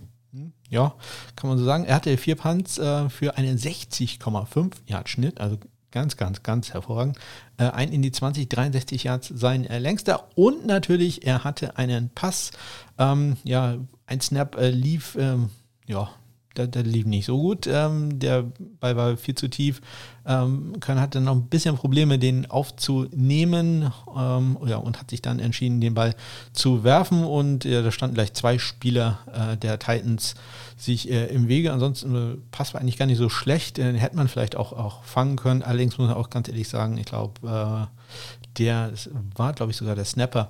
Ja, 0.70 0.96
kann 1.36 1.50
man 1.50 1.58
so 1.58 1.64
sagen. 1.64 1.86
Er 1.86 1.96
hatte 1.96 2.18
vier 2.18 2.36
Punts 2.36 2.78
äh, 2.78 3.10
für 3.10 3.38
einen 3.38 3.58
60,5 3.58 4.74
Yard 4.86 5.08
Schnitt, 5.08 5.40
also 5.40 5.58
Ganz, 5.92 6.18
ganz, 6.18 6.44
ganz 6.44 6.74
hervorragend. 6.74 7.18
Äh, 7.58 7.70
ein 7.70 7.92
in 7.92 8.02
die 8.02 8.12
20, 8.12 8.50
63 8.50 9.06
Yards 9.06 9.32
sein 9.34 9.66
äh, 9.66 9.80
längster. 9.80 10.28
Und 10.36 10.66
natürlich, 10.66 11.26
er 11.26 11.44
hatte 11.44 11.78
einen 11.78 12.10
Pass. 12.10 12.52
Ähm, 12.98 13.38
ja, 13.44 13.78
ein 14.06 14.22
Snap 14.22 14.58
äh, 14.58 14.70
lief, 14.70 15.18
ähm, 15.20 15.50
ja, 15.86 16.10
der, 16.58 16.68
der, 16.68 16.84
lief 16.84 17.06
nicht 17.06 17.26
so 17.26 17.38
gut. 17.38 17.68
Ähm, 17.68 18.20
der 18.20 18.46
Ball 18.80 18.96
war 18.96 19.18
viel 19.18 19.36
zu 19.36 19.48
tief. 19.48 19.82
Ähm, 20.26 20.74
Köln 20.80 21.00
hatte 21.00 21.22
noch 21.22 21.36
ein 21.36 21.48
bisschen 21.48 21.76
Probleme, 21.76 22.20
den 22.20 22.50
aufzunehmen 22.50 23.92
ähm, 24.18 24.58
ja, 24.66 24.78
und 24.78 25.00
hat 25.00 25.10
sich 25.10 25.22
dann 25.22 25.40
entschieden, 25.40 25.80
den 25.80 25.94
Ball 25.94 26.16
zu 26.54 26.84
werfen. 26.84 27.24
Und 27.24 27.66
äh, 27.66 27.84
da 27.84 27.92
standen 27.92 28.16
gleich 28.16 28.34
zwei 28.34 28.58
Spieler 28.58 29.20
äh, 29.34 29.58
der 29.58 29.80
Titans 29.80 30.36
sich 30.76 31.10
äh, 31.10 31.28
im 31.28 31.48
Wege. 31.48 31.72
Ansonsten 31.72 32.16
äh, 32.16 32.38
Pass 32.52 32.74
war 32.74 32.82
eigentlich 32.82 32.98
gar 32.98 33.06
nicht 33.06 33.18
so 33.18 33.30
schlecht. 33.30 33.78
Den 33.78 33.96
hätte 33.96 34.16
man 34.16 34.28
vielleicht 34.28 34.56
auch, 34.56 34.74
auch 34.74 35.04
fangen 35.04 35.38
können. 35.38 35.64
Allerdings 35.64 35.98
muss 35.98 36.08
man 36.08 36.18
auch 36.18 36.30
ganz 36.30 36.48
ehrlich 36.48 36.68
sagen, 36.68 36.98
ich 36.98 37.06
glaube, 37.06 37.88
äh, 37.90 37.98
der 38.58 38.92
war, 39.36 39.54
glaube 39.54 39.72
ich, 39.72 39.78
sogar 39.78 39.96
der 39.96 40.06
Snapper. 40.06 40.50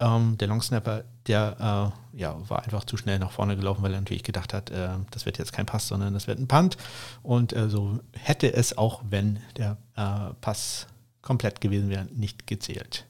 Ähm, 0.00 0.38
der 0.38 0.48
Long 0.48 0.62
Snapper, 0.62 1.04
der 1.26 1.92
äh, 2.14 2.18
ja, 2.18 2.36
war 2.48 2.62
einfach 2.62 2.84
zu 2.84 2.96
schnell 2.96 3.18
nach 3.18 3.32
vorne 3.32 3.56
gelaufen, 3.56 3.82
weil 3.82 3.92
er 3.92 4.00
natürlich 4.00 4.22
gedacht 4.22 4.54
hat, 4.54 4.70
äh, 4.70 4.90
das 5.10 5.26
wird 5.26 5.38
jetzt 5.38 5.52
kein 5.52 5.66
Pass, 5.66 5.88
sondern 5.88 6.14
das 6.14 6.26
wird 6.26 6.38
ein 6.38 6.48
Punt. 6.48 6.76
Und 7.22 7.52
äh, 7.52 7.68
so 7.68 8.00
hätte 8.12 8.52
es 8.52 8.78
auch, 8.78 9.02
wenn 9.08 9.40
der 9.56 9.76
äh, 9.96 10.34
Pass 10.40 10.86
komplett 11.22 11.60
gewesen 11.60 11.90
wäre, 11.90 12.06
nicht 12.14 12.46
gezählt. 12.46 13.06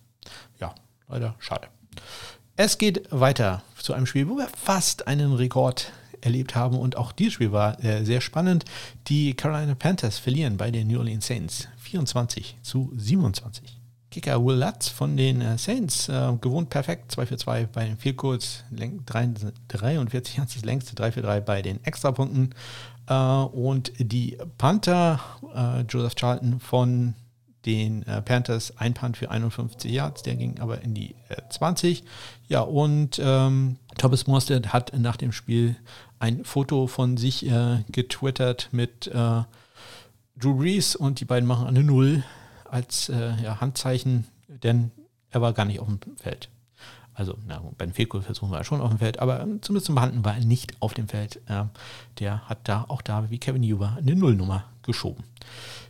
Ja, 0.59 0.75
leider 1.09 1.35
schade. 1.39 1.69
Es 2.57 2.79
geht 2.79 3.07
weiter 3.11 3.63
zu 3.81 3.93
einem 3.93 4.07
Spiel, 4.07 4.29
wo 4.29 4.37
wir 4.37 4.49
fast 4.49 5.07
einen 5.07 5.33
Rekord 5.33 5.93
erlebt 6.21 6.55
haben. 6.55 6.79
Und 6.79 6.97
auch 6.97 7.13
dieses 7.13 7.35
Spiel 7.35 7.53
war 7.53 7.83
äh, 7.85 8.05
sehr 8.05 8.21
spannend. 8.21 8.65
Die 9.07 9.35
Carolina 9.35 9.75
Panthers 9.75 10.19
verlieren 10.19 10.57
bei 10.57 10.71
den 10.71 10.89
New 10.89 10.99
Orleans 10.99 11.27
Saints 11.27 11.69
24 11.79 12.59
zu 12.63 12.93
27. 12.97 13.78
Kicker 14.11 14.45
Will 14.45 14.57
Lutz 14.57 14.89
von 14.89 15.17
den 15.17 15.41
äh, 15.41 15.59
Saints 15.59 16.09
äh, 16.09 16.33
gewohnt 16.41 16.71
perfekt, 16.71 17.13
2 17.13 17.27
für 17.27 17.37
2 17.37 17.67
bei 17.67 17.85
den 17.85 17.99
Field 17.99 18.17
Goals, 18.17 18.65
43 18.71 20.37
Yards 20.37 20.55
das 20.55 20.65
längste, 20.65 20.95
3 20.95 21.13
für 21.13 21.23
3 21.23 21.41
bei 21.41 21.63
den 21.63 21.85
Extrapunkten. 21.85 22.55
Äh, 23.07 23.15
und 23.15 23.93
die 23.99 24.39
Panther, 24.57 25.21
äh, 25.55 25.83
Joseph 25.83 26.15
Charlton 26.15 26.61
von 26.61 27.15
den 27.67 28.07
äh, 28.07 28.23
Panthers, 28.23 28.73
ein 28.79 28.95
Punt 28.95 29.17
für 29.17 29.31
51 29.31 29.91
Yards, 29.91 30.23
der 30.23 30.37
ging 30.37 30.59
aber 30.61 30.81
in 30.83 30.95
die 30.95 31.15
20. 31.51 32.05
Ja, 32.47 32.61
und 32.61 33.21
ähm, 33.23 33.77
Thomas 33.99 34.27
Morstead 34.27 34.73
hat 34.73 34.93
nach 34.97 35.17
dem 35.17 35.33
Spiel 35.33 35.77
ein 36.19 36.45
Foto 36.45 36.87
von 36.87 37.17
sich 37.17 37.47
äh, 37.47 37.85
getwittert 37.91 38.69
mit 38.73 39.09
äh, 39.09 39.43
Drew 40.37 40.57
Brees 40.57 40.97
und 40.97 41.21
die 41.21 41.25
beiden 41.25 41.49
machen 41.49 41.67
eine 41.67 41.83
Null 41.83 42.23
als 42.71 43.09
äh, 43.09 43.35
ja, 43.43 43.61
Handzeichen, 43.61 44.27
denn 44.49 44.91
er 45.31 45.41
war 45.41 45.53
gar 45.53 45.65
nicht 45.65 45.81
auf 45.81 45.89
dem 45.89 45.99
Feld. 46.17 46.49
Also 47.15 47.37
na, 47.47 47.61
bei 47.77 47.85
den 47.85 47.93
Fehlkurversuchen 47.93 48.53
war 48.53 48.59
er 48.59 48.65
schon 48.65 48.81
auf 48.81 48.91
dem 48.91 48.99
Feld, 48.99 49.19
aber 49.19 49.41
ähm, 49.41 49.61
zumindest 49.61 49.87
zum 49.87 49.97
Behandeln 49.97 50.25
war 50.25 50.37
er 50.37 50.45
nicht 50.45 50.81
auf 50.81 50.95
dem 50.95 51.09
Feld. 51.09 51.41
der 52.21 52.49
hat 52.49 52.59
da 52.69 52.85
auch 52.87 53.03
da 53.03 53.29
wie 53.29 53.39
Kevin 53.39 53.65
Huber 53.65 53.97
eine 53.99 54.15
Nullnummer 54.15 54.65
geschoben. 54.83 55.25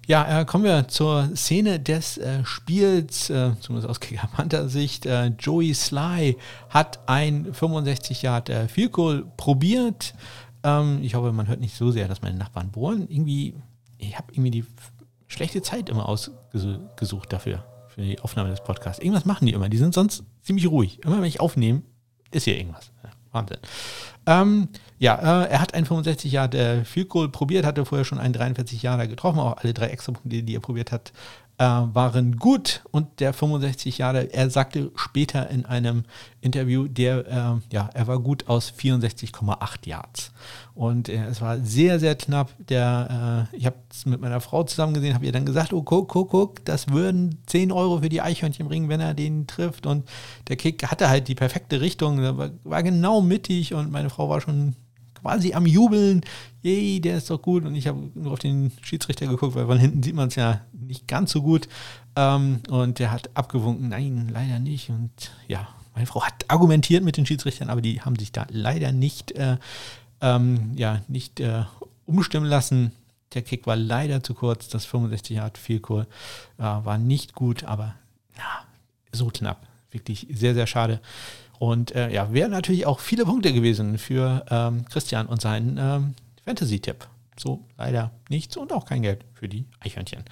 Ja, 0.09 0.41
äh, 0.41 0.45
kommen 0.47 0.65
wir 0.65 0.89
zur 0.89 1.37
Szene 1.37 1.81
des 1.81 2.17
äh, 2.17 2.43
Spiels, 2.43 3.29
äh, 3.29 3.53
zumindest 3.61 3.91
aus 3.91 4.01
Kicker 4.01 4.69
Sicht. 4.71 5.05
Äh, 5.05 5.27
Joey 5.39 5.75
Sly 5.75 6.39
hat 6.71 7.01
ein 7.07 7.53
65 7.53 8.23
Yard 8.23 8.49
äh, 8.49 8.67
probiert. 9.37 10.15
Ähm, 10.63 11.01
ich 11.03 11.15
hoffe, 11.15 11.31
man 11.33 11.47
hört 11.47 11.61
nicht 11.61 11.77
so 11.77 11.91
sehr, 11.91 12.09
dass 12.09 12.23
meine 12.23 12.39
Nachbarn 12.39 12.71
bohren. 12.71 13.07
Irgendwie, 13.11 13.55
ich 13.99 14.17
habe 14.17 14.33
irgendwie 14.33 14.51
die 14.51 14.65
schlechte 15.39 15.63
Zeit 15.63 15.89
immer 15.89 16.09
ausgesucht 16.09 17.33
dafür, 17.33 17.65
für 17.89 18.03
die 18.03 18.21
Aufnahme 18.21 18.51
des 18.51 18.63
Podcasts. 18.63 19.03
Irgendwas 19.03 19.25
machen 19.25 19.47
die 19.47 19.53
immer. 19.53 19.69
Die 19.69 19.79
sind 19.79 19.95
sonst 19.95 20.25
ziemlich 20.43 20.69
ruhig. 20.69 21.03
Immer 21.05 21.19
wenn 21.19 21.25
ich 21.25 21.41
aufnehme, 21.41 21.83
ist 22.31 22.45
hier 22.45 22.59
irgendwas. 22.59 22.91
Wahnsinn. 23.31 23.59
Ähm, 24.27 24.69
ja, 24.99 25.15
äh, 25.15 25.51
er 25.51 25.61
hat 25.61 25.75
einen 25.75 25.87
65 25.87 26.33
Jahre 26.33 26.85
Field 26.85 27.09
Goal 27.09 27.29
probiert, 27.29 27.65
hatte 27.65 27.85
vorher 27.85 28.05
schon 28.05 28.19
einen 28.19 28.33
43 28.33 28.83
Jahre 28.83 29.07
getroffen, 29.07 29.39
auch 29.39 29.59
alle 29.59 29.75
drei 29.75 29.89
Extrapunkte, 29.89 30.43
die 30.43 30.55
er 30.57 30.61
probiert 30.61 30.93
hat, 30.93 31.13
äh, 31.59 31.65
waren 31.65 32.37
gut 32.37 32.85
und 32.93 33.21
der 33.21 33.33
65 33.33 33.99
Jahre, 33.99 34.33
er 34.33 34.49
sagte 34.49 34.93
später 34.95 35.51
in 35.51 35.67
einem 35.67 36.05
Interview, 36.41 36.87
der, 36.87 37.27
äh, 37.27 37.75
ja, 37.75 37.91
er 37.93 38.07
war 38.07 38.21
gut 38.21 38.49
aus 38.49 38.73
64,8 38.79 39.89
Yards. 39.89 40.33
Und 40.75 41.09
äh, 41.09 41.25
es 41.27 41.41
war 41.41 41.59
sehr, 41.59 41.99
sehr 41.99 42.15
knapp. 42.15 42.53
Der, 42.69 43.49
äh, 43.53 43.57
ich 43.57 43.67
habe 43.67 43.77
es 43.91 44.07
mit 44.07 44.21
meiner 44.21 44.41
Frau 44.41 44.63
zusammen 44.63 44.95
gesehen, 44.95 45.15
habe 45.15 45.27
ihr 45.27 45.33
dann 45.33 45.47
gesagt, 45.47 45.73
oh, 45.73 45.83
guck, 45.83 46.09
guck, 46.09 46.31
guck, 46.31 46.65
das 46.65 46.89
würden 46.89 47.43
10 47.47 47.73
Euro 47.73 47.99
für 47.99 48.09
die 48.09 48.23
Eichhörnchen 48.23 48.69
bringen, 48.69 48.89
wenn 48.89 49.01
er 49.01 49.15
den 49.15 49.49
trifft. 49.49 49.87
Und 49.87 50.09
der 50.47 50.57
Kick 50.57 50.87
hatte 50.87 51.09
halt 51.09 51.27
die 51.27 51.35
perfekte 51.35 51.81
Richtung, 51.81 52.23
war, 52.39 52.51
war 52.63 52.83
genau 52.85 53.21
mittig 53.21 53.75
und 53.75 53.91
meine 53.91 54.11
Frau 54.11 54.29
war 54.29 54.41
schon 54.41 54.77
quasi 55.21 55.55
am 55.55 55.67
Jubeln. 55.67 56.23
Yay, 56.63 57.01
der 57.01 57.19
ist 57.19 57.31
doch 57.31 57.41
gut. 57.41 57.65
Und 57.65 57.75
ich 57.75 57.87
habe 57.87 58.11
nur 58.15 58.33
auf 58.33 58.39
den 58.39 58.73
Schiedsrichter 58.83 59.27
geguckt, 59.27 59.55
weil 59.55 59.67
von 59.67 59.79
hinten 59.79 60.03
sieht 60.03 60.15
man 60.15 60.29
es 60.29 60.35
ja 60.35 60.61
nicht 60.73 61.07
ganz 61.07 61.33
so 61.33 61.43
gut. 61.43 61.69
Ähm, 62.17 62.61
und 62.69 62.99
der 62.99 63.11
hat 63.11 63.31
abgewunken, 63.35 63.89
nein, 63.89 64.29
leider 64.33 64.59
nicht. 64.59 64.91
Und 64.91 65.11
ja, 65.47 65.69
meine 65.95 66.07
Frau 66.07 66.23
hat 66.23 66.45
argumentiert 66.49 67.05
mit 67.05 67.17
den 67.17 67.27
Schiedsrichtern, 67.27 67.71
aber 67.71 67.81
die 67.81 68.01
haben 68.01 68.17
sich 68.17 68.33
da 68.33 68.47
leider 68.51 68.93
nicht, 68.93 69.33
äh, 69.33 69.57
ähm, 70.21 70.73
ja, 70.77 71.03
nicht 71.09 71.41
äh, 71.41 71.65
umstimmen 72.07 72.47
lassen. 72.47 72.93
Der 73.35 73.43
Kick 73.43 73.67
war 73.67 73.77
leider 73.77 74.23
zu 74.23 74.35
kurz. 74.35 74.69
Das 74.69 74.85
65 74.85 75.37
Yard 75.37 75.59
viel 75.59 75.83
cool 75.89 76.07
äh, 76.59 76.63
war 76.63 76.99
nicht 76.99 77.35
gut, 77.35 77.65
aber 77.65 77.95
ja, 78.37 78.65
so 79.13 79.27
knapp. 79.27 79.67
Wirklich 79.91 80.27
sehr, 80.31 80.55
sehr 80.55 80.67
schade. 80.67 81.01
Und 81.59 81.95
äh, 81.95 82.11
ja, 82.13 82.33
wären 82.33 82.51
natürlich 82.51 82.87
auch 82.87 83.01
viele 83.01 83.25
Punkte 83.25 83.53
gewesen 83.53 83.99
für 83.99 84.45
ähm, 84.51 84.85
Christian 84.87 85.27
und 85.27 85.41
seinen 85.41 85.77
ähm, 85.79 86.15
Fantasy-Tipp. 86.45 87.07
So 87.39 87.65
leider 87.77 88.11
nichts 88.29 88.57
und 88.57 88.73
auch 88.73 88.85
kein 88.85 89.03
Geld 89.03 89.25
für 89.35 89.49
die 89.49 89.67
Eichhörnchen. 89.81 90.25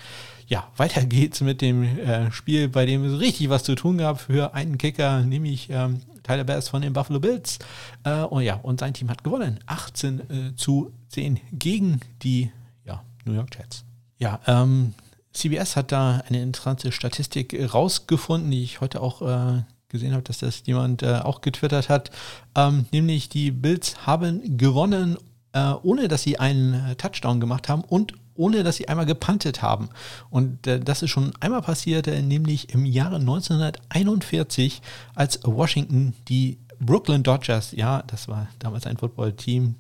Ja, 0.46 0.68
weiter 0.76 1.04
geht's 1.04 1.40
mit 1.40 1.60
dem 1.60 1.82
äh, 1.82 2.30
Spiel, 2.32 2.68
bei 2.68 2.86
dem 2.86 3.04
es 3.04 3.20
richtig 3.20 3.48
was 3.48 3.64
zu 3.64 3.74
tun 3.74 3.98
gab 3.98 4.20
für 4.20 4.54
einen 4.54 4.78
Kicker, 4.78 5.20
nämlich 5.20 5.68
ähm, 5.70 6.00
Tyler 6.22 6.44
Bass 6.44 6.68
von 6.68 6.82
den 6.82 6.92
Buffalo 6.92 7.20
Bills. 7.20 7.58
Äh, 8.04 8.22
und 8.22 8.42
ja, 8.42 8.56
und 8.56 8.80
sein 8.80 8.94
Team 8.94 9.10
hat 9.10 9.22
gewonnen. 9.22 9.60
18 9.66 10.20
äh, 10.20 10.56
zu 10.56 10.92
10 11.08 11.40
gegen 11.52 12.00
die 12.22 12.50
ja, 12.84 13.02
New 13.24 13.34
York 13.34 13.56
Jets. 13.56 13.84
Ja, 14.18 14.40
ähm, 14.46 14.94
CBS 15.32 15.76
hat 15.76 15.92
da 15.92 16.22
eine 16.28 16.42
interessante 16.42 16.90
Statistik 16.92 17.54
rausgefunden, 17.72 18.50
die 18.50 18.62
ich 18.62 18.80
heute 18.80 19.02
auch 19.02 19.22
äh, 19.22 19.62
gesehen 19.96 20.12
habe, 20.12 20.22
dass 20.22 20.38
das 20.38 20.62
jemand 20.64 21.02
äh, 21.02 21.16
auch 21.16 21.40
getwittert 21.40 21.88
hat. 21.88 22.10
Ähm, 22.54 22.86
nämlich 22.92 23.28
die 23.28 23.50
Bills 23.50 24.06
haben 24.06 24.56
gewonnen, 24.56 25.16
äh, 25.52 25.72
ohne 25.82 26.08
dass 26.08 26.22
sie 26.22 26.38
einen 26.38 26.74
äh, 26.74 26.96
Touchdown 26.96 27.40
gemacht 27.40 27.68
haben 27.68 27.82
und 27.82 28.14
ohne 28.34 28.62
dass 28.62 28.76
sie 28.76 28.88
einmal 28.88 29.06
gepantet 29.06 29.62
haben. 29.62 29.88
Und 30.30 30.66
äh, 30.66 30.78
das 30.80 31.02
ist 31.02 31.10
schon 31.10 31.32
einmal 31.40 31.62
passiert, 31.62 32.06
äh, 32.06 32.22
nämlich 32.22 32.72
im 32.72 32.84
Jahre 32.84 33.16
1941, 33.16 34.82
als 35.14 35.40
Washington 35.44 36.14
die 36.28 36.58
Brooklyn 36.78 37.22
Dodgers, 37.22 37.72
ja, 37.72 38.02
das 38.06 38.28
war 38.28 38.48
damals 38.58 38.86
ein 38.86 38.98
Footballteam, 38.98 39.76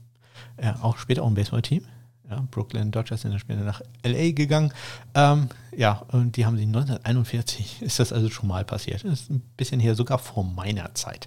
äh, 0.56 0.72
auch 0.80 0.98
später 0.98 1.22
auch 1.22 1.28
ein 1.28 1.34
Baseballteam, 1.34 1.82
ja, 2.28 2.44
Brooklyn 2.50 2.90
Dodgers 2.90 3.22
sind 3.22 3.30
dann 3.30 3.40
später 3.40 3.62
nach 3.62 3.80
LA 4.04 4.32
gegangen. 4.32 4.72
Ähm, 5.14 5.48
ja, 5.76 6.02
und 6.08 6.36
die 6.36 6.44
haben 6.44 6.56
sie 6.56 6.64
1941, 6.64 7.82
ist 7.82 7.98
das 7.98 8.12
also 8.12 8.30
schon 8.30 8.48
mal 8.48 8.64
passiert. 8.64 9.04
Das 9.04 9.20
ist 9.20 9.30
ein 9.30 9.42
bisschen 9.56 9.80
hier 9.80 9.94
sogar 9.94 10.18
vor 10.18 10.44
meiner 10.44 10.94
Zeit. 10.94 11.26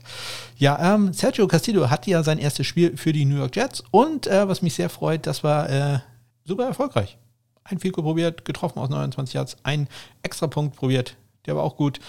Ja, 0.58 0.96
ähm, 0.96 1.14
Sergio 1.14 1.48
Castillo 1.48 1.90
hatte 1.90 2.10
ja 2.10 2.24
sein 2.24 2.38
erstes 2.38 2.68
Spiel 2.68 2.98
für 2.98 3.14
die 3.14 3.26
New 3.26 3.38
York 3.38 3.56
Jets 3.56 3.84
und 3.92 4.28
äh, 4.28 4.48
was 4.48 4.62
mich 4.62 4.74
sehr 4.74 4.90
freut, 4.90 5.26
das 5.26 5.44
war 5.44 5.70
äh, 5.70 6.00
super 6.44 6.66
erfolgreich. 6.66 7.18
Ein 7.64 7.80
Fico 7.80 8.02
probiert, 8.02 8.46
getroffen 8.46 8.80
aus 8.80 8.90
29 8.90 9.36
Yards, 9.36 9.58
ein 9.64 9.88
extra 10.24 10.48
Punkt 10.48 10.76
probiert, 10.76 11.16
der 11.46 11.56
war 11.56 11.64
auch 11.64 11.78
gut. 11.78 12.00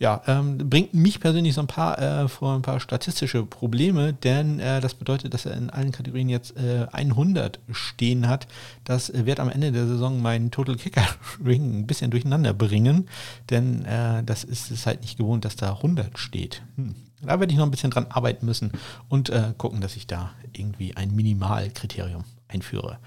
Ja, 0.00 0.22
ähm, 0.28 0.58
bringt 0.70 0.94
mich 0.94 1.18
persönlich 1.18 1.54
so 1.54 1.60
ein 1.60 1.66
paar 1.66 1.98
äh, 1.98 2.28
vor 2.28 2.54
ein 2.54 2.62
paar 2.62 2.78
statistische 2.78 3.44
Probleme, 3.44 4.12
denn 4.12 4.60
äh, 4.60 4.80
das 4.80 4.94
bedeutet, 4.94 5.34
dass 5.34 5.44
er 5.44 5.56
in 5.56 5.70
allen 5.70 5.90
Kategorien 5.90 6.28
jetzt 6.28 6.56
äh, 6.56 6.86
100 6.92 7.58
stehen 7.72 8.28
hat. 8.28 8.46
Das 8.84 9.10
äh, 9.10 9.26
wird 9.26 9.40
am 9.40 9.50
Ende 9.50 9.72
der 9.72 9.88
Saison 9.88 10.22
meinen 10.22 10.52
Total 10.52 10.76
Kicker 10.76 11.04
Ring 11.44 11.80
ein 11.80 11.86
bisschen 11.88 12.12
durcheinander 12.12 12.52
bringen, 12.52 13.08
denn 13.50 13.84
äh, 13.86 14.22
das 14.22 14.44
ist 14.44 14.70
es 14.70 14.86
halt 14.86 15.00
nicht 15.00 15.18
gewohnt, 15.18 15.44
dass 15.44 15.56
da 15.56 15.72
100 15.72 16.16
steht. 16.16 16.62
Hm. 16.76 16.94
Da 17.20 17.40
werde 17.40 17.52
ich 17.52 17.58
noch 17.58 17.66
ein 17.66 17.72
bisschen 17.72 17.90
dran 17.90 18.06
arbeiten 18.10 18.46
müssen 18.46 18.70
und 19.08 19.30
äh, 19.30 19.52
gucken, 19.58 19.80
dass 19.80 19.96
ich 19.96 20.06
da 20.06 20.30
irgendwie 20.52 20.96
ein 20.96 21.12
Minimalkriterium 21.16 22.22
einführe. 22.48 22.98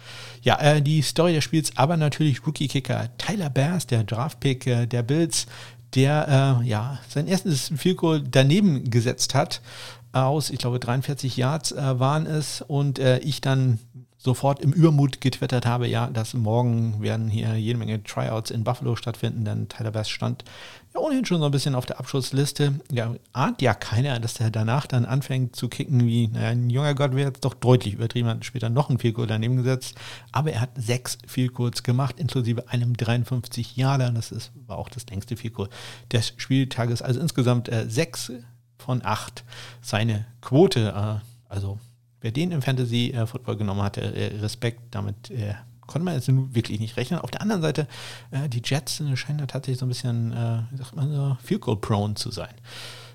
Ja, 0.41 0.59
äh, 0.59 0.81
die 0.81 1.01
Story 1.01 1.33
des 1.33 1.43
Spiels, 1.43 1.75
aber 1.75 1.97
natürlich 1.97 2.45
Rookie-Kicker 2.45 3.09
Tyler 3.17 3.49
Bears, 3.49 3.87
der 3.87 4.03
Draftpick 4.03 4.67
äh, 4.67 4.85
der 4.85 5.03
Bills, 5.03 5.47
der 5.95 6.61
äh, 6.61 6.67
ja 6.67 6.99
sein 7.09 7.27
erstes 7.27 7.71
Field 7.75 7.97
Goal 7.97 8.21
daneben 8.21 8.89
gesetzt 8.89 9.35
hat 9.35 9.61
aus, 10.13 10.49
ich 10.49 10.59
glaube 10.59 10.79
43 10.79 11.37
Yards 11.37 11.71
äh, 11.71 11.99
waren 11.99 12.25
es 12.25 12.61
und 12.61 12.99
äh, 12.99 13.19
ich 13.19 13.41
dann 13.41 13.79
sofort 14.23 14.59
im 14.59 14.71
Übermut 14.71 15.19
getwittert 15.19 15.65
habe, 15.65 15.87
ja, 15.87 16.07
dass 16.07 16.35
morgen 16.35 17.01
werden 17.01 17.27
hier 17.27 17.55
jede 17.55 17.79
Menge 17.79 18.03
Tryouts 18.03 18.51
in 18.51 18.63
Buffalo 18.63 18.95
stattfinden, 18.95 19.45
denn 19.45 19.67
Tyler 19.67 19.89
Bass 19.89 20.09
stand 20.09 20.43
ja 20.93 20.99
ohnehin 20.99 21.25
schon 21.25 21.39
so 21.39 21.45
ein 21.45 21.51
bisschen 21.51 21.73
auf 21.73 21.87
der 21.87 21.99
Abschlussliste. 21.99 22.79
Ja, 22.91 23.15
ahnt 23.33 23.63
ja 23.63 23.73
keiner, 23.73 24.19
dass 24.19 24.35
der 24.35 24.51
danach 24.51 24.85
dann 24.85 25.05
anfängt 25.05 25.55
zu 25.55 25.69
kicken 25.69 26.05
wie, 26.05 26.27
naja, 26.27 26.49
ein 26.49 26.69
junger 26.69 26.93
Gott 26.93 27.15
wäre 27.15 27.29
jetzt 27.29 27.43
doch 27.43 27.55
deutlich 27.55 27.95
übertrieben, 27.95 28.27
hat 28.27 28.45
später 28.45 28.69
noch 28.69 28.91
ein 28.91 28.99
Vielkurs 28.99 29.27
daneben 29.27 29.57
gesetzt, 29.57 29.95
aber 30.31 30.51
er 30.51 30.61
hat 30.61 30.71
sechs 30.75 31.17
Vielkurs 31.25 31.81
gemacht, 31.81 32.19
inklusive 32.19 32.69
einem 32.69 32.95
53 32.95 33.75
Jahre, 33.75 34.13
das 34.13 34.31
ist, 34.31 34.51
war 34.67 34.77
auch 34.77 34.89
das 34.89 35.07
längste 35.07 35.35
Vielkurs 35.35 35.69
des 36.11 36.33
Spieltages, 36.37 37.01
also 37.01 37.19
insgesamt 37.19 37.69
äh, 37.69 37.89
sechs 37.89 38.31
von 38.77 39.03
acht 39.03 39.43
seine 39.81 40.25
Quote, 40.41 40.93
äh, 40.95 41.49
also 41.49 41.79
wer 42.21 42.31
den 42.31 42.51
im 42.51 42.61
Fantasy-Football 42.61 43.57
genommen 43.57 43.81
hatte, 43.81 44.01
äh, 44.01 44.37
Respekt, 44.39 44.79
damit 44.91 45.29
äh, 45.31 45.55
konnte 45.85 46.05
man 46.05 46.13
jetzt 46.13 46.29
wirklich 46.53 46.79
nicht 46.79 46.97
rechnen. 46.97 47.19
Auf 47.19 47.31
der 47.31 47.41
anderen 47.41 47.61
Seite, 47.61 47.87
äh, 48.31 48.47
die 48.47 48.61
Jets 48.63 49.03
scheinen 49.15 49.39
da 49.39 49.45
tatsächlich 49.45 49.79
so 49.79 49.85
ein 49.85 49.89
bisschen, 49.89 50.31
wie 50.71 50.77
sagt 50.77 50.95
man 50.95 51.11
so, 51.11 51.37
Field 51.43 51.61
Goal 51.61 51.77
prone 51.77 52.15
zu 52.15 52.31
sein. 52.31 52.53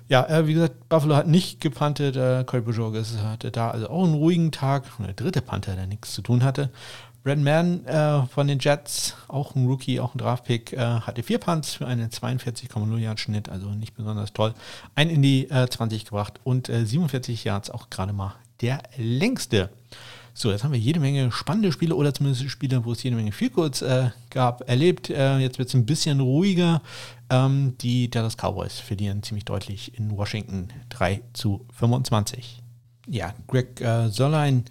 Ja, 0.09 0.47
wie 0.47 0.53
gesagt, 0.53 0.87
Buffalo 0.87 1.17
hat 1.17 1.27
nicht 1.27 1.59
gepantet. 1.59 2.15
Äh, 2.15 2.45
Corey 2.45 2.61
Bojorges 2.61 3.17
hatte 3.21 3.51
da 3.51 3.71
also 3.71 3.89
auch 3.89 4.05
einen 4.05 4.13
ruhigen 4.13 4.51
Tag. 4.53 4.85
Der 4.99 5.13
dritte 5.13 5.41
Panther, 5.41 5.75
der 5.75 5.85
nichts 5.85 6.13
zu 6.13 6.21
tun 6.21 6.43
hatte. 6.45 6.71
Brad 7.27 7.39
Mann 7.39 7.85
äh, 7.85 8.25
von 8.27 8.47
den 8.47 8.59
Jets, 8.59 9.15
auch 9.27 9.53
ein 9.53 9.67
Rookie, 9.67 9.99
auch 9.99 10.15
ein 10.15 10.17
Draftpick, 10.17 10.71
äh, 10.71 10.77
hatte 10.77 11.23
vier 11.23 11.39
Punts 11.39 11.73
für 11.73 11.85
einen 11.85 12.09
42,0 12.09 12.97
Yard 12.99 13.19
Schnitt, 13.19 13.49
also 13.49 13.69
nicht 13.71 13.95
besonders 13.95 14.31
toll. 14.31 14.53
Einen 14.95 15.11
in 15.11 15.21
die 15.21 15.49
äh, 15.49 15.67
20 15.67 16.05
gebracht 16.05 16.39
und 16.45 16.67
47 16.67 17.43
Yards 17.43 17.69
auch 17.69 17.89
gerade 17.89 18.13
mal 18.13 18.33
der 18.61 18.81
längste. 18.97 19.69
So, 20.33 20.51
jetzt 20.51 20.63
haben 20.63 20.71
wir 20.71 20.79
jede 20.79 20.99
Menge 20.99 21.31
spannende 21.31 21.71
Spiele 21.71 21.95
oder 21.95 22.13
zumindest 22.13 22.47
Spiele, 22.51 22.85
wo 22.85 22.91
es 22.91 23.01
jede 23.01 23.15
Menge 23.15 23.31
Vielkurz 23.31 23.81
äh, 23.81 24.11
gab, 24.29 24.69
erlebt. 24.69 25.09
Äh, 25.09 25.39
jetzt 25.39 25.57
wird 25.57 25.69
es 25.69 25.73
ein 25.73 25.87
bisschen 25.87 26.19
ruhiger. 26.19 26.83
Ähm, 27.31 27.73
die 27.81 28.09
Dallas 28.11 28.37
Cowboys 28.37 28.79
verlieren 28.79 29.23
ziemlich 29.23 29.45
deutlich 29.45 29.97
in 29.97 30.15
Washington 30.15 30.67
3 30.89 31.21
zu 31.33 31.65
25. 31.73 32.61
Ja, 33.07 33.33
Greg 33.47 33.81
äh, 33.81 34.09
Sörlein 34.09 34.65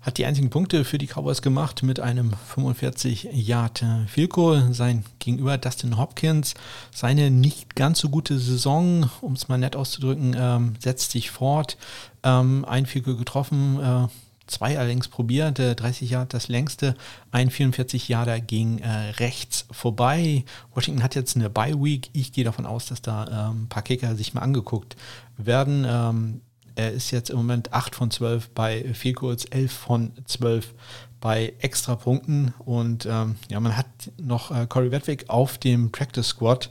hat 0.00 0.18
die 0.18 0.24
einzigen 0.24 0.50
Punkte 0.50 0.84
für 0.84 0.98
die 0.98 1.06
Cowboys 1.06 1.42
gemacht 1.42 1.82
mit 1.82 2.00
einem 2.00 2.32
45 2.54 3.28
Yard 3.32 3.84
Field 4.06 4.32
Sein 4.70 5.04
Gegenüber 5.18 5.58
Dustin 5.58 5.98
Hopkins, 5.98 6.54
seine 6.90 7.30
nicht 7.30 7.76
ganz 7.76 7.98
so 7.98 8.08
gute 8.08 8.38
Saison, 8.38 9.10
um 9.20 9.34
es 9.34 9.48
mal 9.48 9.58
nett 9.58 9.76
auszudrücken, 9.76 10.34
ähm, 10.38 10.74
setzt 10.78 11.10
sich 11.10 11.30
fort. 11.30 11.76
Ähm, 12.22 12.64
ein 12.66 12.86
Field 12.86 13.04
getroffen, 13.04 13.78
äh, 13.80 14.08
zwei 14.46 14.78
allerdings 14.78 15.08
probiert, 15.08 15.58
30 15.58 16.10
Yard 16.10 16.34
das 16.34 16.48
längste, 16.48 16.94
ein 17.30 17.50
44 17.50 18.08
Yarder 18.08 18.40
ging 18.40 18.78
äh, 18.78 19.10
rechts 19.18 19.66
vorbei. 19.70 20.44
Washington 20.74 21.02
hat 21.02 21.14
jetzt 21.14 21.36
eine 21.36 21.50
Bye 21.50 21.80
Week. 21.80 22.10
Ich 22.12 22.32
gehe 22.32 22.44
davon 22.44 22.66
aus, 22.66 22.86
dass 22.86 23.00
da 23.02 23.50
ähm, 23.50 23.64
ein 23.64 23.68
paar 23.68 23.82
Kicker 23.82 24.16
sich 24.16 24.34
mal 24.34 24.42
angeguckt 24.42 24.96
werden. 25.36 26.40
Er 26.74 26.92
ist 26.92 27.10
jetzt 27.10 27.30
im 27.30 27.36
Moment 27.36 27.72
8 27.72 27.94
von 27.94 28.10
12 28.10 28.50
bei 28.50 28.92
Vielkurz, 28.94 29.46
11 29.50 29.72
von 29.72 30.12
12 30.24 30.74
bei 31.20 31.52
Extrapunkten. 31.58 32.54
Und 32.58 33.06
ähm, 33.06 33.36
ja, 33.48 33.60
man 33.60 33.76
hat 33.76 33.86
noch 34.20 34.50
äh, 34.50 34.66
Corey 34.66 34.90
Wedwick 34.90 35.28
auf 35.28 35.58
dem 35.58 35.92
Practice 35.92 36.28
Squad. 36.28 36.70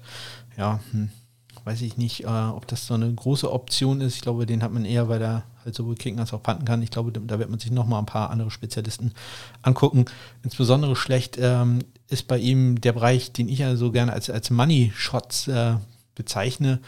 Ja, 0.58 0.80
hm, 0.92 1.10
weiß 1.64 1.82
ich 1.82 1.98
nicht, 1.98 2.24
äh, 2.24 2.28
ob 2.28 2.68
das 2.68 2.88
so 2.88 2.96
eine 2.96 3.14
große 3.14 3.52
Option 3.52 4.02
ist. 4.02 4.16
Ich 4.16 4.22
glaube, 4.22 4.46
den 4.46 4.64
hat 4.64 4.72
man 4.72 4.86
eher, 4.86 5.08
weil 5.08 5.22
er 5.22 5.44
halt 5.64 5.76
sowohl 5.76 5.96
kicken 5.96 6.20
als 6.20 6.34
auch 6.34 6.42
panten 6.42 6.66
kann. 6.66 6.82
Ich 6.82 6.92
glaube, 6.92 7.12
da 7.12 7.40
wird 7.40 7.50
man 7.50 7.60
sich 7.60 7.72
nochmal 7.72 8.00
ein 8.00 8.06
paar 8.06 8.30
andere 8.30 8.52
Spezialisten 8.52 9.14
angucken. 9.62 10.06
Insbesondere 10.44 10.96
schlecht 10.96 11.38
ähm, 11.40 11.80
ist 12.08 12.28
bei 12.28 12.38
ihm 12.38 12.82
der 12.82 12.94
Bereich, 12.94 13.32
den 13.32 13.50
ich 13.50 13.60
ja 13.60 13.76
so 13.76 13.92
gerne 13.92 14.14
als, 14.14 14.30
als 14.30 14.50
Money 14.50 14.92
Shots 14.96 15.48
äh, 15.48 15.76
bezeichne 16.20 16.80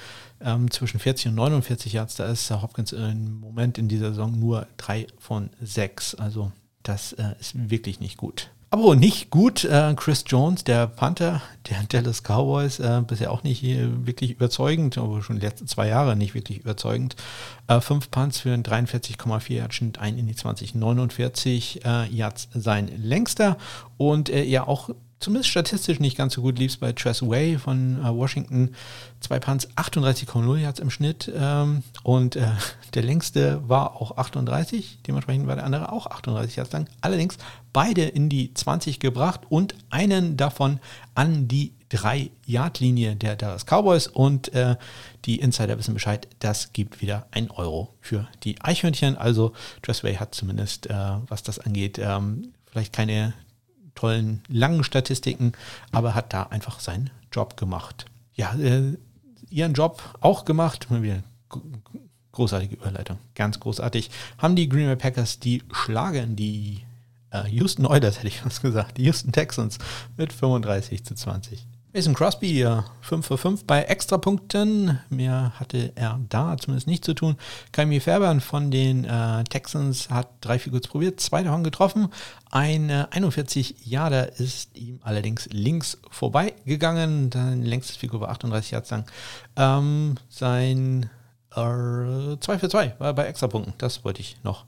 ähm, 0.42 0.70
zwischen 0.70 1.00
40 1.00 1.30
und 1.30 1.36
49 1.36 1.94
Yards, 1.94 2.16
da 2.16 2.26
ist 2.26 2.52
Hopkins 2.52 2.92
im 2.92 3.40
Moment 3.40 3.78
in 3.78 3.88
dieser 3.88 4.10
Saison 4.10 4.38
nur 4.38 4.68
3 4.78 5.08
von 5.18 5.50
6. 5.62 6.16
Also 6.16 6.52
das 6.84 7.14
äh, 7.14 7.36
ist 7.40 7.70
wirklich 7.70 8.02
nicht 8.02 8.18
gut. 8.18 8.50
Aber 8.74 8.96
nicht 8.96 9.32
gut, 9.32 9.66
äh, 9.66 9.94
Chris 9.98 10.24
Jones, 10.28 10.64
der 10.64 10.88
Panther 10.88 11.42
der 11.70 11.84
Dallas 11.90 12.24
Cowboys, 12.24 12.80
äh, 12.80 13.02
bisher 13.06 13.32
auch 13.32 13.44
nicht 13.44 13.64
wirklich 13.64 14.32
überzeugend, 14.32 14.98
aber 14.98 15.22
schon 15.22 15.40
die 15.40 15.46
letzten 15.46 15.68
zwei 15.68 15.88
Jahre 15.88 16.16
nicht 16.16 16.34
wirklich 16.34 16.60
überzeugend. 16.60 17.16
Äh, 17.68 17.80
fünf 17.82 18.12
Punts 18.12 18.40
für 18.40 18.54
einen 18.54 18.64
43,4 18.64 19.54
Yard 19.54 19.74
Schnitt, 19.74 20.00
ein 20.00 20.18
in 20.18 20.28
die 20.28 20.36
20, 20.36 20.76
49 20.76 21.86
äh, 21.86 22.08
Yards 22.08 22.50
sein 22.54 22.90
längster 23.02 23.58
und 23.98 24.30
äh, 24.30 24.44
ja 24.44 24.68
auch 24.68 24.90
zumindest 25.22 25.50
statistisch 25.50 26.00
nicht 26.00 26.18
ganz 26.18 26.34
so 26.34 26.42
gut 26.42 26.60
lief 26.60 26.72
es 26.72 26.78
bei 26.78 26.92
Tress 26.92 27.22
Way 27.22 27.58
von 27.58 28.04
äh, 28.04 28.14
Washington. 28.14 28.76
Zwei 29.22 29.40
Punts, 29.40 29.70
38,0 29.76 30.58
Yards 30.58 30.80
im 30.80 30.90
Schnitt. 30.90 31.32
Ähm, 31.34 31.84
und 32.04 32.36
äh, 32.36 32.48
der 32.94 33.04
längste 33.04 33.68
war 33.70 33.96
auch 33.96 34.18
38. 34.18 35.00
Dementsprechend 35.08 35.48
war 35.48 35.56
der 35.56 35.66
andere 35.66 35.92
auch 35.92 36.08
38 36.08 36.56
Yards 36.58 36.72
lang. 36.74 36.90
Allerdings 37.00 37.38
beide 37.72 38.04
in 38.04 38.28
die 38.28 38.54
20 38.54 39.00
gebracht 39.00 39.42
und 39.48 39.76
einen 39.90 40.36
davon 40.36 40.80
an 41.16 41.48
die 41.48 41.74
3-Yard-Linie 41.92 43.16
der 43.16 43.36
Dallas 43.36 43.66
Cowboys. 43.66 44.08
Und 44.08 44.54
äh, 44.54 44.76
die 45.26 45.40
Insider 45.40 45.78
wissen 45.78 45.94
Bescheid, 45.94 46.28
das 46.40 46.74
gibt 46.74 47.02
wieder 47.02 47.28
ein 47.32 47.52
Euro 47.52 47.94
für 48.02 48.28
die 48.44 48.60
Eichhörnchen. 48.62 49.18
Also 49.18 49.54
Tressway 49.84 50.16
hat 50.16 50.34
zumindest, 50.34 50.88
äh, 50.88 50.96
was 51.28 51.44
das 51.44 51.60
angeht, 51.60 52.00
ähm, 52.00 52.54
vielleicht 52.72 52.94
keine 52.94 53.34
tollen 53.96 54.42
langen 54.48 54.84
Statistiken, 54.84 55.54
aber 55.92 56.16
hat 56.16 56.34
da 56.34 56.44
einfach 56.44 56.80
seinen 56.80 57.10
Job 57.32 57.58
gemacht. 57.58 58.06
Ja, 58.34 58.54
äh, 58.56 58.98
ihren 59.50 59.74
Job 59.74 60.02
auch 60.22 60.46
gemacht. 60.46 60.88
Großartige 62.32 62.76
Überleitung, 62.76 63.18
ganz 63.36 63.60
großartig. 63.60 64.10
Haben 64.38 64.56
die 64.56 64.70
Green 64.70 64.88
Bay 64.88 64.96
Packers, 64.96 65.40
die 65.40 65.64
schlagen 65.72 66.36
die 66.36 66.84
äh, 67.32 67.48
Houston 67.50 67.86
Oilers, 67.86 68.18
hätte 68.18 68.28
ich 68.28 68.46
was 68.46 68.62
gesagt, 68.62 68.98
die 68.98 69.04
Houston 69.04 69.32
Texans 69.32 69.78
mit 70.18 70.32
35 70.32 71.04
zu 71.04 71.16
20. 71.16 71.68
Mason 71.94 72.14
Crosby, 72.14 72.66
5 73.02 73.26
für 73.26 73.38
5 73.38 73.66
bei 73.66 73.84
Extrapunkten. 73.84 75.00
Mehr 75.10 75.52
hatte 75.60 75.92
er 75.96 76.22
da 76.30 76.56
zumindest 76.58 76.88
nicht 76.88 77.04
zu 77.04 77.14
tun. 77.14 77.36
Kaimi 77.74 78.00
Färbern 78.00 78.40
von 78.40 78.72
den 78.72 79.04
äh, 79.04 79.44
Texans 79.44 80.10
hat 80.10 80.30
drei 80.40 80.58
Figurs 80.58 80.88
probiert, 80.88 81.20
zwei 81.20 81.44
davon 81.44 81.66
getroffen. 81.66 82.08
Ein 82.50 82.90
äh, 82.90 83.08
41 83.12 83.86
Jahre 83.86 84.32
ist 84.38 84.78
ihm 84.78 85.02
allerdings 85.04 85.50
links 85.52 85.98
vorbeigegangen. 86.10 87.30
Sein 87.30 87.64
längstes 87.64 87.98
Figur 87.98 88.22
war 88.22 88.30
38 88.30 88.72
Yards 88.72 88.90
lang. 88.92 89.06
Ähm, 89.58 90.16
sein 90.30 91.10
äh, 91.52 92.38
2 92.40 92.60
für 92.60 92.70
2 92.70 92.96
war 93.00 93.14
bei 93.14 93.26
Extrapunkten. 93.26 93.74
Das 93.80 94.06
wollte 94.06 94.22
ich 94.22 94.38
noch 94.44 94.64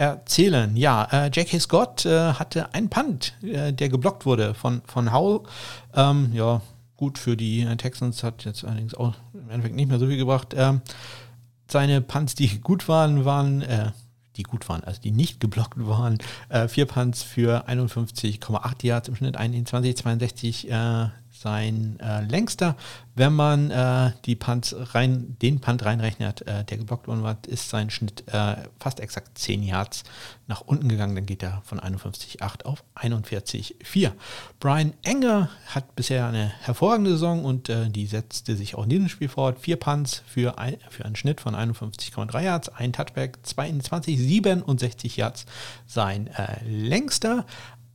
erzählen. 0.00 0.76
Ja, 0.78 1.04
äh, 1.12 1.26
J.K. 1.26 1.60
Scott 1.60 2.06
äh, 2.06 2.32
hatte 2.32 2.72
einen 2.72 2.88
Punt, 2.88 3.34
äh, 3.42 3.72
der 3.72 3.90
geblockt 3.90 4.24
wurde 4.24 4.54
von, 4.54 4.80
von 4.86 5.12
Howell. 5.12 5.40
Ähm, 5.94 6.30
ja, 6.32 6.62
gut 6.96 7.18
für 7.18 7.36
die 7.36 7.66
Texans, 7.76 8.22
hat 8.22 8.44
jetzt 8.44 8.64
allerdings 8.64 8.94
auch 8.94 9.14
im 9.34 9.50
Endeffekt 9.50 9.76
nicht 9.76 9.88
mehr 9.88 9.98
so 9.98 10.06
viel 10.06 10.16
gebracht. 10.16 10.54
Ähm, 10.56 10.80
seine 11.70 12.00
Punts, 12.00 12.34
die 12.34 12.60
gut 12.60 12.88
waren, 12.88 13.26
waren, 13.26 13.60
äh, 13.60 13.90
die 14.36 14.42
gut 14.42 14.68
waren, 14.70 14.82
also 14.84 15.00
die 15.02 15.10
nicht 15.10 15.38
geblockt 15.38 15.76
waren, 15.86 16.16
äh, 16.48 16.66
vier 16.66 16.86
Punts 16.86 17.22
für 17.22 17.68
51,8 17.68 18.86
Yards 18.86 19.08
im 19.08 19.16
Schnitt, 19.16 19.36
21, 19.36 19.96
62, 19.98 20.70
äh, 20.70 21.08
sein 21.40 21.98
äh, 22.00 22.20
längster. 22.22 22.76
Wenn 23.14 23.32
man 23.32 23.70
äh, 23.70 24.12
die 24.26 24.36
Punts 24.36 24.76
rein, 24.94 25.36
den 25.40 25.60
Punt 25.60 25.84
reinrechnet, 25.84 26.42
äh, 26.42 26.64
der 26.64 26.78
geblockt 26.78 27.08
worden 27.08 27.22
war, 27.22 27.38
ist 27.46 27.70
sein 27.70 27.90
Schnitt 27.90 28.24
äh, 28.28 28.56
fast 28.78 29.00
exakt 29.00 29.38
10 29.38 29.62
Yards 29.62 30.04
nach 30.46 30.60
unten 30.60 30.88
gegangen. 30.88 31.14
Dann 31.14 31.26
geht 31.26 31.42
er 31.42 31.62
von 31.64 31.80
51,8 31.80 32.64
auf 32.64 32.84
41,4. 32.94 34.12
Brian 34.58 34.92
Enger 35.02 35.48
hat 35.66 35.96
bisher 35.96 36.26
eine 36.26 36.52
hervorragende 36.60 37.12
Saison 37.12 37.44
und 37.44 37.70
äh, 37.70 37.88
die 37.88 38.06
setzte 38.06 38.54
sich 38.54 38.74
auch 38.74 38.84
in 38.84 38.90
diesem 38.90 39.08
Spiel 39.08 39.28
fort. 39.28 39.58
Vier 39.60 39.76
Punts 39.76 40.22
für, 40.26 40.58
ein, 40.58 40.76
für 40.90 41.06
einen 41.06 41.16
Schnitt 41.16 41.40
von 41.40 41.54
51,3 41.54 42.42
Yards, 42.42 42.68
ein 42.68 42.92
Touchback, 42.92 43.38
22, 43.42 44.18
67 44.18 45.16
Yards 45.16 45.46
sein 45.86 46.26
äh, 46.28 46.62
längster. 46.66 47.46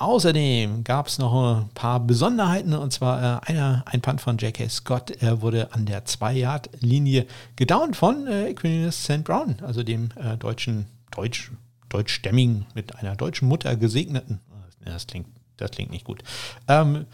Außerdem 0.05 0.83
gab 0.83 1.07
es 1.07 1.17
noch 1.17 1.33
ein 1.33 1.69
paar 1.69 1.99
Besonderheiten 1.99 2.75
und 2.75 2.93
zwar 2.93 3.43
äh, 3.43 3.51
einer, 3.51 3.83
ein 3.87 4.01
Punt 4.01 4.21
von 4.21 4.37
J.K. 4.37 4.69
Scott 4.69 5.09
er 5.09 5.41
wurde 5.41 5.73
an 5.73 5.87
der 5.87 6.05
2-Yard-Linie 6.05 7.25
gedownt 7.55 7.95
von 7.95 8.27
äh, 8.27 8.49
Equinus 8.49 9.03
St. 9.03 9.23
Brown, 9.23 9.55
also 9.63 9.81
dem 9.81 10.09
äh, 10.21 10.37
deutschen, 10.37 10.85
deutsch, 11.09 11.51
deutschstämmigen, 11.89 12.67
mit 12.75 12.95
einer 12.97 13.15
deutschen 13.15 13.47
Mutter 13.47 13.75
gesegneten. 13.75 14.41
Das 14.85 15.07
klingt, 15.07 15.25
das 15.57 15.71
klingt 15.71 15.89
nicht 15.89 16.05
gut. 16.05 16.23
Ähm, 16.67 17.07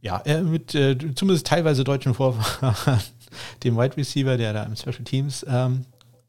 ja, 0.00 0.22
mit 0.44 0.72
äh, 0.76 0.96
zumindest 1.16 1.48
teilweise 1.48 1.82
deutschen 1.82 2.14
Vorfahren, 2.14 3.00
dem 3.64 3.76
Wide 3.76 3.96
Receiver, 3.96 4.36
der 4.36 4.52
da 4.52 4.62
im 4.62 4.76
Special 4.76 5.02
Teams, 5.02 5.44
ähm, 5.48 5.84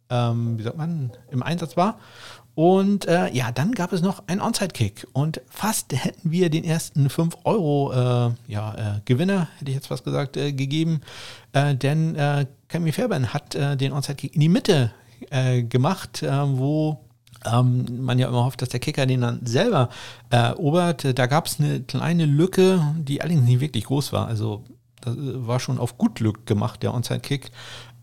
ähm, 0.10 0.58
wie 0.58 0.63
sagt 0.63 0.77
man, 0.77 1.12
im 1.30 1.43
Einsatz 1.43 1.77
war. 1.77 1.99
Und 2.57 3.07
äh, 3.07 3.31
ja, 3.33 3.51
dann 3.51 3.73
gab 3.73 3.93
es 3.93 4.01
noch 4.01 4.23
einen 4.25 4.41
Onside-Kick 4.41 5.05
und 5.13 5.41
fast 5.47 5.93
hätten 5.93 6.31
wir 6.31 6.49
den 6.49 6.63
ersten 6.63 7.07
5 7.07 7.37
Euro 7.43 7.91
äh, 7.91 8.51
ja, 8.51 8.95
äh, 8.95 9.01
Gewinner, 9.05 9.47
hätte 9.59 9.69
ich 9.69 9.75
jetzt 9.75 9.85
fast 9.85 10.03
gesagt, 10.03 10.37
äh, 10.37 10.53
gegeben. 10.53 11.01
Äh, 11.53 11.75
denn 11.75 12.15
äh, 12.15 12.47
Camille 12.67 12.93
Fairbairn 12.93 13.31
hat 13.31 13.53
äh, 13.53 13.77
den 13.77 13.93
Onside-Kick 13.93 14.33
in 14.33 14.41
die 14.41 14.49
Mitte 14.49 14.91
gemacht, 15.69 16.23
wo 16.23 16.99
ähm, 17.43 17.85
man 18.01 18.19
ja 18.19 18.27
immer 18.27 18.45
hofft, 18.45 18.61
dass 18.61 18.69
der 18.69 18.79
Kicker 18.79 19.07
den 19.07 19.21
dann 19.21 19.43
selber 19.45 19.89
erobert. 20.29 21.17
Da 21.17 21.25
gab 21.25 21.47
es 21.47 21.59
eine 21.59 21.81
kleine 21.81 22.25
Lücke, 22.25 22.95
die 22.99 23.21
allerdings 23.21 23.41
nicht 23.41 23.59
wirklich 23.59 23.85
groß 23.85 24.13
war. 24.13 24.27
Also 24.27 24.63
das 25.01 25.15
war 25.17 25.59
schon 25.59 25.79
auf 25.79 25.97
gut 25.97 26.15
Glück 26.15 26.45
gemacht, 26.45 26.83
der 26.83 26.93
Onside-Kick. 26.93 27.51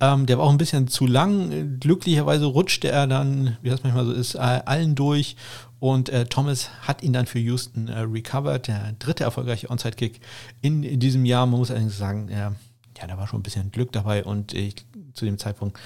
Ähm, 0.05 0.27
der 0.27 0.39
war 0.39 0.45
auch 0.45 0.51
ein 0.51 0.59
bisschen 0.59 0.89
zu 0.89 1.07
lang. 1.07 1.79
Glücklicherweise 1.81 2.45
rutschte 2.45 2.89
er 2.91 3.07
dann, 3.07 3.57
wie 3.63 3.71
das 3.71 3.83
manchmal 3.83 4.05
so 4.05 4.13
ist, 4.13 4.35
äh, 4.35 4.39
allen 4.39 4.95
durch. 4.95 5.37
Und 5.81 6.09
äh, 6.09 6.27
Thomas 6.27 6.71
hat 6.83 7.03
ihn 7.03 7.13
dann 7.13 7.27
für 7.27 7.39
Houston 7.39 7.89
äh, 7.89 8.01
recovered. 8.01 8.69
Der 8.69 8.93
dritte 8.99 9.25
erfolgreiche 9.25 9.71
Onside-Kick 9.71 10.21
in, 10.61 10.83
in, 10.83 11.01
diesem 11.01 11.25
Jahr. 11.25 11.47
Man 11.47 11.59
muss 11.59 11.71
allerdings 11.71 11.97
sagen, 11.97 12.29
ja, 12.31 12.53
da 13.07 13.17
war 13.17 13.27
schon 13.27 13.41
ein 13.41 13.43
bisschen 13.43 13.71
Glück 13.71 13.93
dabei. 13.93 14.25
Und 14.25 14.53
ich, 14.53 14.77
zu 15.15 15.25
dem 15.25 15.39
Zeitpunkt 15.39 15.79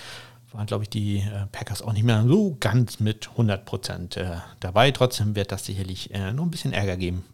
waren, 0.52 0.66
glaube 0.66 0.84
ich, 0.84 0.90
die 0.90 1.18
äh, 1.18 1.46
Packers 1.52 1.82
auch 1.82 1.92
nicht 1.92 2.04
mehr 2.04 2.24
so 2.26 2.56
ganz 2.58 3.00
mit 3.00 3.28
100 3.30 3.64
Prozent 3.64 4.16
äh, 4.16 4.36
dabei. 4.60 4.90
Trotzdem 4.90 5.36
wird 5.36 5.52
das 5.52 5.64
sicherlich 5.64 6.14
äh, 6.14 6.32
noch 6.32 6.44
ein 6.44 6.50
bisschen 6.50 6.72
Ärger 6.72 6.96
geben 6.96 7.24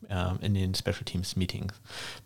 in 0.43 0.55
den 0.55 0.75
Special 0.75 1.03
Teams 1.05 1.35
Meetings 1.35 1.73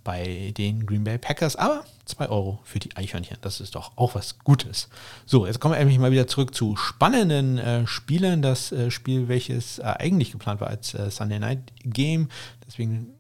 bei 0.05 0.53
den 0.59 0.85
Green 0.85 1.05
Bay 1.05 1.17
Packers. 1.17 1.57
Aber 1.57 1.85
2 2.05 2.29
Euro 2.29 2.59
für 2.65 2.81
die 2.81 2.95
Eichhörnchen, 2.97 3.39
das 3.41 3.61
ist 3.61 3.77
doch 3.77 3.93
auch 3.97 4.15
was 4.15 4.41
Gutes. 4.41 4.89
So, 5.25 5.47
jetzt 5.47 5.59
kommen 5.61 5.75
wir 5.75 5.79
endlich 5.79 5.99
mal 5.99 6.11
wieder 6.11 6.27
zurück 6.27 6.55
zu 6.55 6.77
spannenden 6.77 7.87
Spielen. 7.87 8.43
Das 8.43 8.75
Spiel, 8.89 9.29
welches 9.29 9.81
eigentlich 9.81 10.33
geplant 10.33 10.61
war 10.61 10.69
als 10.69 10.91
Sunday 10.91 11.39
Night 11.39 11.73
Game. 11.85 12.29
Deswegen 12.67 13.15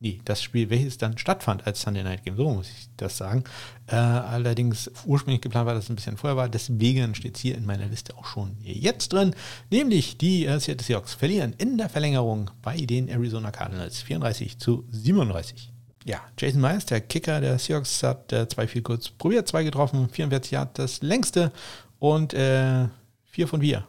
nee, 0.00 0.20
das 0.24 0.42
Spiel, 0.42 0.70
welches 0.70 0.98
dann 0.98 1.16
stattfand 1.18 1.66
als 1.66 1.82
Sunday 1.82 2.02
Night 2.02 2.24
Game, 2.24 2.36
so 2.36 2.50
muss 2.50 2.68
ich 2.68 2.88
das 2.96 3.16
sagen. 3.16 3.44
Äh, 3.86 3.96
allerdings 3.96 4.90
ursprünglich 5.04 5.42
geplant 5.42 5.66
war, 5.66 5.74
dass 5.74 5.84
es 5.84 5.90
ein 5.90 5.96
bisschen 5.96 6.16
vorher 6.16 6.36
war, 6.36 6.48
deswegen 6.48 7.14
steht 7.14 7.36
es 7.36 7.42
hier 7.42 7.56
in 7.56 7.66
meiner 7.66 7.86
Liste 7.86 8.16
auch 8.16 8.24
schon 8.24 8.56
jetzt 8.62 9.12
drin, 9.12 9.34
nämlich 9.70 10.16
die 10.16 10.46
äh, 10.46 10.58
Seattle 10.58 10.84
Seahawks 10.84 11.14
verlieren 11.14 11.54
in 11.58 11.78
der 11.78 11.88
Verlängerung 11.88 12.50
bei 12.62 12.76
den 12.76 13.08
Arizona 13.08 13.50
Cardinals 13.50 14.00
34 14.00 14.58
zu 14.58 14.84
37. 14.90 15.70
Ja, 16.06 16.20
Jason 16.38 16.62
Myers, 16.62 16.86
der 16.86 17.02
Kicker 17.02 17.40
der 17.40 17.58
Seahawks, 17.58 18.02
hat 18.02 18.32
äh, 18.32 18.48
zwei 18.48 18.66
viel 18.66 18.82
kurz 18.82 19.10
probiert, 19.10 19.46
zwei 19.46 19.64
getroffen, 19.64 20.08
44 20.08 20.52
Jahre 20.52 20.70
das 20.72 21.02
längste 21.02 21.52
und 21.98 22.32
äh, 22.32 22.88
vier 23.26 23.46
von 23.46 23.60
vier 23.60 23.84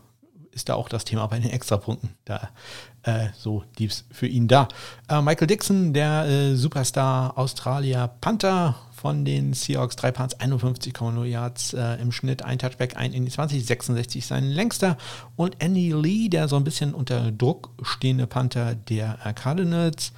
ist 0.51 0.69
da 0.69 0.75
auch 0.75 0.89
das 0.89 1.05
Thema 1.05 1.27
bei 1.27 1.39
den 1.39 1.49
Extrapunkten. 1.49 2.15
Da 2.25 2.49
äh, 3.03 3.29
so 3.37 3.63
lief 3.77 4.03
für 4.11 4.27
ihn 4.27 4.47
da. 4.47 4.67
Äh, 5.09 5.21
Michael 5.21 5.47
Dixon, 5.47 5.93
der 5.93 6.25
äh, 6.25 6.55
Superstar 6.55 7.37
Australier 7.37 8.09
Panther 8.21 8.75
von 8.93 9.25
den 9.25 9.53
Seahawks, 9.53 9.95
drei 9.95 10.11
Punts, 10.11 10.39
51,0 10.39 11.23
Yards 11.25 11.73
äh, 11.73 11.95
im 11.95 12.11
Schnitt, 12.11 12.43
ein 12.43 12.59
Touchback, 12.59 12.95
ein 12.97 13.13
in 13.13 13.25
die 13.25 13.31
20, 13.31 13.65
66 13.65 14.25
sein 14.25 14.43
längster. 14.43 14.97
Und 15.35 15.55
Andy 15.59 15.91
Lee, 15.91 16.29
der 16.29 16.47
so 16.47 16.55
ein 16.55 16.63
bisschen 16.63 16.93
unter 16.93 17.31
Druck 17.31 17.71
stehende 17.81 18.27
Panther 18.27 18.75
der 18.75 19.17
äh, 19.23 19.33
Cardinals, 19.33 20.13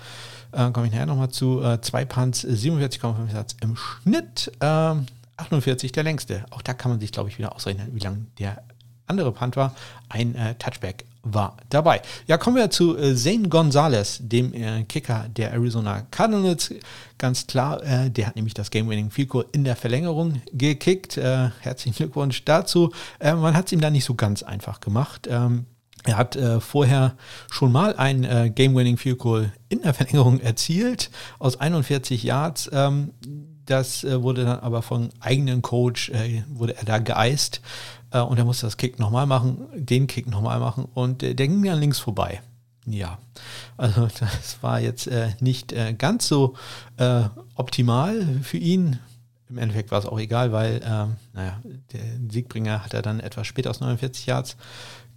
äh, 0.51 0.69
komme 0.71 0.87
ich 0.87 0.91
nachher 0.91 1.05
nochmal 1.05 1.29
zu, 1.29 1.63
zwei 1.81 2.03
Punts, 2.05 2.45
47,5 2.45 3.33
Yards 3.33 3.55
im 3.61 3.75
Schnitt. 3.77 4.51
48 4.59 5.89
ähm, 5.89 5.93
der 5.93 6.03
längste. 6.03 6.45
Auch 6.51 6.61
da 6.61 6.73
kann 6.73 6.91
man 6.91 6.99
sich, 6.99 7.11
glaube 7.11 7.29
ich, 7.29 7.37
wieder 7.37 7.55
ausrechnen, 7.55 7.89
wie 7.93 7.99
lang 7.99 8.27
der 8.37 8.61
andere 9.07 9.31
Punt 9.31 9.55
war. 9.55 9.73
Ein 10.09 10.35
Touchback 10.59 11.05
war 11.23 11.55
dabei. 11.69 12.01
Ja, 12.27 12.37
kommen 12.37 12.57
wir 12.57 12.69
zu 12.69 12.97
äh, 12.97 13.15
Zane 13.15 13.47
Gonzalez, 13.47 14.19
dem 14.21 14.53
äh, 14.53 14.83
Kicker 14.83 15.25
der 15.29 15.51
Arizona 15.53 16.05
Cardinals. 16.11 16.73
Ganz 17.17 17.47
klar, 17.47 17.81
äh, 17.83 18.11
der 18.11 18.27
hat 18.27 18.35
nämlich 18.35 18.53
das 18.53 18.69
Game-Winning 18.69 19.09
Goal 19.27 19.45
in 19.53 19.63
der 19.63 19.77
Verlängerung 19.77 20.41
gekickt. 20.51 21.15
Herzlichen 21.15 21.95
Glückwunsch 21.95 22.43
dazu. 22.43 22.91
Man 23.21 23.55
hat 23.55 23.67
es 23.67 23.71
ihm 23.71 23.79
da 23.79 23.89
nicht 23.89 24.03
so 24.03 24.15
ganz 24.15 24.43
einfach 24.43 24.81
gemacht. 24.81 25.27
Ähm, 25.29 25.65
er 26.03 26.17
hat 26.17 26.37
vorher 26.59 27.15
schon 27.49 27.71
mal 27.71 27.95
ein 27.95 28.53
Game-Winning 28.53 28.97
Field 28.97 29.19
Goal 29.19 29.53
in 29.69 29.81
der 29.83 29.93
Verlängerung 29.93 30.41
erzielt 30.41 31.09
aus 31.39 31.57
41 31.57 32.23
Yards. 32.23 32.69
Ähm, 32.73 33.13
das 33.65 34.03
wurde 34.03 34.43
dann 34.43 34.59
aber 34.59 34.81
vom 34.81 35.09
eigenen 35.21 35.61
Coach, 35.61 36.11
wurde 36.49 36.75
er 36.75 36.83
da 36.83 36.97
geeist 36.97 37.61
und 38.21 38.37
er 38.37 38.45
musste 38.45 38.65
das 38.65 38.77
Kick 38.77 38.99
nochmal 38.99 39.25
machen, 39.25 39.57
den 39.75 40.07
Kick 40.07 40.27
nochmal 40.27 40.59
machen 40.59 40.85
und 40.93 41.23
äh, 41.23 41.33
der 41.33 41.47
ging 41.47 41.63
dann 41.63 41.79
links 41.79 41.99
vorbei. 41.99 42.41
Ja, 42.85 43.17
also 43.77 44.07
das 44.19 44.57
war 44.61 44.79
jetzt 44.79 45.07
äh, 45.07 45.29
nicht 45.39 45.71
äh, 45.71 45.93
ganz 45.93 46.27
so 46.27 46.55
äh, 46.97 47.23
optimal 47.55 48.25
für 48.43 48.57
ihn. 48.57 48.99
Im 49.49 49.57
Endeffekt 49.57 49.91
war 49.91 49.99
es 49.99 50.05
auch 50.05 50.19
egal, 50.19 50.51
weil, 50.51 50.81
ähm, 50.83 51.15
naja, 51.33 51.59
der 51.91 52.01
Siegbringer 52.29 52.83
hat 52.83 52.93
er 52.93 53.03
dann 53.03 53.19
etwas 53.19 53.45
später 53.45 53.69
aus 53.69 53.81
49 53.81 54.25
Yards 54.25 54.57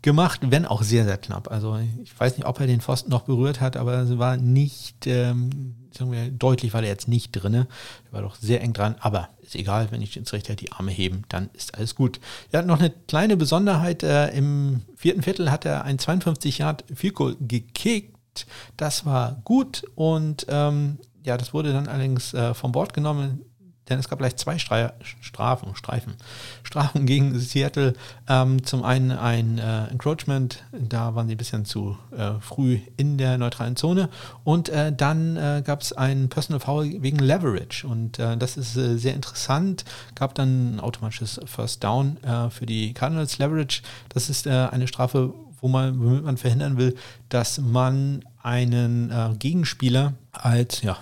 gemacht, 0.02 0.40
wenn 0.42 0.66
auch 0.66 0.82
sehr, 0.82 1.04
sehr 1.04 1.16
knapp. 1.16 1.50
Also 1.50 1.78
ich 2.02 2.18
weiß 2.18 2.37
nicht, 2.37 2.46
ob 2.46 2.61
er 2.61 2.66
den 2.66 2.80
Pfosten 2.80 3.11
noch 3.11 3.22
berührt 3.22 3.61
hat, 3.61 3.76
aber 3.76 3.94
es 3.94 4.18
war 4.18 4.37
nicht, 4.37 5.06
ähm, 5.06 5.88
sagen 5.96 6.12
wir, 6.12 6.30
deutlich 6.30 6.74
war 6.74 6.82
der 6.82 6.90
jetzt 6.90 7.09
nicht 7.09 7.32
drin. 7.32 7.52
Der 7.52 7.66
war 8.12 8.22
doch 8.22 8.37
sehr 8.37 8.61
eng 8.61 8.72
dran, 8.72 8.96
aber 9.00 9.30
ist 9.46 9.54
egal, 9.54 9.90
wenn 9.90 10.02
ich 10.02 10.14
jetzt 10.14 10.32
recht 10.32 10.61
die 10.61 10.72
Arme 10.72 10.90
heben, 10.90 11.22
dann 11.28 11.50
ist 11.52 11.74
alles 11.74 11.94
gut. 11.94 12.20
Hat 12.52 12.66
noch 12.66 12.78
eine 12.78 12.90
kleine 12.90 13.37
Besonderheit. 13.37 14.02
Äh, 14.02 14.28
Im 14.37 14.82
vierten 14.96 15.22
Viertel 15.22 15.50
hat 15.50 15.64
er 15.64 15.85
ein 15.85 15.98
52 15.98 16.59
Yard 16.59 16.85
Field 16.94 17.16
gekickt. 17.40 18.46
Das 18.76 19.06
war 19.06 19.40
gut 19.44 19.85
und 19.94 20.46
ähm, 20.48 20.98
ja, 21.24 21.37
das 21.37 21.54
wurde 21.54 21.72
dann 21.72 21.88
allerdings 21.88 22.35
äh, 22.35 22.54
vom 22.54 22.72
Bord 22.72 22.92
genommen 22.92 23.45
denn 23.88 23.99
es 23.99 24.09
gab 24.09 24.18
gleich 24.18 24.37
zwei 24.37 24.59
Stre 24.59 24.94
Strafen, 25.20 25.75
Streifen, 25.77 26.14
Strafen 26.62 27.07
gegen 27.07 27.38
Seattle. 27.38 27.94
Ähm, 28.29 28.64
zum 28.64 28.83
einen 28.83 29.12
ein 29.12 29.59
äh, 29.59 29.87
Encroachment, 29.88 30.64
da 30.72 31.14
waren 31.14 31.29
sie 31.29 31.35
ein 31.35 31.38
bisschen 31.38 31.64
zu 31.64 31.96
äh, 32.16 32.33
früh 32.40 32.81
in 32.96 33.18
der 33.18 33.38
neutralen 33.38 33.77
Zone 33.77 34.09
und 34.44 34.68
äh, 34.68 34.92
dann 34.92 35.37
äh, 35.37 35.62
gab 35.64 35.83
es 35.83 35.92
ein 35.92 36.29
Personal 36.29 36.61
Foul 36.61 37.03
wegen 37.03 37.18
Leverage 37.18 37.87
und 37.87 38.18
äh, 38.18 38.37
das 38.37 38.57
ist 38.57 38.77
äh, 38.77 38.96
sehr 38.96 39.14
interessant. 39.14 39.85
Gab 40.14 40.35
dann 40.35 40.77
ein 40.77 40.81
automatisches 40.81 41.40
First 41.44 41.85
Down 41.85 42.18
für 42.51 42.66
die 42.66 42.92
Cardinals 42.94 43.38
Leverage. 43.38 43.83
Das 44.09 44.29
ist 44.29 44.46
eine 44.46 44.88
Strafe, 44.88 45.33
wo 45.61 45.68
man, 45.68 45.99
womit 45.99 46.25
man 46.25 46.37
verhindern 46.37 46.77
will, 46.77 46.96
dass 47.29 47.59
man 47.59 48.25
einen 48.42 49.38
Gegenspieler 49.38 50.14
als, 50.33 50.83
ja, 50.83 50.96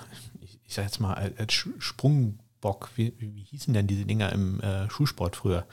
ich, 0.67 0.75
sage 0.75 0.87
jetzt 0.87 1.01
mal, 1.01 1.33
als 1.39 1.53
Sprung 1.79 2.39
Bock, 2.65 2.89
wie, 2.97 3.13
wie 3.19 3.45
hießen 3.51 3.75
denn 3.75 3.87
diese 3.87 4.07
Dinger 4.07 4.33
im 4.33 4.59
äh, 4.61 4.89
Schulsport 4.89 5.37
früher, 5.37 5.67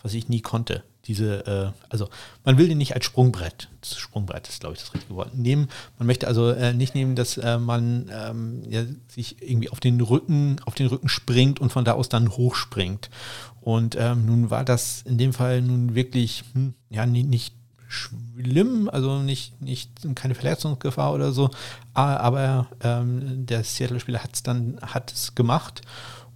was 0.00 0.14
ich 0.14 0.28
nie 0.28 0.42
konnte. 0.42 0.84
Diese, 1.06 1.44
äh, 1.44 1.72
also 1.88 2.08
man 2.44 2.56
will 2.56 2.68
den 2.68 2.78
nicht 2.78 2.94
als 2.94 3.04
Sprungbrett, 3.04 3.68
das 3.80 3.98
Sprungbrett 3.98 4.48
ist 4.48 4.60
glaube 4.60 4.76
ich 4.76 4.80
das 4.80 4.94
richtige 4.94 5.16
Wort, 5.16 5.34
nehmen. 5.34 5.66
Man 5.98 6.06
möchte 6.06 6.28
also 6.28 6.50
äh, 6.50 6.72
nicht 6.72 6.94
nehmen, 6.94 7.16
dass 7.16 7.36
äh, 7.36 7.58
man 7.58 8.08
ähm, 8.12 8.62
ja, 8.70 8.84
sich 9.08 9.42
irgendwie 9.42 9.70
auf 9.70 9.80
den 9.80 10.00
Rücken, 10.00 10.60
auf 10.66 10.76
den 10.76 10.86
Rücken 10.86 11.08
springt 11.08 11.60
und 11.60 11.72
von 11.72 11.84
da 11.84 11.94
aus 11.94 12.08
dann 12.08 12.28
hochspringt. 12.28 13.10
Und 13.60 13.96
ähm, 13.98 14.24
nun 14.26 14.48
war 14.48 14.64
das 14.64 15.02
in 15.02 15.18
dem 15.18 15.32
Fall 15.32 15.62
nun 15.62 15.96
wirklich 15.96 16.44
hm, 16.54 16.74
ja 16.90 17.06
nicht 17.06 17.56
schlimm, 17.88 18.88
also 18.88 19.18
nicht, 19.18 19.60
nicht 19.60 19.90
keine 20.14 20.36
Verletzungsgefahr 20.36 21.12
oder 21.12 21.32
so, 21.32 21.50
aber 21.94 22.66
ähm, 22.82 23.46
der 23.46 23.64
Seattle-Spieler 23.64 24.22
hat 24.22 24.34
es 24.34 24.42
dann 24.42 24.78
hat 24.80 25.12
es 25.12 25.34
gemacht 25.34 25.82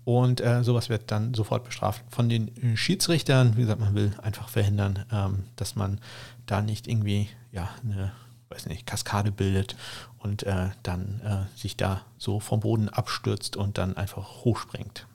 und 0.04 0.40
äh, 0.40 0.64
sowas 0.64 0.88
wird 0.88 1.10
dann 1.10 1.34
sofort 1.34 1.64
bestraft 1.64 2.02
von 2.10 2.28
den 2.28 2.76
Schiedsrichtern. 2.76 3.56
Wie 3.56 3.62
gesagt, 3.62 3.80
man 3.80 3.94
will 3.94 4.12
einfach 4.22 4.48
verhindern, 4.48 5.04
ähm, 5.12 5.44
dass 5.56 5.76
man 5.76 6.00
da 6.46 6.62
nicht 6.62 6.88
irgendwie 6.88 7.28
ja 7.52 7.68
eine 7.84 8.12
weiß 8.50 8.66
nicht, 8.66 8.86
Kaskade 8.86 9.32
bildet 9.32 9.76
und 10.18 10.42
äh, 10.42 10.70
dann 10.82 11.20
äh, 11.24 11.58
sich 11.58 11.76
da 11.76 12.02
so 12.18 12.40
vom 12.40 12.60
Boden 12.60 12.88
abstürzt 12.88 13.56
und 13.56 13.78
dann 13.78 13.96
einfach 13.96 14.44
hochspringt. 14.44 15.06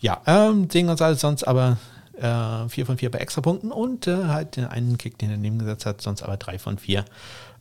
Ja, 0.00 0.22
ähm, 0.26 0.70
sehen 0.70 0.88
uns 0.88 1.02
alles 1.02 1.20
sonst 1.20 1.44
aber 1.44 1.78
äh, 2.16 2.68
4 2.68 2.86
von 2.86 2.98
4 2.98 3.10
bei 3.10 3.18
Extrapunkten 3.18 3.72
und 3.72 4.06
äh, 4.06 4.26
halt 4.26 4.56
den 4.56 4.66
einen 4.66 4.98
Kick, 4.98 5.18
den 5.18 5.30
er 5.30 5.36
nebengesetzt 5.36 5.84
hat, 5.84 6.00
sonst 6.00 6.22
aber 6.22 6.36
3 6.36 6.58
von 6.58 6.78
4. 6.78 7.04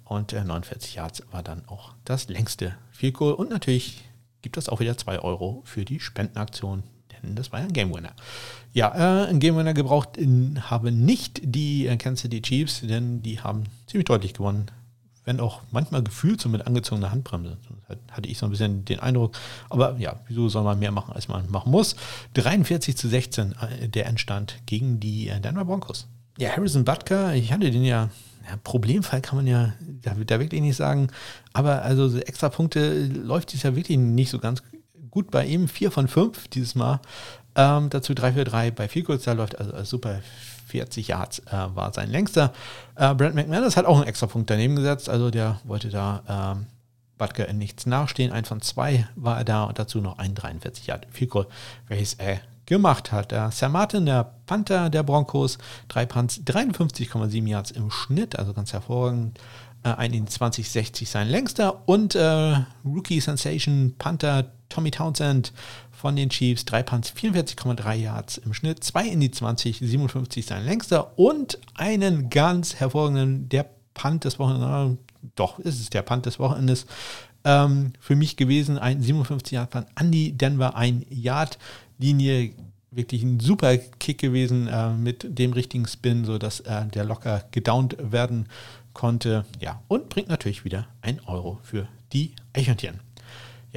Und 0.05 0.31
äh, 0.31 0.43
49 0.43 0.95
Yards 0.95 1.23
war 1.31 1.43
dann 1.43 1.67
auch 1.67 1.93
das 2.05 2.29
längste 2.29 2.75
Field 2.91 3.15
Goal. 3.15 3.33
Und 3.33 3.49
natürlich 3.49 4.06
gibt 4.41 4.57
es 4.57 4.69
auch 4.69 4.79
wieder 4.79 4.97
2 4.97 5.19
Euro 5.19 5.61
für 5.65 5.85
die 5.85 5.99
Spendenaktion, 5.99 6.83
denn 7.11 7.35
das 7.35 7.51
war 7.51 7.59
ja 7.59 7.65
ein 7.65 7.73
Game 7.73 7.93
Winner. 7.93 8.13
Ja, 8.73 9.23
äh, 9.23 9.29
ein 9.29 9.39
Game 9.39 9.57
Winner 9.57 9.73
gebraucht 9.73 10.17
in, 10.17 10.69
haben 10.69 11.05
nicht 11.05 11.41
die 11.43 11.87
äh, 11.87 11.97
Kansas 11.97 12.21
City 12.21 12.41
Chiefs, 12.41 12.81
denn 12.81 13.21
die 13.21 13.39
haben 13.39 13.63
ziemlich 13.87 14.05
deutlich 14.05 14.33
gewonnen 14.33 14.71
wenn 15.27 15.41
auch 15.41 15.61
manchmal 15.71 16.01
gefühlt 16.01 16.39
so 16.39 16.47
mit 16.47 16.65
angezogener 16.65 17.11
Handbremse. 17.11 17.57
Hatte 18.11 18.29
ich 18.29 18.37
so 18.37 18.45
ein 18.45 18.49
bisschen 18.49 18.85
den 18.85 19.01
Eindruck. 19.01 19.37
Aber 19.69 19.97
ja, 19.99 20.21
wieso 20.27 20.47
soll 20.47 20.63
man 20.63 20.79
mehr 20.79 20.93
machen, 20.93 21.13
als 21.13 21.27
man 21.27 21.51
machen 21.51 21.69
muss? 21.69 21.97
43 22.35 22.95
zu 22.95 23.09
16 23.09 23.51
äh, 23.51 23.89
der 23.89 24.07
Endstand 24.07 24.55
gegen 24.65 25.01
die 25.01 25.27
äh, 25.27 25.41
Denver 25.41 25.65
Broncos. 25.65 26.07
Ja, 26.37 26.51
Harrison 26.55 26.85
Butker, 26.85 27.35
ich 27.35 27.51
hatte 27.51 27.69
den 27.69 27.83
ja, 27.83 28.09
ja 28.49 28.57
Problemfall 28.63 29.21
kann 29.21 29.37
man 29.37 29.47
ja 29.47 29.73
da, 29.81 30.13
da, 30.13 30.39
wirklich 30.39 30.61
nicht 30.61 30.75
sagen. 30.75 31.09
Aber 31.53 31.81
also 31.81 32.07
so 32.07 32.19
extra 32.19 32.49
Punkte 32.49 33.05
läuft 33.05 33.53
es 33.53 33.63
ja 33.63 33.75
wirklich 33.75 33.97
nicht 33.97 34.29
so 34.29 34.39
ganz 34.39 34.63
gut 35.09 35.31
bei 35.31 35.45
ihm. 35.45 35.67
4 35.67 35.91
von 35.91 36.07
5 36.07 36.47
dieses 36.49 36.75
Mal. 36.75 36.99
Ähm, 37.55 37.89
dazu 37.89 38.13
3 38.13 38.33
für 38.33 38.43
3 38.43 38.71
bei 38.71 38.87
Field 38.87 39.09
da 39.25 39.33
läuft 39.33 39.57
also, 39.59 39.71
also 39.73 39.83
super 39.83 40.19
40 40.67 41.07
Yards 41.07 41.39
äh, 41.39 41.51
war 41.51 41.93
sein 41.93 42.09
längster. 42.11 42.53
Äh, 42.95 43.15
Brent 43.15 43.35
McManus 43.35 43.77
hat 43.77 43.85
auch 43.85 43.97
einen 43.97 44.07
extra 44.07 44.27
Punkt 44.27 44.49
daneben 44.49 44.75
gesetzt, 44.75 45.09
also 45.09 45.31
der 45.31 45.59
wollte 45.63 45.89
da 45.89 46.55
ähm, 46.57 46.67
Butker 47.17 47.47
in 47.47 47.57
nichts 47.57 47.85
nachstehen. 47.85 48.31
Ein 48.31 48.45
von 48.45 48.61
zwei 48.61 49.07
war 49.15 49.37
er 49.37 49.43
da 49.43 49.63
und 49.63 49.79
dazu 49.79 50.01
noch 50.01 50.19
ein 50.19 50.35
43 50.35 50.87
Yard 50.87 51.07
Field 51.09 51.31
Goal, 51.31 51.47
welches 51.87 52.13
er 52.15 52.39
gemacht 52.67 53.11
hat. 53.11 53.33
Äh, 53.33 53.49
Sam 53.51 53.71
Martin, 53.71 54.05
der 54.05 54.31
Panther 54.45 54.91
der 54.91 55.01
Broncos, 55.01 55.57
drei 55.87 56.05
Punts, 56.05 56.41
53,7 56.45 57.47
Yards 57.47 57.71
im 57.71 57.89
Schnitt, 57.89 58.37
also 58.37 58.53
ganz 58.53 58.73
hervorragend. 58.73 59.39
Äh, 59.83 59.89
ein 59.89 60.13
in 60.13 60.27
2060 60.27 61.09
sein 61.09 61.27
längster 61.27 61.87
und 61.87 62.13
äh, 62.13 62.59
Rookie 62.85 63.19
Sensation 63.19 63.95
Panther 63.97 64.51
Tommy 64.69 64.91
Townsend 64.91 65.53
von 65.91 66.15
den 66.15 66.29
Chiefs. 66.29 66.65
Drei 66.65 66.83
Punts, 66.83 67.11
44,3 67.11 67.93
Yards 67.95 68.37
im 68.37 68.53
Schnitt. 68.53 68.83
Zwei 68.83 69.07
in 69.07 69.19
die 69.19 69.31
20, 69.31 69.79
57 69.79 70.45
sein 70.45 70.65
längster. 70.65 71.17
Und 71.17 71.59
einen 71.75 72.29
ganz 72.29 72.75
hervorragenden, 72.75 73.49
der 73.49 73.69
Punt 73.93 74.25
des 74.25 74.37
Wochenendes, 74.39 74.97
doch, 75.35 75.57
ist 75.59 75.79
es 75.79 75.89
der 75.89 76.03
Punt 76.03 76.25
des 76.25 76.37
Wochenendes, 76.37 76.85
ähm, 77.43 77.93
für 77.99 78.15
mich 78.15 78.35
gewesen. 78.35 78.77
Ein 78.77 79.01
57 79.01 79.53
Yard 79.53 79.69
Punt 79.69 79.87
an 79.95 80.11
die 80.11 80.37
Denver 80.37 80.75
1 80.75 81.05
Yard 81.09 81.57
Linie. 81.97 82.53
Wirklich 82.89 83.21
ein 83.21 83.39
super 83.39 83.77
Kick 83.77 84.17
gewesen 84.17 84.67
äh, 84.67 84.91
mit 84.93 85.37
dem 85.37 85.53
richtigen 85.53 85.85
Spin, 85.87 86.25
sodass 86.25 86.61
äh, 86.61 86.85
der 86.87 87.03
locker 87.03 87.43
gedownt 87.51 87.97
werden 87.99 88.47
konnte. 88.93 89.45
Ja, 89.59 89.81
und 89.87 90.09
bringt 90.09 90.29
natürlich 90.29 90.63
wieder 90.63 90.87
ein 91.01 91.19
Euro 91.25 91.59
für 91.63 91.87
die 92.13 92.31
Eichhörnchen 92.53 93.01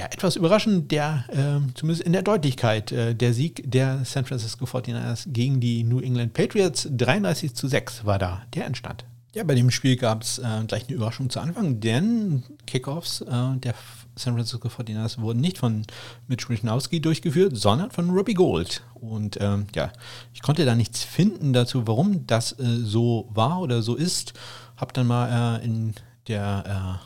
ja, 0.01 0.07
etwas 0.07 0.37
überraschend, 0.37 0.91
der, 0.93 1.25
äh, 1.29 1.73
zumindest 1.75 2.07
in 2.07 2.13
der 2.13 2.23
Deutlichkeit, 2.23 2.91
äh, 2.91 3.15
der 3.15 3.35
Sieg 3.35 3.63
der 3.71 4.05
San 4.05 4.25
Francisco 4.25 4.65
49ers 4.65 5.27
gegen 5.31 5.61
die 5.61 5.83
New 5.85 6.01
England 6.01 6.33
Patriots. 6.33 6.89
33 6.91 7.55
zu 7.55 7.69
6 7.69 8.07
war 8.07 8.19
da 8.19 8.43
der 8.55 8.67
Entstand. 8.67 9.05
Ja, 9.35 9.45
bei 9.45 9.55
dem 9.55 9.71
Spiel 9.71 9.97
gab 9.97 10.23
es 10.23 10.39
äh, 10.39 10.65
gleich 10.67 10.89
eine 10.89 10.97
Überraschung 10.97 11.29
zu 11.29 11.41
Anfang, 11.41 11.81
denn 11.81 12.45
Kickoffs 12.67 13.21
äh, 13.21 13.57
der 13.57 13.75
San 14.21 14.35
Francisco 14.35 14.69
49ers 14.69 15.21
wurden 15.21 15.41
nicht 15.41 15.59
von 15.59 15.85
Mitch 16.29 16.49
Wisnowski 16.49 17.01
durchgeführt, 17.01 17.57
sondern 17.57 17.91
von 17.91 18.11
Robbie 18.11 18.35
Gold. 18.35 18.83
Und 18.95 19.39
ähm, 19.41 19.67
ja, 19.75 19.93
ich 20.33 20.43
konnte 20.43 20.65
da 20.65 20.75
nichts 20.75 21.03
finden 21.03 21.53
dazu, 21.53 21.87
warum 21.87 22.27
das 22.27 22.53
äh, 22.59 22.65
so 22.83 23.29
war 23.33 23.61
oder 23.61 23.83
so 23.83 23.95
ist. 23.95 24.35
Hab 24.77 24.93
dann 24.95 25.07
mal 25.07 25.59
äh, 25.61 25.65
in 25.65 25.95
der 26.29 27.01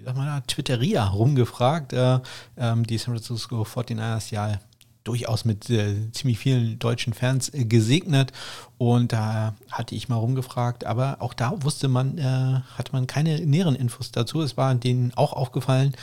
wie 0.00 0.04
sagt 0.04 0.16
man 0.16 0.26
da, 0.26 0.40
Twitteria 0.40 1.06
rumgefragt, 1.08 1.92
äh, 1.92 2.20
ähm, 2.56 2.86
die 2.86 2.96
San 2.96 3.14
Francisco 3.14 3.62
49ers 3.62 4.32
ja 4.32 4.58
durchaus 5.04 5.44
mit 5.44 5.68
äh, 5.70 6.10
ziemlich 6.12 6.38
vielen 6.38 6.78
deutschen 6.78 7.12
Fans 7.12 7.52
äh, 7.52 7.64
gesegnet 7.64 8.32
und 8.78 9.12
da 9.12 9.54
hatte 9.70 9.94
ich 9.94 10.08
mal 10.08 10.16
rumgefragt, 10.16 10.84
aber 10.84 11.16
auch 11.20 11.34
da 11.34 11.62
wusste 11.62 11.88
man, 11.88 12.18
äh, 12.18 12.60
hatte 12.76 12.92
man 12.92 13.06
keine 13.06 13.40
näheren 13.40 13.74
Infos 13.74 14.12
dazu. 14.12 14.42
Es 14.42 14.56
war 14.56 14.74
denen 14.74 15.12
auch 15.14 15.32
aufgefallen. 15.32 15.94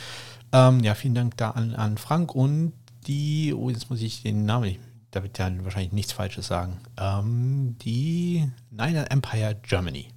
Ähm, 0.52 0.80
ja, 0.80 0.94
vielen 0.94 1.14
Dank 1.14 1.36
da 1.36 1.50
an, 1.50 1.74
an 1.74 1.98
Frank 1.98 2.34
und 2.34 2.72
die, 3.06 3.54
oh, 3.54 3.70
jetzt 3.70 3.90
muss 3.90 4.00
ich 4.00 4.22
den 4.22 4.44
Namen, 4.44 4.76
da 5.10 5.22
wird 5.22 5.38
ja 5.38 5.50
wahrscheinlich 5.64 5.92
nichts 5.92 6.12
Falsches 6.12 6.46
sagen, 6.46 6.78
ähm, 6.98 7.76
die 7.82 8.50
Niner 8.70 9.10
Empire 9.10 9.56
Germany. 9.62 10.08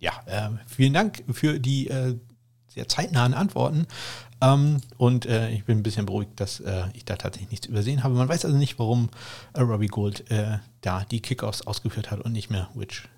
Ja, 0.00 0.12
äh, 0.26 0.50
vielen 0.66 0.92
Dank 0.92 1.24
für 1.32 1.58
die 1.58 1.88
äh, 1.88 2.16
sehr 2.68 2.88
zeitnahen 2.88 3.34
Antworten. 3.34 3.86
Ähm, 4.40 4.80
und 4.98 5.26
äh, 5.26 5.50
ich 5.50 5.64
bin 5.64 5.78
ein 5.78 5.82
bisschen 5.82 6.06
beruhigt, 6.06 6.38
dass 6.40 6.60
äh, 6.60 6.84
ich 6.92 7.04
da 7.04 7.16
tatsächlich 7.16 7.50
nichts 7.50 7.66
übersehen 7.66 8.02
habe. 8.02 8.14
Man 8.14 8.28
weiß 8.28 8.44
also 8.44 8.56
nicht, 8.56 8.78
warum 8.78 9.08
äh, 9.54 9.60
Robbie 9.60 9.86
Gold 9.86 10.30
äh, 10.30 10.58
da 10.80 11.04
die 11.04 11.20
Kickoffs 11.20 11.62
ausgeführt 11.62 12.10
hat 12.10 12.20
und 12.20 12.32
nicht 12.32 12.50
mehr 12.50 12.68
Witch. 12.74 13.08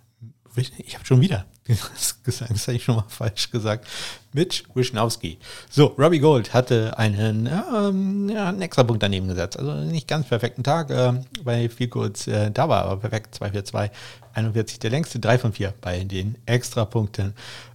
Ich 0.57 0.95
habe 0.95 1.05
schon 1.05 1.21
wieder 1.21 1.45
gesagt, 1.65 2.21
das 2.25 2.67
habe 2.67 2.77
ich 2.77 2.85
schon 2.85 2.97
mal 2.97 3.05
falsch 3.09 3.51
gesagt. 3.51 3.87
Mitch 4.33 4.65
Wischnowski. 4.75 5.39
So, 5.71 5.87
Robbie 5.99 6.19
Gold 6.19 6.55
hatte 6.55 6.97
einen, 6.99 7.47
ähm, 7.47 8.29
ja, 8.29 8.49
einen 8.49 8.63
extra 8.63 8.85
Punkt 8.85 9.03
daneben 9.03 9.29
gesetzt. 9.29 9.59
Also 9.59 9.75
nicht 9.75 10.09
ganz 10.09 10.29
perfekten 10.29 10.63
Tag 10.63 10.91
äh, 10.91 11.13
bei 11.43 11.69
viel 11.69 11.89
kurz, 11.89 12.27
äh, 12.27 12.51
da 12.51 12.69
war 12.69 12.85
aber 12.85 13.01
perfekt. 13.01 13.35
2 13.35 13.51
4 13.53 13.65
2, 13.65 13.91
41 14.35 14.79
der 14.79 14.91
längste, 14.91 15.19
3 15.19 15.39
von 15.39 15.53
4 15.53 15.75
bei 15.81 16.05
den 16.05 16.37
Extrapunkten. 16.47 17.35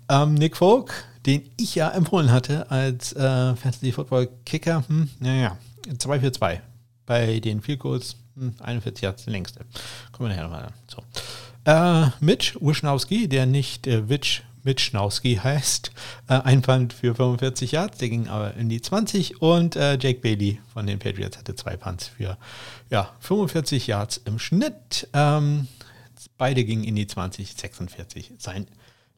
Ähm, 0.09 0.33
Nick 0.33 0.57
Folk 0.57 0.93
den 1.25 1.49
ich 1.57 1.75
ja 1.75 1.89
empfohlen 1.89 2.31
hatte 2.31 2.69
als 2.71 3.13
äh, 3.13 3.55
Fantasy 3.55 3.91
Football 3.91 4.29
Kicker. 4.45 4.83
Hm, 4.87 5.09
naja, 5.19 5.57
2 5.97 6.19
für 6.19 6.31
2. 6.31 6.61
Bei 7.05 7.39
den 7.39 7.61
Field 7.61 7.79
Goals 7.79 8.15
hm, 8.35 8.55
41 8.59 9.03
Yards 9.03 9.25
der 9.25 9.33
längste. 9.33 9.65
Kommen 10.11 10.29
wir 10.29 10.35
nachher 10.35 10.43
nochmal 10.43 10.65
an. 10.65 10.73
So. 10.87 11.03
Äh, 11.65 12.07
Mitch 12.19 12.57
Wischnowski, 12.59 13.27
der 13.27 13.45
nicht 13.45 13.85
äh, 13.87 14.09
Witch 14.09 14.43
Mitschnowski 14.63 15.35
heißt, 15.35 15.91
äh, 16.27 16.33
ein 16.33 16.63
für 16.63 17.15
45 17.15 17.71
Yards, 17.71 17.97
der 17.97 18.09
ging 18.09 18.27
aber 18.27 18.53
in 18.55 18.69
die 18.69 18.81
20 18.81 19.41
und 19.41 19.75
äh, 19.75 19.97
Jake 19.99 20.19
Bailey 20.19 20.59
von 20.73 20.85
den 20.85 20.99
Patriots 20.99 21.37
hatte 21.37 21.55
zwei 21.55 21.77
Punts 21.77 22.07
für 22.07 22.37
ja, 22.89 23.09
45 23.19 23.87
Yards 23.87 24.21
im 24.25 24.39
Schnitt. 24.39 25.07
Ähm, 25.13 25.67
beide 26.37 26.63
gingen 26.63 26.83
in 26.83 26.95
die 26.95 27.07
20, 27.07 27.55
46 27.55 28.33
sein 28.37 28.67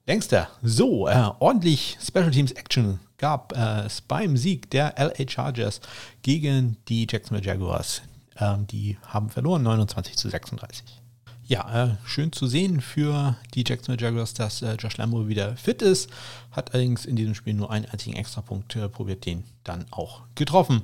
Längster. 0.06 0.50
So, 0.62 1.08
äh, 1.08 1.30
ordentlich 1.40 1.98
Special 2.02 2.32
Teams 2.32 2.52
Action 2.52 3.00
gab 3.18 3.54
es 3.54 4.02
beim 4.02 4.36
Sieg 4.36 4.70
der 4.72 4.96
LA 4.98 5.30
Chargers 5.30 5.80
gegen 6.24 6.76
die 6.90 7.08
Jacksonville 7.10 7.46
Jaguars. 7.46 8.02
Ähm, 8.38 8.68
die 8.68 8.98
haben 9.08 9.30
verloren, 9.30 9.64
29 9.64 10.18
zu 10.18 10.30
36. 10.30 11.03
Ja, 11.46 11.86
äh, 11.86 11.90
schön 12.06 12.32
zu 12.32 12.48
sehen 12.48 12.80
für 12.80 13.36
die 13.54 13.66
Jacksonville 13.68 14.02
Jaguars, 14.02 14.34
dass 14.34 14.62
äh, 14.62 14.76
Josh 14.76 14.96
Lambo 14.96 15.28
wieder 15.28 15.58
fit 15.58 15.82
ist. 15.82 16.10
Hat 16.52 16.74
allerdings 16.74 17.06
in 17.06 17.18
diesem 17.18 17.36
Spiel 17.36 17.54
nur 17.54 17.70
einen 17.70 17.86
einzigen 17.86 18.16
Extrapunkt 18.16 18.76
äh, 18.78 18.88
probiert, 18.88 19.26
den 19.26 19.44
dann 19.66 19.86
auch 19.92 20.22
getroffen. 20.36 20.84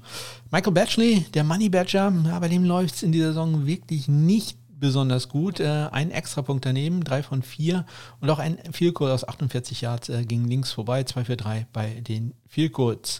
Michael 0.51 0.73
Batchley, 0.73 1.25
der 1.33 1.45
Money 1.45 1.69
Badger, 1.69 2.13
ja, 2.25 2.39
bei 2.39 2.49
dem 2.49 2.65
läuft 2.65 2.95
es 2.95 3.03
in 3.03 3.13
dieser 3.13 3.27
Saison 3.29 3.65
wirklich 3.65 4.09
nicht 4.09 4.58
besonders 4.79 5.29
gut. 5.29 5.59
Äh, 5.59 5.87
ein 5.91 6.11
Extrapunkt 6.11 6.65
daneben, 6.65 7.03
drei 7.03 7.23
von 7.23 7.43
vier 7.43 7.85
und 8.21 8.29
auch 8.29 8.39
ein 8.39 8.57
Vielkurs 8.71 9.11
aus 9.11 9.27
48 9.27 9.81
Yards 9.81 10.09
äh, 10.09 10.25
ging 10.25 10.45
links 10.45 10.71
vorbei, 10.71 11.03
2 11.03 11.25
für 11.25 11.37
3 11.37 11.67
bei 11.73 12.01
den 12.01 12.33
Vielkurs. 12.47 13.19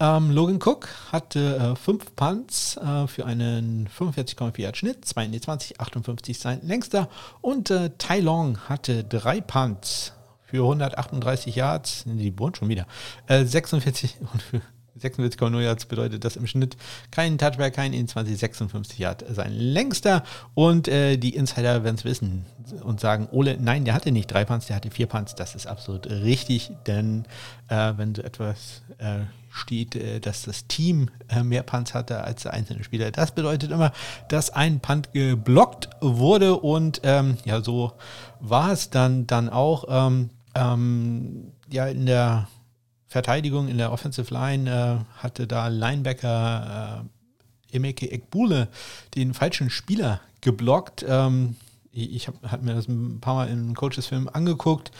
Ähm, 0.00 0.30
Logan 0.30 0.56
Cook 0.62 0.88
hatte 1.10 1.56
äh, 1.56 1.76
fünf 1.76 2.14
Punts 2.14 2.76
äh, 2.76 3.06
für 3.06 3.24
einen 3.24 3.88
45,4 3.88 4.60
Yard 4.60 4.76
Schnitt, 4.76 5.04
2 5.04 5.24
in 5.24 5.32
die 5.32 5.40
20, 5.40 5.80
58 5.80 6.38
sein 6.38 6.60
längster 6.62 7.08
und 7.40 7.70
äh, 7.70 7.90
Tai 7.98 8.20
Long 8.20 8.58
hatte 8.68 9.04
drei 9.04 9.40
Punts 9.40 10.12
für 10.44 10.62
138 10.62 11.56
Yards, 11.56 12.04
die 12.06 12.38
wohnt 12.38 12.56
schon 12.56 12.68
wieder, 12.68 12.86
46 13.28 14.16
äh, 14.20 14.24
und 14.54 14.62
46,0 15.00 15.60
Yards 15.60 15.86
bedeutet 15.86 16.24
das 16.24 16.36
im 16.36 16.46
Schnitt 16.46 16.76
kein 17.10 17.38
Touchback, 17.38 17.74
kein 17.74 17.92
in 17.92 18.08
2056 18.08 18.98
Yard 18.98 19.24
sein 19.28 19.52
längster. 19.52 20.22
Und 20.54 20.88
äh, 20.88 21.16
die 21.16 21.34
Insider 21.34 21.84
werden 21.84 21.96
es 21.96 22.04
wissen 22.04 22.46
und 22.82 23.00
sagen, 23.00 23.28
Ole, 23.30 23.56
nein, 23.60 23.84
der 23.84 23.94
hatte 23.94 24.12
nicht 24.12 24.30
drei 24.30 24.44
Punts, 24.44 24.66
der 24.66 24.76
hatte 24.76 24.90
vier 24.90 25.06
Punts. 25.06 25.34
Das 25.34 25.54
ist 25.54 25.66
absolut 25.66 26.06
richtig, 26.06 26.72
denn 26.86 27.24
äh, 27.68 27.92
wenn 27.96 28.14
so 28.14 28.22
etwas 28.22 28.82
äh, 28.98 29.20
steht, 29.50 29.96
äh, 29.96 30.20
dass 30.20 30.42
das 30.42 30.66
Team 30.66 31.10
äh, 31.28 31.42
mehr 31.42 31.62
Punts 31.62 31.94
hatte 31.94 32.24
als 32.24 32.42
der 32.42 32.52
einzelne 32.52 32.84
Spieler, 32.84 33.10
das 33.10 33.32
bedeutet 33.32 33.70
immer, 33.70 33.92
dass 34.28 34.50
ein 34.50 34.80
Punt 34.80 35.12
geblockt 35.12 35.88
wurde 36.00 36.56
und 36.56 37.00
ähm, 37.04 37.38
ja, 37.44 37.62
so 37.62 37.92
war 38.40 38.72
es 38.72 38.90
dann, 38.90 39.26
dann 39.26 39.48
auch. 39.48 39.84
Ähm, 39.88 40.30
ähm, 40.54 41.52
ja, 41.68 41.86
in 41.86 42.06
der 42.06 42.48
Verteidigung, 43.08 43.68
in 43.68 43.78
der 43.78 43.92
Offensive 43.92 44.32
Line 44.32 44.70
äh, 44.70 45.22
hatte 45.22 45.46
da 45.46 45.68
Linebacker 45.68 47.04
äh, 47.72 47.76
Emeke 47.76 48.10
Ekbule 48.10 48.68
den 49.14 49.34
falschen 49.34 49.70
Spieler 49.70 50.20
geblockt. 50.40 51.04
Ähm, 51.08 51.56
ich 51.92 52.26
habe 52.26 52.38
hab 52.50 52.62
mir 52.62 52.74
das 52.74 52.88
ein 52.88 53.20
paar 53.20 53.34
Mal 53.34 53.48
in 53.48 53.74
Coaches 53.74 54.06
Film 54.06 54.28
angeguckt. 54.32 54.90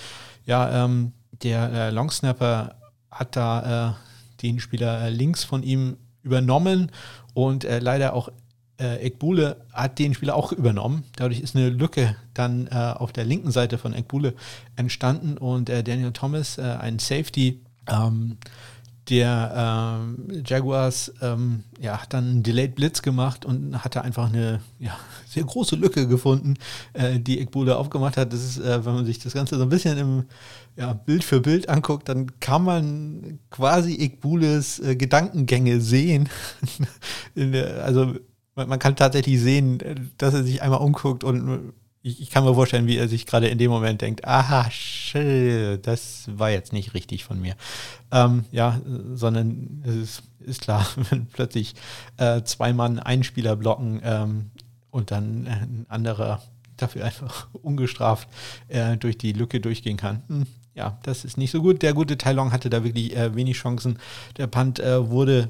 Ja, 0.45 0.85
ähm, 0.85 1.13
der 1.43 1.73
äh, 1.73 1.91
Longsnapper 1.91 2.77
hat 3.11 3.37
da 3.37 3.91
äh, 3.91 4.43
den 4.43 4.61
Spieler 4.61 5.03
äh, 5.03 5.11
links 5.11 5.45
von 5.45 5.63
ihm 5.63 5.97
übernommen 6.23 6.91
und 7.35 7.65
äh, 7.65 7.79
leider 7.79 8.15
auch 8.15 8.31
äh, 8.79 9.07
Ekbule 9.07 9.65
hat 9.73 9.99
den 9.99 10.15
Spieler 10.15 10.35
auch 10.35 10.53
übernommen. 10.53 11.05
Dadurch 11.17 11.41
ist 11.41 11.57
eine 11.57 11.71
Lücke 11.71 12.17
dann 12.35 12.67
äh, 12.69 12.75
auf 12.75 13.13
der 13.13 13.25
linken 13.25 13.51
Seite 13.51 13.79
von 13.79 13.95
Ekbule 13.95 14.35
entstanden 14.77 15.39
und 15.39 15.71
äh, 15.71 15.83
Daniel 15.83 16.13
Thomas, 16.13 16.59
äh, 16.59 16.63
ein 16.63 16.99
Safety, 16.99 17.61
ähm, 17.89 18.39
der 19.09 20.01
ähm, 20.01 20.43
Jaguars 20.45 21.13
ähm, 21.23 21.63
ja, 21.81 22.03
hat 22.03 22.13
dann 22.13 22.25
einen 22.25 22.43
Delayed 22.43 22.75
Blitz 22.75 23.03
gemacht 23.03 23.45
und 23.45 23.85
hatte 23.85 24.03
einfach 24.03 24.29
eine 24.29 24.61
ja, 24.79 24.97
sehr 25.29 25.45
große 25.45 25.77
Lücke 25.77 26.09
gefunden, 26.09 26.55
äh, 26.93 27.21
die 27.21 27.41
Ekbule 27.41 27.77
aufgemacht 27.77 28.17
hat. 28.17 28.33
Das 28.33 28.43
ist, 28.43 28.59
äh, 28.59 28.85
wenn 28.85 28.95
man 28.95 29.07
sich 29.07 29.19
das 29.19 29.33
Ganze 29.33 29.57
so 29.57 29.63
ein 29.63 29.69
bisschen 29.69 29.97
im 29.99 30.25
ja, 30.77 30.93
Bild 30.93 31.23
für 31.23 31.41
Bild 31.41 31.69
anguckt, 31.69 32.09
dann 32.09 32.41
kann 32.41 32.65
man 32.65 33.39
quasi 33.51 33.95
Ekbules 33.95 34.81
äh, 34.81 34.97
Gedankengänge 34.97 35.81
sehen. 35.81 36.29
der, 37.37 37.85
also 37.85 38.15
man, 38.57 38.69
man, 38.69 38.79
kann 38.79 38.97
tatsächlich 38.97 39.41
sehen, 39.41 39.79
dass 40.19 40.35
er 40.35 40.43
sich 40.43 40.63
einmal 40.63 40.81
umguckt 40.81 41.23
und 41.23 41.73
ich, 42.07 42.21
ich 42.23 42.31
kann 42.31 42.45
mir 42.45 42.55
vorstellen, 42.55 42.87
wie 42.87 42.97
er 42.97 43.09
sich 43.09 43.27
gerade 43.27 43.49
in 43.49 43.59
dem 43.59 43.71
Moment 43.71 44.01
denkt, 44.01 44.25
aha, 44.25 44.71
das 45.83 46.25
war 46.33 46.51
jetzt 46.51 46.73
nicht 46.73 46.95
richtig 46.95 47.25
von 47.25 47.41
mir. 47.41 47.57
Ähm, 48.13 48.45
ja, 48.53 48.81
sondern 49.15 49.83
es 49.85 49.97
ist, 49.97 50.23
ist 50.39 50.61
klar, 50.63 50.87
wenn 51.11 51.27
plötzlich 51.27 51.75
äh, 52.17 52.43
zwei 52.43 52.73
Mann 52.73 53.01
einen 53.01 53.25
Spieler 53.25 53.57
blocken 53.57 54.01
ähm, 54.05 54.51
und 54.91 55.11
dann 55.11 55.49
ein 55.49 55.87
anderer 55.89 56.43
dafür 56.77 57.05
einfach 57.05 57.49
ungestraft 57.63 58.29
äh, 58.69 58.97
durch 58.97 59.19
die 59.19 59.33
Lücke 59.33 59.61
durchgehen 59.61 59.97
kann. 59.97 60.23
Hm, 60.29 60.47
ja, 60.75 60.99
das 61.03 61.25
ist 61.25 61.39
nicht 61.39 61.51
so 61.51 61.61
gut. 61.61 61.83
Der 61.83 61.93
gute 61.93 62.19
Tai 62.19 62.37
hatte 62.37 62.71
da 62.71 62.85
wirklich 62.85 63.17
äh, 63.17 63.35
wenig 63.35 63.57
Chancen. 63.57 63.99
Der 64.37 64.47
Punt 64.47 64.79
äh, 64.79 65.11
wurde 65.11 65.49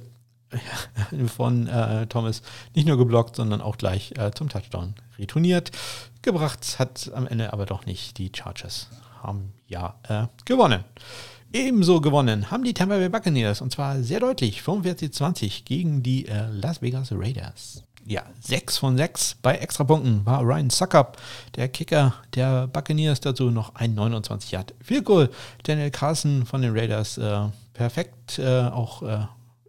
von 1.37 1.67
äh, 1.67 2.07
Thomas 2.07 2.43
nicht 2.75 2.87
nur 2.87 2.97
geblockt, 2.97 3.37
sondern 3.37 3.61
auch 3.61 3.77
gleich 3.79 4.13
äh, 4.17 4.31
zum 4.33 4.49
Touchdown 4.49 4.95
retourniert. 5.19 5.71
Gebracht 6.23 6.79
hat 6.79 7.11
am 7.15 7.27
Ende 7.27 7.53
aber 7.53 7.67
doch 7.67 7.87
nicht. 7.87 8.19
Die 8.19 8.31
Chargers 8.35 8.89
haben 9.23 9.53
ja 9.67 9.95
äh, 10.09 10.27
gewonnen. 10.45 10.85
Ebenso 11.53 12.01
gewonnen 12.01 12.51
haben 12.51 12.65
die 12.65 12.75
Tampa 12.75 12.97
Bay 12.97 13.09
Buccaneers 13.09 13.61
und 13.61 13.73
zwar 13.73 14.03
sehr 14.03 14.21
deutlich 14.21 14.61
45-20 14.61 15.65
gegen 15.65 16.03
die 16.03 16.27
äh, 16.27 16.49
Las 16.51 16.83
Vegas 16.83 17.13
Raiders. 17.13 17.83
Ja, 18.05 18.23
6 18.41 18.79
von 18.79 18.97
6 18.97 19.39
bei 19.43 19.57
Extrapunkten 19.57 20.25
war 20.27 20.43
Ryan 20.43 20.71
Suckup, 20.71 21.17
der 21.57 21.69
Kicker 21.69 22.15
der 22.35 22.69
Buccaneers, 22.69 23.21
dazu 23.21 23.51
noch 23.51 23.75
ein 23.75 23.95
29 23.95 24.53
Yard 24.53 24.75
Field 24.81 25.05
Goal. 25.05 25.31
Daniel 25.65 25.91
Carson 25.91 26.47
von 26.47 26.63
den 26.63 26.77
Raiders 26.77 27.19
äh, 27.19 27.49
perfekt 27.75 28.39
äh, 28.39 28.63
auch 28.63 29.03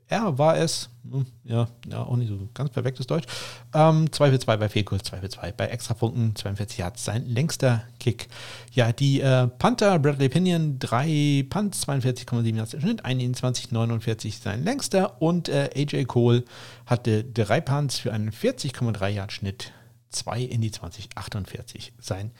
er 0.09 0.37
war 0.37 0.57
es, 0.57 0.89
hm, 1.09 1.25
ja, 1.43 1.67
ja, 1.89 2.03
auch 2.03 2.15
nicht 2.15 2.29
so 2.29 2.39
ganz 2.53 2.69
perfektes 2.69 3.07
Deutsch. 3.07 3.25
Ähm, 3.73 4.11
2 4.11 4.31
für 4.31 4.39
2 4.39 4.57
bei 4.57 4.69
Fehlkurs, 4.69 5.03
2 5.03 5.19
für 5.19 5.29
2 5.29 5.51
bei 5.51 5.67
Extrapunkten, 5.67 6.35
42 6.35 6.77
Yards, 6.77 7.03
sein 7.03 7.25
längster 7.25 7.83
Kick. 7.99 8.27
Ja, 8.71 8.91
die 8.93 9.21
äh, 9.21 9.47
Panther, 9.47 9.99
Bradley 9.99 10.29
Pinion, 10.29 10.79
3 10.79 11.45
Punts, 11.49 11.87
42,7 11.87 12.55
Yards 12.55 12.73
im 12.73 12.81
Schnitt, 12.81 13.05
21,49 13.05 14.41
sein 14.41 14.63
längster 14.63 15.21
und 15.21 15.49
äh, 15.49 15.69
AJ 15.75 16.05
Cole 16.05 16.43
hatte 16.85 17.23
3 17.23 17.61
Punts 17.61 17.99
für 17.99 18.13
einen 18.13 18.31
40,3 18.31 19.09
Yard 19.09 19.31
Schnitt, 19.33 19.73
2 20.11 20.41
in 20.41 20.61
die 20.61 20.71
2048 20.71 21.93
sein 21.99 22.31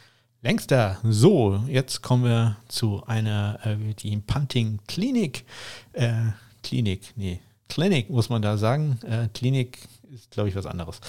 längster. 0.41 0.97
So, 1.03 1.63
jetzt 1.68 2.01
kommen 2.01 2.24
wir 2.24 2.57
zu 2.70 3.03
einer, 3.05 3.59
äh, 3.63 3.76
die 3.95 4.15
Punting 4.18 4.80
Klinik, 4.88 5.45
äh, 5.93 6.13
Klinik, 6.63 7.13
nee, 7.15 7.41
Clinic, 7.70 8.09
muss 8.09 8.30
man 8.30 8.41
da 8.41 8.57
sagen. 8.57 8.99
Äh, 9.03 9.28
Klinik 9.34 9.80
ist, 10.13 10.32
glaube 10.32 10.49
ich, 10.49 10.55
was 10.55 10.65
anderes. 10.65 10.99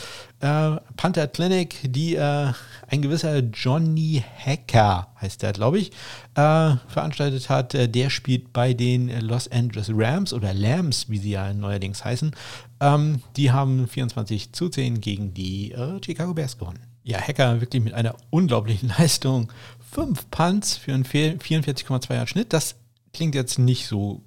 Äh, 0.41 0.77
Panther 0.97 1.29
Clinic, 1.29 1.77
die 1.85 2.17
äh, 2.17 2.53
ein 2.89 3.03
gewisser 3.03 3.39
Johnny 3.39 4.23
Hacker, 4.45 5.09
heißt 5.21 5.43
der, 5.43 5.53
glaube 5.53 5.79
ich, 5.79 5.91
äh, 6.35 6.77
veranstaltet 6.89 7.49
hat. 7.49 7.75
Äh, 7.75 7.89
der 7.89 8.11
spielt 8.11 8.53
bei 8.53 8.75
den 8.75 9.09
Los 9.21 9.49
Angeles 9.49 9.91
Rams 9.93 10.33
oder 10.33 10.53
Lambs, 10.53 11.09
wie 11.09 11.19
sie 11.19 11.31
ja 11.31 11.53
neuerdings 11.53 12.05
heißen. 12.05 12.35
Ähm, 12.81 13.23
die 13.37 13.51
haben 13.51 13.89
24 13.89 14.53
zu 14.53 14.69
10 14.69 15.01
gegen 15.01 15.35
die 15.35 15.73
äh, 15.73 16.01
Chicago 16.05 16.35
Bears 16.35 16.59
gewonnen. 16.59 16.81
Ja, 17.03 17.19
Hacker 17.21 17.61
wirklich 17.61 17.83
mit 17.83 17.95
einer 17.95 18.15
unglaublichen 18.31 18.89
Leistung. 18.99 19.53
Fünf 19.91 20.31
Punts 20.31 20.77
für 20.77 20.93
einen 20.93 21.05
44,2 21.05 22.15
Yard 22.15 22.29
Schnitt. 22.29 22.53
Das 22.53 22.77
klingt 23.13 23.35
jetzt 23.35 23.59
nicht 23.59 23.87
so 23.87 24.23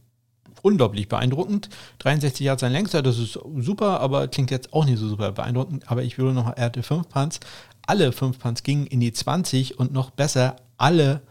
unglaublich 0.62 1.08
beeindruckend. 1.08 1.70
63 2.00 2.46
Yards 2.46 2.62
sein 2.62 2.72
längster, 2.72 3.02
das 3.02 3.18
ist 3.18 3.40
super, 3.58 4.00
aber 4.00 4.28
klingt 4.28 4.52
jetzt 4.52 4.74
auch 4.74 4.86
nicht 4.86 5.00
so 5.00 5.08
super 5.08 5.32
beeindruckend. 5.32 5.90
Aber 5.90 6.04
ich 6.04 6.18
würde 6.18 6.34
noch, 6.34 6.56
er 6.56 6.66
hatte 6.66 6.84
5 6.84 7.10
Punts. 7.10 7.40
Alle 7.86 8.12
5 8.12 8.40
Punts 8.40 8.64
gingen 8.64 8.86
in 8.88 9.00
die 9.00 9.14
20 9.14 9.80
und 9.80 9.92
noch 9.92 10.12
besser, 10.12 10.56
alle 10.78 11.22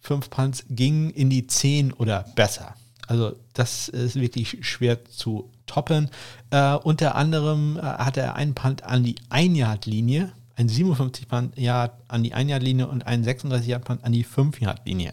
5 0.00 0.30
Punts 0.30 0.64
gingen 0.68 1.10
in 1.10 1.30
die 1.30 1.46
10 1.46 1.92
oder 1.92 2.24
besser. 2.34 2.74
Also 3.06 3.32
das 3.54 3.88
ist 3.88 4.14
wirklich 4.14 4.58
schwer 4.60 5.04
zu 5.04 5.50
toppen. 5.66 6.10
Äh, 6.50 6.74
unter 6.74 7.16
anderem 7.16 7.76
äh, 7.76 7.82
hatte 7.82 8.20
er 8.20 8.36
einen 8.36 8.54
Punt 8.54 8.84
an 8.84 9.02
die 9.02 9.16
1-Yard-Linie, 9.30 10.32
ein 10.56 10.68
57 10.68 11.26
Punt 11.28 11.58
an 11.58 12.22
die 12.22 12.34
1-Yard-Linie 12.34 12.86
und 12.86 13.06
einen 13.06 13.24
36 13.24 13.68
Yard 13.68 13.84
Punt 13.84 14.04
an 14.04 14.12
die 14.12 14.24
5-Yard-Linie. 14.24 15.12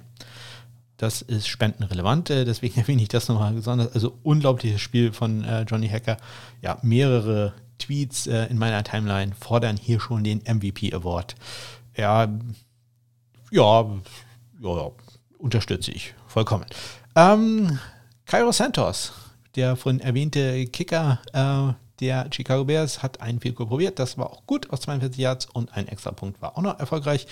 Das 0.97 1.21
ist 1.21 1.47
spendenrelevant, 1.47 2.29
äh, 2.29 2.45
deswegen 2.45 2.79
erwähne 2.79 3.01
ich 3.01 3.09
das 3.09 3.27
nochmal 3.27 3.53
besonders. 3.53 3.93
Also 3.93 4.17
unglaubliches 4.23 4.81
Spiel 4.81 5.13
von 5.13 5.43
äh, 5.43 5.61
Johnny 5.61 5.87
Hacker. 5.87 6.17
Ja, 6.61 6.79
mehrere 6.81 7.53
Tweets 7.77 8.27
äh, 8.27 8.45
in 8.45 8.57
meiner 8.57 8.83
Timeline 8.83 9.33
fordern 9.39 9.77
hier 9.77 9.99
schon 9.99 10.23
den 10.23 10.39
MVP 10.39 10.93
Award. 10.93 11.35
Ja, 11.95 12.27
ja, 13.51 13.85
ja, 14.61 14.91
unterstütze 15.37 15.91
ich 15.91 16.13
vollkommen. 16.27 16.65
Ähm, 17.15 17.79
Cairo 18.25 18.51
Santos, 18.51 19.13
der 19.55 19.75
von 19.75 19.99
erwähnte 19.99 20.65
Kicker, 20.67 21.19
äh, 21.33 21.73
der 21.99 22.27
Chicago 22.31 22.65
Bears 22.65 23.01
hat 23.03 23.21
einen 23.21 23.39
Field 23.39 23.55
Goal 23.55 23.67
probiert, 23.67 23.99
das 23.99 24.17
war 24.17 24.31
auch 24.31 24.45
gut 24.45 24.69
aus 24.69 24.81
42 24.81 25.19
Yards 25.19 25.47
und 25.47 25.75
ein 25.75 25.87
extra 25.87 26.11
Punkt 26.11 26.41
war 26.41 26.57
auch 26.57 26.61
noch 26.61 26.79
erfolgreich. 26.79 27.27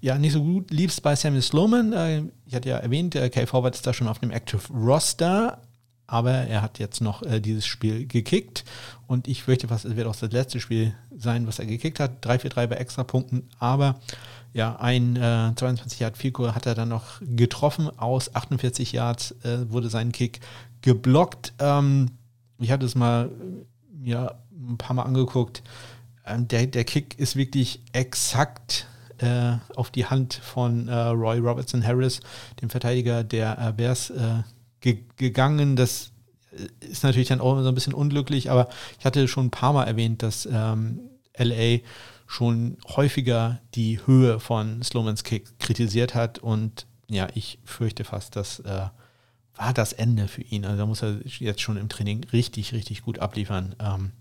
Ja, 0.00 0.18
nicht 0.18 0.32
so 0.32 0.42
gut 0.42 0.70
lief 0.70 0.90
es 0.90 1.00
bei 1.00 1.16
Samuel 1.16 1.42
Sloman. 1.42 1.92
Äh, 1.92 2.22
ich 2.46 2.54
hatte 2.54 2.68
ja 2.68 2.76
erwähnt, 2.78 3.14
der 3.14 3.30
K. 3.30 3.46
Forward 3.46 3.74
ist 3.74 3.86
da 3.86 3.92
schon 3.92 4.08
auf 4.08 4.18
dem 4.18 4.30
Active 4.30 4.72
Roster, 4.72 5.62
aber 6.06 6.32
er 6.32 6.62
hat 6.62 6.78
jetzt 6.78 7.00
noch 7.00 7.22
äh, 7.22 7.40
dieses 7.40 7.66
Spiel 7.66 8.06
gekickt 8.06 8.64
und 9.06 9.26
ich 9.28 9.42
fürchte 9.42 9.68
fast, 9.68 9.84
es 9.84 9.96
wird 9.96 10.06
auch 10.06 10.16
das 10.16 10.32
letzte 10.32 10.60
Spiel 10.60 10.94
sein, 11.16 11.46
was 11.46 11.58
er 11.58 11.66
gekickt 11.66 12.00
hat. 12.00 12.24
3 12.24 12.38
für 12.38 12.48
3 12.48 12.66
bei 12.66 12.76
extra 12.76 13.04
Punkten, 13.04 13.48
aber 13.58 13.96
ja, 14.54 14.76
ein 14.76 15.16
äh, 15.16 15.52
22 15.56 15.98
Yard 15.98 16.32
Goal 16.32 16.54
hat 16.54 16.66
er 16.66 16.76
dann 16.76 16.88
noch 16.88 17.20
getroffen. 17.20 17.90
Aus 17.98 18.36
48 18.36 18.92
Yards 18.92 19.32
äh, 19.42 19.68
wurde 19.68 19.90
sein 19.90 20.12
Kick 20.12 20.40
geblockt. 20.80 21.52
Ähm, 21.58 22.12
ich 22.60 22.70
hatte 22.70 22.86
es 22.86 22.94
mal 22.94 23.30
mir 24.04 24.36
ein 24.52 24.78
paar 24.78 24.94
Mal 24.94 25.02
angeguckt. 25.02 25.62
Ähm, 26.26 26.48
der, 26.48 26.66
der 26.66 26.84
Kick 26.84 27.18
ist 27.18 27.36
wirklich 27.36 27.80
exakt 27.92 28.86
äh, 29.18 29.56
auf 29.74 29.90
die 29.90 30.06
Hand 30.06 30.34
von 30.34 30.88
äh, 30.88 30.94
Roy 30.94 31.38
Robertson 31.38 31.84
Harris, 31.84 32.20
dem 32.60 32.70
Verteidiger 32.70 33.24
der 33.24 33.58
äh, 33.58 33.72
Bears, 33.72 34.10
äh, 34.10 34.42
ge 34.80 35.04
gegangen. 35.16 35.76
Das 35.76 36.12
äh, 36.52 36.86
ist 36.86 37.02
natürlich 37.04 37.28
dann 37.28 37.40
auch 37.40 37.60
so 37.60 37.68
ein 37.68 37.74
bisschen 37.74 37.94
unglücklich, 37.94 38.50
aber 38.50 38.68
ich 38.98 39.04
hatte 39.04 39.28
schon 39.28 39.46
ein 39.46 39.50
paar 39.50 39.72
Mal 39.72 39.84
erwähnt, 39.84 40.22
dass 40.22 40.48
ähm, 40.50 41.00
LA 41.36 41.78
schon 42.26 42.78
häufiger 42.88 43.60
die 43.74 44.00
Höhe 44.06 44.40
von 44.40 44.82
Slomans 44.82 45.24
Kick 45.24 45.58
kritisiert 45.58 46.14
hat 46.14 46.38
und 46.38 46.86
ja, 47.08 47.28
ich 47.34 47.58
fürchte 47.64 48.02
fast, 48.04 48.34
dass 48.34 48.60
äh, 48.60 48.86
war 49.56 49.72
das 49.72 49.92
Ende 49.92 50.28
für 50.28 50.42
ihn. 50.42 50.64
Also 50.64 50.78
da 50.78 50.86
muss 50.86 51.02
er 51.02 51.20
jetzt 51.24 51.60
schon 51.60 51.76
im 51.76 51.88
Training 51.88 52.24
richtig, 52.32 52.72
richtig 52.72 53.02
gut 53.02 53.18
abliefern, 53.18 53.74
ähm, 53.78 54.12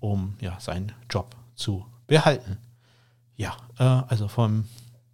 um 0.00 0.34
ja, 0.40 0.58
seinen 0.60 0.92
Job 1.10 1.34
zu 1.54 1.86
behalten. 2.06 2.58
Ja, 3.36 3.56
äh, 3.78 3.84
also 4.08 4.28
vom 4.28 4.64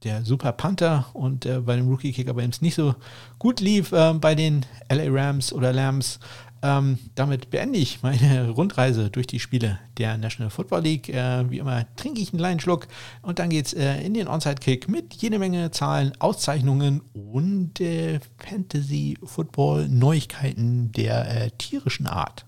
der 0.03 0.25
Super 0.25 0.53
Panther 0.53 1.07
und 1.13 1.45
äh, 1.45 1.61
bei 1.61 1.77
dem 1.77 1.89
Rookie 1.89 2.13
Kicker 2.13 2.35
bei 2.35 2.43
ihm 2.43 2.51
es 2.51 2.63
nicht 2.63 2.75
so 2.75 2.95
gut 3.39 3.61
lief 3.61 3.93
äh, 3.93 4.15
bei 4.15 4.35
den 4.35 4.65
LA 4.91 5.05
Rams 5.09 5.53
oder 5.53 5.73
Lambs, 5.73 6.21
ähm, 6.63 6.99
damit 7.15 7.49
beende 7.51 7.79
ich 7.79 8.03
meine 8.03 8.51
Rundreise 8.51 9.09
durch 9.11 9.27
die 9.27 9.41
Spiele 9.41 9.79
der 9.99 10.17
National 10.19 10.51
Football 10.51 10.83
League. 10.83 11.09
Äh, 11.09 11.51
wie 11.51 11.59
immer 11.59 11.87
trinke 11.97 12.21
ich 12.21 12.33
einen 12.33 12.39
kleinen 12.39 12.61
Schluck 12.61 12.87
und 13.23 13.39
dann 13.39 13.49
geht 13.51 13.67
es 13.67 13.75
äh, 13.75 14.01
in 14.03 14.15
den 14.15 14.29
Onside-Kick 14.29 14.89
mit 14.89 15.15
jede 15.15 15.39
Menge 15.39 15.71
Zahlen, 15.71 16.13
Auszeichnungen 16.19 17.03
und 17.15 17.81
äh, 17.81 18.21
Fantasy-Football-Neuigkeiten 18.39 20.93
der 20.93 21.45
äh, 21.45 21.51
tierischen 21.53 22.07
Art. 22.07 22.45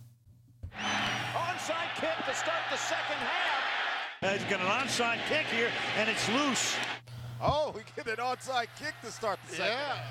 Onside 1.35 1.75
kick 1.99 2.27
to 2.27 2.35
start 2.35 2.63
the 2.71 2.77
second 2.77 3.21
half. 3.21 4.33
He's 4.33 4.45
got 4.49 4.61
an 4.61 4.67
onside 4.67 5.19
kick 5.29 5.47
here 5.51 5.71
and 5.99 6.09
it's 6.09 6.29
loose. 6.29 6.77
Oh, 7.41 7.73
we 7.75 7.83
get 7.97 8.07
an 8.07 8.21
onside 8.25 8.69
kick 8.79 8.95
to 9.03 9.11
start 9.11 9.41
the 9.49 9.57
second 9.57 9.73
yeah. 9.73 10.05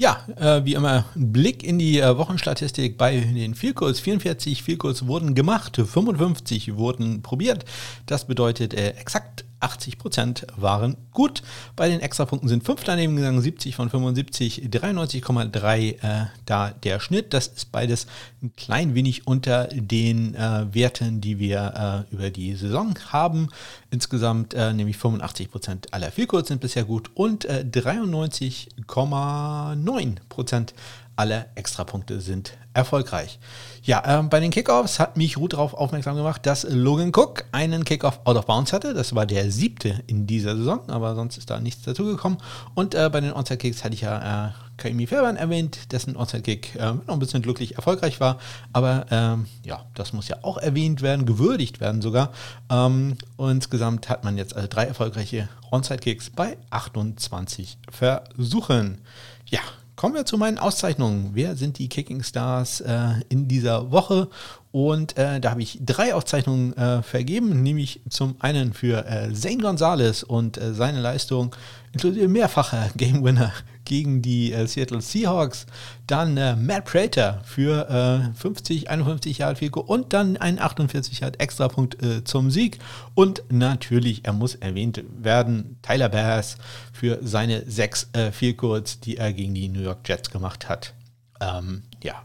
Ja, 0.00 0.24
äh, 0.36 0.64
wie 0.64 0.72
immer, 0.72 1.04
ein 1.14 1.30
Blick 1.30 1.62
in 1.62 1.78
die 1.78 2.00
äh, 2.00 2.16
Wochenstatistik 2.16 2.96
bei 2.96 3.20
den 3.20 3.54
Vielkurs. 3.54 4.00
44 4.00 4.62
Vielkurs 4.62 5.06
wurden 5.06 5.34
gemacht, 5.34 5.76
55 5.76 6.76
wurden 6.76 7.20
probiert. 7.20 7.66
Das 8.06 8.26
bedeutet 8.26 8.72
äh, 8.72 8.92
exakt 8.92 9.44
80 9.60 9.98
Prozent 9.98 10.46
waren 10.56 10.96
gut. 11.12 11.42
Bei 11.76 11.88
den 11.88 12.00
Extrapunkten 12.00 12.48
sind 12.48 12.64
5 12.64 12.82
daneben 12.84 13.16
gegangen, 13.16 13.40
70 13.40 13.76
von 13.76 13.90
75, 13.90 14.62
93,3 14.70 16.02
äh, 16.02 16.26
da 16.46 16.70
der 16.70 17.00
Schnitt. 17.00 17.34
Das 17.34 17.48
ist 17.48 17.70
beides 17.70 18.06
ein 18.42 18.54
klein 18.56 18.94
wenig 18.94 19.26
unter 19.26 19.64
den 19.66 20.34
äh, 20.34 20.74
Werten, 20.74 21.20
die 21.20 21.38
wir 21.38 22.06
äh, 22.10 22.14
über 22.14 22.30
die 22.30 22.54
Saison 22.54 22.94
haben. 23.08 23.48
Insgesamt 23.90 24.54
äh, 24.54 24.72
nämlich 24.72 24.96
85 24.96 25.50
Prozent 25.50 25.92
aller 25.92 26.10
Vielkurs 26.10 26.48
sind 26.48 26.60
bisher 26.60 26.84
gut 26.84 27.10
und 27.14 27.46
93,9 27.46 30.00
äh, 30.00 30.14
Prozent 30.28 30.74
aller 31.20 31.48
Extrapunkte 31.54 32.18
sind 32.22 32.56
erfolgreich. 32.72 33.38
Ja, 33.82 34.02
ähm, 34.06 34.30
bei 34.30 34.40
den 34.40 34.50
Kickoffs 34.50 34.98
hat 34.98 35.18
mich 35.18 35.36
Ruth 35.36 35.52
darauf 35.52 35.74
aufmerksam 35.74 36.16
gemacht, 36.16 36.46
dass 36.46 36.64
Logan 36.64 37.12
Cook 37.14 37.44
einen 37.52 37.84
Kickoff 37.84 38.20
out 38.24 38.36
of 38.36 38.46
bounds 38.46 38.72
hatte. 38.72 38.94
Das 38.94 39.14
war 39.14 39.26
der 39.26 39.50
siebte 39.50 40.02
in 40.06 40.26
dieser 40.26 40.56
Saison, 40.56 40.88
aber 40.88 41.14
sonst 41.14 41.36
ist 41.36 41.50
da 41.50 41.60
nichts 41.60 41.82
dazugekommen. 41.82 42.38
Und 42.74 42.94
äh, 42.94 43.10
bei 43.12 43.20
den 43.20 43.34
Onside-Kicks 43.34 43.84
hatte 43.84 43.92
ich 43.92 44.00
ja 44.00 44.46
äh, 44.46 44.50
Kaimi 44.78 45.06
Fairbairn 45.06 45.36
erwähnt, 45.36 45.92
dessen 45.92 46.16
Onside-Kick 46.16 46.76
äh, 46.76 46.92
noch 46.92 47.08
ein 47.08 47.18
bisschen 47.18 47.42
glücklich 47.42 47.76
erfolgreich 47.76 48.18
war. 48.18 48.38
Aber 48.72 49.04
ähm, 49.10 49.46
ja, 49.62 49.84
das 49.94 50.14
muss 50.14 50.28
ja 50.28 50.38
auch 50.40 50.56
erwähnt 50.56 51.02
werden, 51.02 51.26
gewürdigt 51.26 51.80
werden 51.80 52.00
sogar. 52.00 52.32
Ähm, 52.70 53.18
insgesamt 53.38 54.08
hat 54.08 54.24
man 54.24 54.38
jetzt 54.38 54.56
also 54.56 54.68
drei 54.70 54.86
erfolgreiche 54.86 55.50
Onside-Kicks 55.70 56.30
bei 56.30 56.56
28 56.70 57.76
Versuchen. 57.90 59.02
Ja, 59.50 59.60
Kommen 60.00 60.14
wir 60.14 60.24
zu 60.24 60.38
meinen 60.38 60.56
Auszeichnungen. 60.56 61.32
Wer 61.34 61.56
sind 61.56 61.78
die 61.78 61.90
Kicking 61.90 62.22
Stars 62.22 62.80
äh, 62.80 63.20
in 63.28 63.48
dieser 63.48 63.90
Woche? 63.90 64.30
Und 64.72 65.18
äh, 65.18 65.40
da 65.40 65.50
habe 65.50 65.60
ich 65.60 65.78
drei 65.84 66.14
Auszeichnungen 66.14 66.74
äh, 66.74 67.02
vergeben, 67.02 67.62
nämlich 67.62 68.00
zum 68.08 68.36
einen 68.38 68.72
für 68.72 69.04
äh, 69.06 69.30
Zane 69.34 69.58
Gonzalez 69.58 70.22
und 70.22 70.56
äh, 70.56 70.72
seine 70.72 71.02
Leistung, 71.02 71.54
inklusive 71.92 72.28
mehrfacher 72.28 72.88
Game 72.96 73.22
Winner 73.22 73.52
gegen 73.90 74.22
die 74.22 74.52
äh, 74.52 74.66
Seattle 74.66 75.02
Seahawks. 75.02 75.66
Dann 76.06 76.36
äh, 76.36 76.56
Matt 76.56 76.86
Prater 76.86 77.42
für 77.44 78.30
50, 78.34 78.88
51 78.90 79.38
Yard 79.38 79.58
Field 79.58 79.76
und 79.76 80.12
dann 80.12 80.36
ein 80.36 80.58
48 80.58 81.20
Yard 81.20 81.40
Extrapunkt 81.40 81.96
zum 82.24 82.50
Sieg. 82.50 82.78
Und 83.14 83.42
natürlich, 83.48 84.24
er 84.24 84.32
muss 84.32 84.56
erwähnt 84.56 85.02
werden, 85.18 85.78
Tyler 85.82 86.08
Bass 86.08 86.56
für 86.92 87.18
seine 87.22 87.64
sechs 87.70 88.08
äh, 88.12 88.52
Goals, 88.52 89.00
die 89.00 89.16
er 89.16 89.32
gegen 89.32 89.54
die 89.54 89.68
New 89.68 89.82
York 89.82 90.08
Jets 90.08 90.30
gemacht 90.30 90.68
hat. 90.68 90.94
Ähm, 91.40 91.82
ja, 92.02 92.22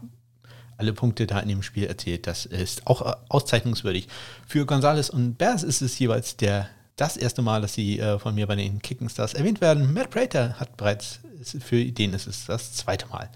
alle 0.76 0.92
Punkte 0.92 1.26
da 1.26 1.40
in 1.40 1.48
dem 1.48 1.62
Spiel 1.62 1.84
erzählt. 1.84 2.26
Das 2.26 2.46
ist 2.46 2.86
auch 2.86 3.02
äh, 3.02 3.14
auszeichnungswürdig. 3.28 4.08
Für 4.46 4.66
Gonzales 4.66 5.10
und 5.10 5.38
Bears 5.38 5.62
ist 5.62 5.82
es 5.82 5.98
jeweils 5.98 6.36
der, 6.36 6.68
das 6.96 7.16
erste 7.16 7.42
Mal, 7.42 7.62
dass 7.62 7.74
sie 7.74 7.98
äh, 7.98 8.18
von 8.18 8.34
mir 8.34 8.46
bei 8.46 8.56
den 8.56 8.80
Kicking 8.82 9.08
Stars 9.08 9.34
erwähnt 9.34 9.60
werden. 9.60 9.92
Matt 9.92 10.10
Prater 10.10 10.58
hat 10.58 10.76
bereits, 10.76 11.20
für 11.60 11.84
den 11.84 12.12
ist 12.12 12.26
es 12.26 12.46
das 12.46 12.74
zweite 12.74 13.06
Mal. 13.08 13.30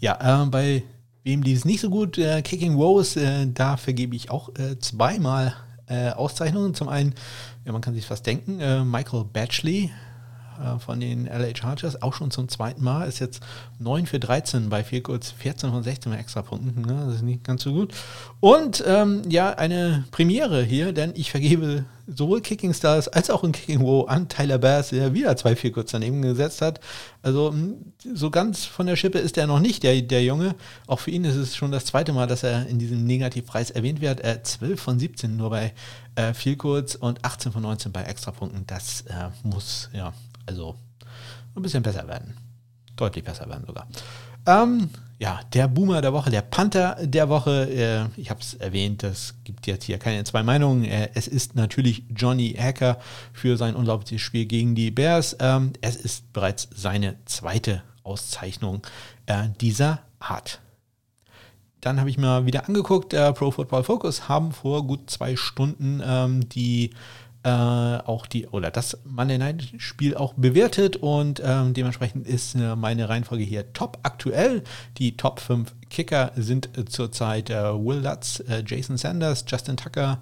Ja, 0.00 0.44
äh, 0.44 0.46
bei 0.46 0.82
wem 1.24 1.42
lief 1.42 1.58
es 1.58 1.64
nicht 1.64 1.80
so 1.80 1.90
gut, 1.90 2.18
äh, 2.18 2.42
Kicking 2.42 2.76
Woes, 2.76 3.16
äh, 3.16 3.46
da 3.46 3.76
vergebe 3.76 4.14
ich 4.14 4.30
auch 4.30 4.50
äh, 4.56 4.78
zweimal 4.78 5.54
Auszeichnungen. 5.88 6.74
Zum 6.74 6.88
einen, 6.88 7.14
ja, 7.64 7.70
man 7.70 7.80
kann 7.80 7.94
sich 7.94 8.04
fast 8.04 8.26
denken, 8.26 8.56
Michael 8.90 9.22
Batchley 9.22 9.92
äh, 10.60 10.78
von 10.78 11.00
den 11.00 11.26
LA 11.26 11.54
Chargers, 11.54 12.02
auch 12.02 12.14
schon 12.14 12.30
zum 12.30 12.48
zweiten 12.48 12.82
Mal, 12.82 13.08
ist 13.08 13.18
jetzt 13.18 13.42
9 13.78 14.06
für 14.06 14.18
13 14.18 14.68
bei 14.68 14.84
viel 14.84 15.00
kurz 15.00 15.30
14 15.30 15.70
von 15.70 15.82
16 15.82 16.12
Extrapunkten. 16.12 16.82
Ne? 16.82 17.04
Das 17.06 17.16
ist 17.16 17.22
nicht 17.22 17.44
ganz 17.44 17.62
so 17.62 17.72
gut. 17.72 17.94
Und 18.40 18.82
ähm, 18.86 19.22
ja, 19.28 19.50
eine 19.50 20.04
Premiere 20.10 20.62
hier, 20.62 20.92
denn 20.92 21.12
ich 21.14 21.30
vergebe 21.30 21.84
sowohl 22.06 22.40
Kicking 22.40 22.72
Stars 22.72 23.08
als 23.08 23.30
auch 23.30 23.42
in 23.42 23.52
Kicking 23.52 23.82
Wow 23.82 24.08
an 24.08 24.28
Tyler 24.28 24.58
Bass, 24.58 24.90
der 24.90 25.12
wieder 25.14 25.36
zwei 25.36 25.56
viel 25.56 25.72
kurz 25.72 25.90
daneben 25.90 26.22
gesetzt 26.22 26.62
hat. 26.62 26.80
Also 27.22 27.50
hm, 27.50 27.92
so 28.14 28.30
ganz 28.30 28.64
von 28.64 28.86
der 28.86 28.96
Schippe 28.96 29.18
ist 29.18 29.36
er 29.36 29.46
noch 29.46 29.60
nicht, 29.60 29.82
der, 29.82 30.00
der 30.02 30.22
Junge. 30.22 30.54
Auch 30.86 31.00
für 31.00 31.10
ihn 31.10 31.24
ist 31.24 31.36
es 31.36 31.56
schon 31.56 31.72
das 31.72 31.84
zweite 31.84 32.12
Mal, 32.12 32.26
dass 32.26 32.42
er 32.42 32.66
in 32.68 32.78
diesem 32.78 33.04
Negativpreis 33.04 33.70
erwähnt 33.70 34.00
wird. 34.00 34.22
Äh, 34.22 34.42
12 34.42 34.80
von 34.80 34.98
17 34.98 35.36
nur 35.36 35.50
bei 35.50 35.72
äh, 36.14 36.32
viel 36.34 36.56
kurz 36.56 36.94
und 36.94 37.24
18 37.24 37.52
von 37.52 37.62
19 37.62 37.92
bei 37.92 38.02
Extrapunkten. 38.02 38.66
Das 38.66 39.02
äh, 39.02 39.28
muss, 39.42 39.90
ja, 39.92 40.12
also 40.46 40.76
ein 41.54 41.62
bisschen 41.62 41.82
besser 41.82 42.06
werden. 42.08 42.36
Deutlich 42.96 43.24
besser 43.24 43.48
werden 43.48 43.64
sogar. 43.66 43.86
Ähm, 44.46 44.90
ja, 45.18 45.40
der 45.54 45.66
Boomer 45.66 46.02
der 46.02 46.12
Woche, 46.12 46.30
der 46.30 46.42
Panther 46.42 46.96
der 47.00 47.28
Woche, 47.28 47.70
äh, 47.70 48.20
ich 48.20 48.30
habe 48.30 48.40
es 48.40 48.54
erwähnt, 48.54 49.02
das 49.02 49.34
gibt 49.44 49.66
jetzt 49.66 49.84
hier 49.84 49.98
keine 49.98 50.24
zwei 50.24 50.42
Meinungen. 50.42 50.84
Äh, 50.84 51.10
es 51.14 51.26
ist 51.26 51.54
natürlich 51.56 52.04
Johnny 52.14 52.54
Hacker 52.58 52.98
für 53.32 53.56
sein 53.56 53.74
unglaubliches 53.74 54.20
Spiel 54.20 54.46
gegen 54.46 54.74
die 54.74 54.90
Bears. 54.90 55.36
Ähm, 55.40 55.72
es 55.80 55.96
ist 55.96 56.32
bereits 56.32 56.68
seine 56.74 57.16
zweite 57.24 57.82
Auszeichnung 58.02 58.82
äh, 59.26 59.48
dieser 59.60 60.00
Art. 60.18 60.60
Dann 61.80 61.98
habe 61.98 62.10
ich 62.10 62.18
mir 62.18 62.46
wieder 62.46 62.66
angeguckt, 62.66 63.14
äh, 63.14 63.32
Pro 63.32 63.50
Football 63.50 63.84
Focus 63.84 64.28
haben 64.28 64.52
vor 64.52 64.86
gut 64.86 65.08
zwei 65.10 65.36
Stunden 65.36 66.02
ähm, 66.04 66.48
die 66.48 66.90
äh, 67.46 67.48
auch 67.48 68.26
die 68.26 68.48
oder 68.48 68.72
das 68.72 68.98
Monday 69.04 69.38
Night 69.38 69.62
Spiel 69.78 70.16
auch 70.16 70.34
bewertet 70.34 70.96
und 70.96 71.40
ähm, 71.44 71.74
dementsprechend 71.74 72.26
ist 72.26 72.56
äh, 72.56 72.74
meine 72.74 73.08
Reihenfolge 73.08 73.44
hier 73.44 73.72
top 73.72 74.00
aktuell. 74.02 74.64
Die 74.98 75.16
Top 75.16 75.38
5 75.38 75.72
Kicker 75.88 76.32
sind 76.34 76.76
äh, 76.76 76.86
zurzeit 76.86 77.48
äh, 77.50 77.54
Will 77.54 78.00
Lutz, 78.00 78.42
äh, 78.48 78.64
Jason 78.66 78.96
Sanders, 78.96 79.44
Justin 79.46 79.76
Tucker, 79.76 80.20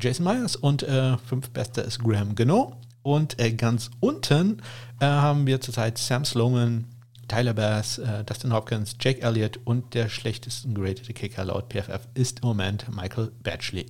Jason 0.00 0.24
Myers 0.24 0.56
und 0.56 0.82
äh, 0.82 1.18
fünf 1.18 1.50
bester 1.50 1.84
ist 1.84 2.02
Graham 2.02 2.34
Gano. 2.34 2.72
Und 3.02 3.36
ganz 3.58 3.90
unten 3.98 4.62
haben 5.00 5.44
wir 5.44 5.60
zurzeit 5.60 5.98
Sam 5.98 6.24
Sloman, 6.24 6.84
Tyler 7.26 7.52
Bass, 7.52 8.00
Dustin 8.26 8.52
Hopkins, 8.52 8.94
Jake 9.00 9.20
Elliott 9.22 9.58
und 9.64 9.94
der 9.94 10.08
schlechtesten 10.08 10.72
geratete 10.72 11.12
Kicker 11.12 11.44
laut 11.44 11.68
PFF 11.68 12.06
ist 12.14 12.38
im 12.42 12.46
Moment 12.46 12.86
Michael 12.94 13.32
Batchley. 13.42 13.86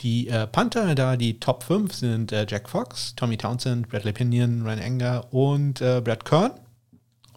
Die 0.00 0.28
äh, 0.28 0.46
Panther, 0.46 0.94
da 0.94 1.16
die 1.16 1.40
Top 1.40 1.64
5 1.64 1.92
sind 1.92 2.32
äh, 2.32 2.46
Jack 2.48 2.68
Fox, 2.68 3.14
Tommy 3.16 3.36
Townsend, 3.36 3.88
Bradley 3.88 4.12
Pinion, 4.12 4.62
Ryan 4.62 4.78
Enger 4.78 5.32
und 5.32 5.80
äh, 5.80 6.00
Brad 6.00 6.24
Kern. 6.24 6.52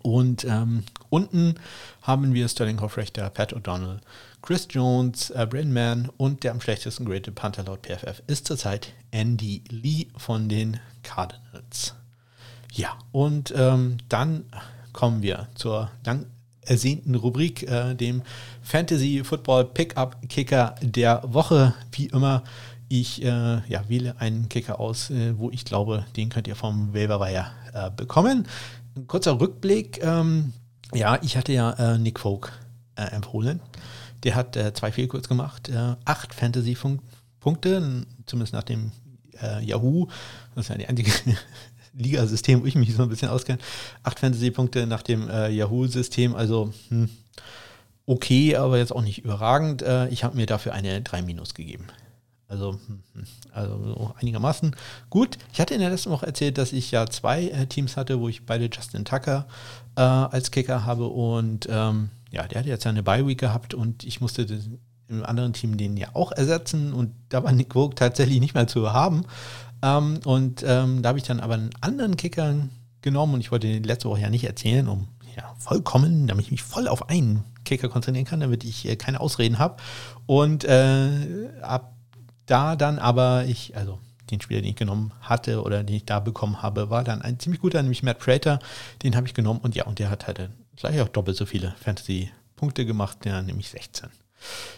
Und 0.04 0.46
ähm, 0.46 0.84
unten 1.10 1.56
haben 2.02 2.34
wir 2.34 2.48
Sterling 2.48 2.82
Hoffrechter, 2.82 3.30
Pat 3.30 3.54
O'Donnell, 3.54 4.00
Chris 4.42 4.68
Jones, 4.70 5.30
äh, 5.30 5.46
Brandon 5.48 5.74
Mann 5.74 6.10
und 6.18 6.44
der 6.44 6.52
am 6.52 6.62
schlechtesten 6.62 7.06
graded 7.06 7.36
Panther 7.36 7.64
laut 7.64 7.86
PFF 7.86 8.24
ist 8.28 8.48
zurzeit 8.48 8.94
Andy 9.12 9.64
Lee 9.70 10.08
von 10.18 10.50
den 10.50 10.80
Cardinals. 11.04 11.94
Ja, 12.74 12.98
und 13.12 13.54
ähm, 13.56 13.98
dann 14.10 14.46
kommen 14.94 15.22
wir 15.22 15.48
zur 15.56 15.92
lang 16.06 16.26
ersehnten 16.66 17.16
Rubrik, 17.16 17.64
äh, 17.64 17.96
dem 17.96 18.22
Fantasy 18.62 19.24
Football 19.24 19.66
Pickup 19.66 20.18
Kicker 20.30 20.76
der 20.82 21.22
Woche. 21.26 21.74
Wie 21.92 22.08
immer, 22.08 22.44
ich 22.88 23.24
äh, 23.24 23.62
ja, 23.68 23.88
wähle 23.88 24.20
einen 24.20 24.50
Kicker 24.50 24.80
aus, 24.80 25.10
äh, 25.10 25.38
wo 25.38 25.50
ich 25.50 25.66
glaube, 25.66 26.06
den 26.16 26.30
könnt 26.30 26.48
ihr 26.48 26.56
vom 26.56 26.94
Waiver 26.94 27.26
äh, 27.74 27.90
bekommen. 27.96 28.48
Ein 28.96 29.08
kurzer 29.08 29.40
Rückblick. 29.40 30.04
Ähm, 30.04 30.54
ja, 30.94 31.18
ich 31.22 31.38
hatte 31.38 31.54
ja 31.54 31.72
äh, 31.72 31.98
Nick 31.98 32.20
Folk 32.20 32.52
äh, 32.96 33.04
empfohlen. 33.04 33.62
Der 34.24 34.36
hat 34.36 34.56
zwei 34.76 34.92
Fehlkurz 34.92 35.28
gemacht, 35.28 35.72
acht 36.06 36.36
Fantasy-Punkte, 36.36 38.06
zumindest 38.28 38.54
nach 38.54 38.62
dem 38.62 38.92
Yahoo. 39.64 40.10
Das 40.54 40.66
ist 40.66 40.70
ja 40.70 40.78
die 40.78 40.88
einzige 40.88 41.10
Ligasystem, 41.94 42.62
wo 42.62 42.66
ich 42.66 42.76
mich 42.76 42.94
so 42.94 43.04
ein 43.04 43.10
bisschen 43.10 43.30
auskenne. 43.30 43.60
Acht 44.04 44.20
Fantasy-Punkte 44.20 44.88
nach 44.88 45.02
dem 45.02 45.30
äh, 45.30 45.50
Yahoo-System, 45.50 46.36
also 46.36 46.74
hm, 46.90 47.10
okay, 48.06 48.56
aber 48.56 48.78
jetzt 48.78 48.94
auch 48.94 49.02
nicht 49.02 49.24
überragend. 49.24 49.82
Äh, 49.82 50.08
ich 50.10 50.24
habe 50.24 50.36
mir 50.36 50.46
dafür 50.46 50.74
eine 50.74 51.02
3 51.02 51.22
Minus 51.22 51.54
gegeben. 51.54 51.88
Also, 52.48 52.74
hm, 52.74 53.04
hm, 53.14 53.24
also 53.54 53.78
so 53.78 54.14
einigermaßen 54.20 54.76
gut. 55.10 55.38
Ich 55.54 55.62
hatte 55.62 55.74
in 55.74 55.80
der 55.80 55.90
letzten 55.90 56.12
Woche 56.12 56.26
erzählt, 56.26 56.58
dass 56.58 56.74
ich 56.74 56.92
ja 56.92 57.08
zwei 57.08 57.48
äh, 57.48 57.66
Teams 57.66 57.96
hatte, 57.96 58.20
wo 58.20 58.28
ich 58.28 58.46
beide 58.46 58.70
Justin 58.72 59.06
Tucker 59.06 59.48
äh, 59.96 60.02
als 60.02 60.52
Kicker 60.52 60.86
habe 60.86 61.08
und 61.08 61.68
ähm, 61.70 62.10
ja, 62.32 62.48
der 62.48 62.60
hat 62.60 62.66
jetzt 62.66 62.88
eine 62.88 63.04
Bye-Week 63.04 63.38
gehabt 63.38 63.74
und 63.74 64.04
ich 64.04 64.20
musste 64.20 64.46
den, 64.46 64.80
im 65.08 65.26
anderen 65.26 65.54
Team 65.54 65.78
den 65.78 65.98
ja 65.98 66.10
auch 66.14 66.32
ersetzen 66.32 66.94
und 66.94 67.14
da 67.30 67.44
war 67.44 67.52
Nick 67.52 67.74
Vogt 67.74 68.00
tatsächlich 68.00 68.40
nicht 68.40 68.54
mehr 68.54 68.68
zu 68.68 68.92
haben. 68.92 69.26
Ähm, 69.82 70.20
und 70.26 70.64
ähm, 70.66 71.02
da 71.02 71.10
habe 71.10 71.20
ich 71.20 71.26
dann 71.26 71.40
aber 71.40 71.56
einen 71.56 71.72
anderen 71.82 72.18
Kicker 72.18 72.56
genommen 73.02 73.36
und 73.36 73.42
ich 73.42 73.52
wollte 73.52 73.68
den 73.68 73.84
letzte 73.84 74.10
Woche 74.10 74.22
ja 74.22 74.30
nicht 74.30 74.44
erzählen, 74.44 74.88
um 74.88 75.08
ja 75.36 75.56
vollkommen, 75.58 76.28
damit 76.28 76.46
ich 76.46 76.52
mich 76.52 76.64
voll 76.64 76.88
auf 76.88 77.10
einen 77.10 77.44
Kicker 77.66 77.90
konzentrieren 77.90 78.26
kann, 78.26 78.40
damit 78.40 78.64
ich 78.64 78.88
äh, 78.88 78.96
keine 78.96 79.20
Ausreden 79.20 79.60
habe. 79.60 79.78
Und 80.26 80.64
äh, 80.64 81.50
ab 81.62 81.94
da 82.46 82.76
dann 82.76 83.00
aber 83.00 83.46
ich, 83.46 83.78
also 83.78 84.00
den 84.30 84.42
Spieler, 84.42 84.62
den 84.62 84.72
ich 84.72 84.76
genommen 84.76 85.14
hatte 85.22 85.62
oder 85.62 85.84
den 85.84 85.96
ich 85.96 86.06
da 86.06 86.20
bekommen 86.20 86.62
habe, 86.62 86.90
war 86.90 87.04
dann 87.04 87.22
ein 87.22 87.40
ziemlich 87.40 87.62
guter, 87.62 87.82
nämlich 87.82 88.04
Matt 88.04 88.20
Prater. 88.20 88.60
Den 89.04 89.16
habe 89.16 89.28
ich 89.28 89.34
genommen 89.34 89.60
und 89.62 89.76
ja, 89.76 89.86
und 89.86 90.00
der 90.00 90.10
hat 90.10 90.28
halt 90.28 90.50
gleich 90.76 91.00
auch 91.02 91.10
doppelt 91.10 91.38
so 91.38 91.46
viele 91.46 91.76
Fantasy-Punkte 91.80 92.86
gemacht, 92.86 93.20
der 93.26 93.42
nämlich 93.42 93.70
16. 93.70 94.10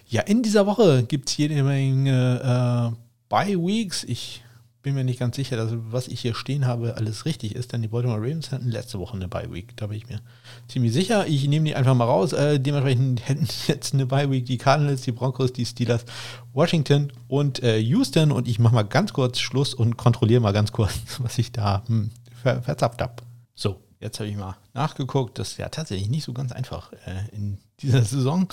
Ja, 0.08 0.22
in 0.22 0.44
dieser 0.44 0.66
Woche 0.66 1.04
gibt 1.04 1.30
es 1.30 1.38
jede 1.38 1.64
Menge 1.64 2.94
äh, 2.94 2.96
Bye-Weeks. 3.30 4.04
Ich 4.04 4.44
bin 4.84 4.94
mir 4.96 5.04
nicht 5.04 5.20
ganz 5.20 5.36
sicher, 5.38 5.56
dass 5.56 5.72
was 5.74 6.08
ich 6.08 6.20
hier 6.20 6.36
stehen 6.36 6.68
habe, 6.68 6.98
alles 6.98 7.26
richtig 7.26 7.56
ist, 7.56 7.72
denn 7.72 7.82
die 7.82 7.88
Baltimore 7.88 8.20
Ravens 8.20 8.52
hatten 8.52 8.70
letzte 8.70 9.00
Woche 9.00 9.16
eine 9.16 9.30
Bye-Week. 9.30 9.76
Da 9.78 9.88
bin 9.88 9.98
ich 9.98 10.08
mir 10.08 10.20
ziemlich 10.68 10.94
sicher. 10.94 11.26
Ich 11.26 11.48
nehme 11.48 11.66
die 11.66 11.76
einfach 11.76 11.96
mal 11.96 12.06
raus. 12.06 12.34
Äh, 12.34 12.60
dementsprechend 12.60 13.28
hätten 13.28 13.48
jetzt 13.68 13.94
eine 13.94 14.06
Bye-Week 14.06 14.46
die 14.46 14.58
Cardinals, 14.58 15.02
die 15.02 15.14
Broncos, 15.14 15.54
die 15.54 15.66
Steelers, 15.66 16.06
Washington 16.52 17.12
und 17.28 17.64
äh, 17.64 17.80
Houston. 17.80 18.32
Und 18.32 18.48
ich 18.48 18.60
mache 18.60 18.76
mal 18.76 18.84
ganz 18.84 19.14
kurz 19.14 19.40
Schluss 19.40 19.74
und 19.74 19.98
kontrolliere 19.98 20.42
mal 20.42 20.54
ganz 20.54 20.72
kurz, 20.72 20.94
was 21.20 21.38
ich 21.40 21.52
da 21.54 21.84
hm, 21.88 22.12
ver 22.44 22.62
verzapft 22.62 23.02
habe. 23.02 23.16
So, 23.56 23.80
Jetzt 24.02 24.20
habe 24.20 24.28
ich 24.28 24.36
mal 24.36 24.58
nachgeguckt. 24.74 25.40
Das 25.40 25.52
ist 25.52 25.58
ja 25.60 25.70
tatsächlich 25.70 26.10
nicht 26.10 26.26
so 26.26 26.34
ganz 26.34 26.52
einfach 26.52 26.92
äh, 27.06 27.34
in 27.34 27.58
dieser 27.80 28.04
Saison. 28.04 28.50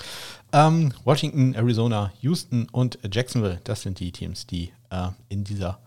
Ähm, 0.53 0.93
Washington, 1.03 1.55
Arizona, 1.55 2.13
Houston 2.21 2.69
und 2.71 2.99
Jacksonville, 3.11 3.59
das 3.65 3.81
sind 3.81 3.99
die 3.99 4.13
Teams, 4.13 4.47
die 4.47 4.71
äh, 4.91 5.09
in 5.27 5.43
dieser 5.43 5.79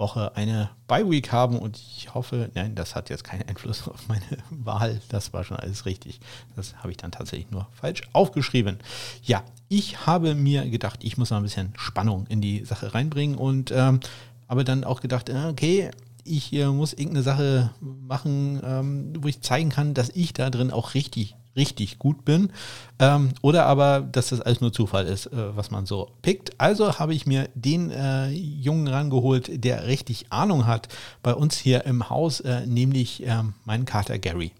Woche 0.00 0.34
eine 0.34 0.70
Bye-Week 0.88 1.30
haben. 1.30 1.56
Und 1.56 1.76
ich 1.76 2.12
hoffe, 2.12 2.50
nein, 2.54 2.74
das 2.74 2.96
hat 2.96 3.10
jetzt 3.10 3.22
keinen 3.22 3.48
Einfluss 3.48 3.86
auf 3.86 4.08
meine 4.08 4.24
Wahl. 4.50 5.00
Das 5.10 5.32
war 5.32 5.44
schon 5.44 5.58
alles 5.58 5.86
richtig. 5.86 6.18
Das 6.56 6.74
habe 6.78 6.90
ich 6.90 6.96
dann 6.96 7.12
tatsächlich 7.12 7.52
nur 7.52 7.68
falsch 7.72 8.02
aufgeschrieben. 8.12 8.78
Ja, 9.22 9.44
ich 9.68 10.06
habe 10.06 10.34
mir 10.34 10.68
gedacht, 10.68 11.04
ich 11.04 11.16
muss 11.16 11.30
mal 11.30 11.36
ein 11.36 11.44
bisschen 11.44 11.72
Spannung 11.76 12.26
in 12.28 12.40
die 12.40 12.64
Sache 12.64 12.92
reinbringen 12.92 13.36
und 13.36 13.70
ähm, 13.70 14.00
habe 14.48 14.64
dann 14.64 14.82
auch 14.82 15.00
gedacht, 15.00 15.28
äh, 15.28 15.46
okay, 15.48 15.90
ich 16.24 16.52
äh, 16.52 16.66
muss 16.66 16.92
irgendeine 16.92 17.22
Sache 17.22 17.70
machen, 17.80 18.60
ähm, 18.64 19.12
wo 19.20 19.28
ich 19.28 19.40
zeigen 19.40 19.70
kann, 19.70 19.94
dass 19.94 20.10
ich 20.10 20.32
da 20.32 20.50
drin 20.50 20.70
auch 20.70 20.94
richtig, 20.94 21.36
richtig 21.56 21.98
gut 21.98 22.24
bin. 22.24 22.50
Ähm, 22.98 23.30
oder 23.42 23.66
aber, 23.66 24.00
dass 24.00 24.28
das 24.28 24.40
alles 24.40 24.60
nur 24.60 24.72
Zufall 24.72 25.06
ist, 25.06 25.26
äh, 25.26 25.56
was 25.56 25.70
man 25.70 25.86
so 25.86 26.10
pickt. 26.22 26.58
Also 26.58 26.98
habe 26.98 27.14
ich 27.14 27.26
mir 27.26 27.48
den 27.54 27.90
äh, 27.90 28.28
Jungen 28.30 28.88
rangeholt, 28.88 29.64
der 29.64 29.86
richtig 29.86 30.26
Ahnung 30.30 30.66
hat 30.66 30.88
bei 31.22 31.34
uns 31.34 31.58
hier 31.58 31.84
im 31.86 32.08
Haus, 32.08 32.40
äh, 32.40 32.66
nämlich 32.66 33.22
ähm, 33.24 33.54
meinen 33.64 33.84
Kater 33.84 34.18
Gary. 34.18 34.52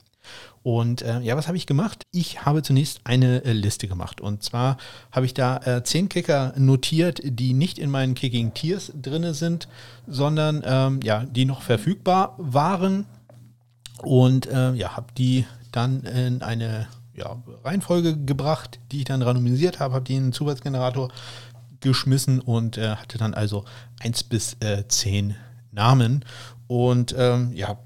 Und 0.62 1.00
äh, 1.00 1.20
ja, 1.20 1.36
was 1.36 1.46
habe 1.46 1.56
ich 1.56 1.66
gemacht? 1.66 2.06
Ich 2.10 2.44
habe 2.44 2.62
zunächst 2.62 3.00
eine 3.04 3.44
äh, 3.44 3.52
Liste 3.52 3.88
gemacht. 3.88 4.20
Und 4.20 4.42
zwar 4.42 4.76
habe 5.10 5.24
ich 5.24 5.32
da 5.32 5.56
äh, 5.58 5.82
zehn 5.84 6.10
Kicker 6.10 6.52
notiert, 6.56 7.20
die 7.24 7.54
nicht 7.54 7.78
in 7.78 7.90
meinen 7.90 8.14
Kicking 8.14 8.52
Tiers 8.52 8.92
drin 9.00 9.32
sind, 9.32 9.68
sondern 10.06 10.62
ähm, 10.66 11.00
ja, 11.02 11.24
die 11.24 11.46
noch 11.46 11.62
verfügbar 11.62 12.34
waren. 12.36 13.06
Und 14.02 14.46
äh, 14.46 14.72
ja, 14.72 14.96
habe 14.96 15.08
die 15.16 15.46
dann 15.72 16.02
in 16.04 16.42
eine 16.42 16.88
ja, 17.14 17.36
Reihenfolge 17.64 18.16
gebracht, 18.16 18.80
die 18.92 18.98
ich 18.98 19.04
dann 19.04 19.22
randomisiert 19.22 19.80
habe, 19.80 19.94
habe 19.94 20.04
die 20.04 20.16
in 20.16 20.24
den 20.24 20.32
Zufallsgenerator 20.32 21.10
geschmissen 21.80 22.40
und 22.40 22.78
äh, 22.78 22.96
hatte 22.96 23.18
dann 23.18 23.34
also 23.34 23.64
1 24.00 24.24
bis 24.24 24.56
äh, 24.60 24.86
10 24.86 25.34
Namen. 25.72 26.24
Und 26.66 27.14
ähm, 27.16 27.52
ja, 27.52 27.78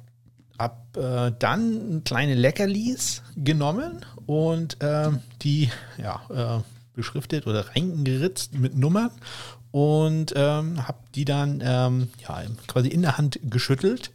hab 0.59 0.97
äh, 0.97 1.33
dann 1.39 2.03
kleine 2.05 2.35
Leckerlis 2.35 3.23
genommen 3.37 4.05
und 4.27 4.81
äh, 4.83 5.11
die 5.43 5.71
ja, 5.99 6.21
äh, 6.59 6.62
beschriftet 6.95 7.47
oder 7.47 7.69
reingeritzt 7.71 8.55
mit 8.55 8.77
Nummern 8.77 9.11
und 9.73 10.33
ähm, 10.37 10.87
habe 10.87 10.99
die 11.15 11.25
dann 11.25 11.61
ähm, 11.65 12.09
ja, 12.23 12.43
quasi 12.69 12.89
in 12.89 13.03
der 13.03 13.19
Hand 13.19 13.41
geschüttelt 13.43 14.12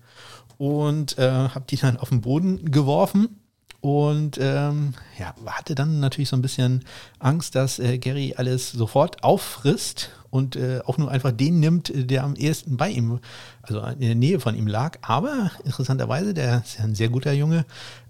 und 0.60 1.18
äh, 1.18 1.32
habe 1.32 1.66
die 1.68 1.78
dann 1.78 1.98
auf 1.98 2.10
den 2.10 2.22
Boden 2.22 2.70
geworfen 2.70 3.40
und 3.82 4.38
ähm, 4.42 4.94
ja, 5.18 5.34
hatte 5.46 5.74
dann 5.74 6.02
natürlich 6.02 6.28
so 6.28 6.36
ein 6.36 6.42
bisschen 6.42 6.84
Angst, 7.18 7.56
dass 7.56 7.80
äh, 7.80 7.98
Gary 7.98 8.36
alles 8.36 8.74
sofort 8.74 9.24
auffrisst 9.24 10.10
und 10.30 10.58
äh, 10.58 10.82
auch 10.86 10.98
nur 10.98 11.10
einfach 11.10 11.32
den 11.32 11.62
nimmt, 11.62 11.92
der 11.96 12.26
am 12.26 12.36
ehesten 12.36 12.76
bei 12.76 12.90
ihm, 12.90 13.20
also 13.62 13.80
in 13.80 14.02
der 14.02 14.16
Nähe 14.16 14.42
von 14.42 14.54
ihm 14.54 14.68
lag. 14.68 14.98
Aber 15.02 15.50
interessanterweise, 15.64 16.34
der 16.34 16.62
ist 16.64 16.78
ja 16.78 16.84
ein 16.84 16.94
sehr 16.94 17.08
guter 17.08 17.32
Junge, 17.32 17.66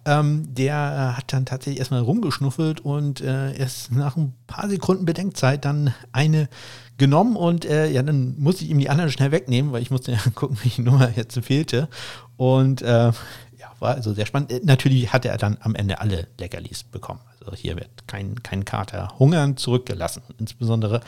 ähm, 0.09 0.53
der 0.53 0.75
äh, 0.75 1.17
hat 1.17 1.31
dann 1.33 1.45
tatsächlich 1.45 1.79
erstmal 1.79 2.01
rumgeschnuffelt 2.01 2.81
und 2.81 3.21
äh, 3.21 3.55
erst 3.55 3.91
nach 3.91 4.17
ein 4.17 4.33
paar 4.47 4.69
Sekunden 4.69 5.05
Bedenkzeit 5.05 5.65
dann 5.65 5.93
eine 6.11 6.49
genommen 6.97 7.35
und 7.35 7.65
äh, 7.65 7.89
ja, 7.89 8.03
dann 8.03 8.37
musste 8.39 8.65
ich 8.65 8.71
ihm 8.71 8.79
die 8.79 8.89
anderen 8.89 9.11
schnell 9.11 9.31
wegnehmen, 9.31 9.71
weil 9.71 9.81
ich 9.81 9.91
musste 9.91 10.11
ja 10.11 10.19
gucken, 10.35 10.57
welche 10.63 10.81
Nummer 10.81 11.11
jetzt 11.15 11.39
fehlte. 11.39 11.87
Und 12.37 12.81
äh, 12.81 13.11
war 13.79 13.95
also 13.95 14.13
sehr 14.13 14.25
spannend. 14.25 14.51
Äh, 14.51 14.61
natürlich 14.63 15.11
hatte 15.11 15.29
er 15.29 15.37
dann 15.37 15.57
am 15.61 15.75
Ende 15.75 15.99
alle 15.99 16.27
Leckerlis 16.37 16.83
bekommen. 16.83 17.21
Also 17.39 17.55
hier 17.55 17.75
wird 17.75 18.07
kein, 18.07 18.41
kein 18.43 18.65
Kater 18.65 19.13
hungern 19.19 19.57
zurückgelassen, 19.57 20.23
insbesondere 20.37 21.01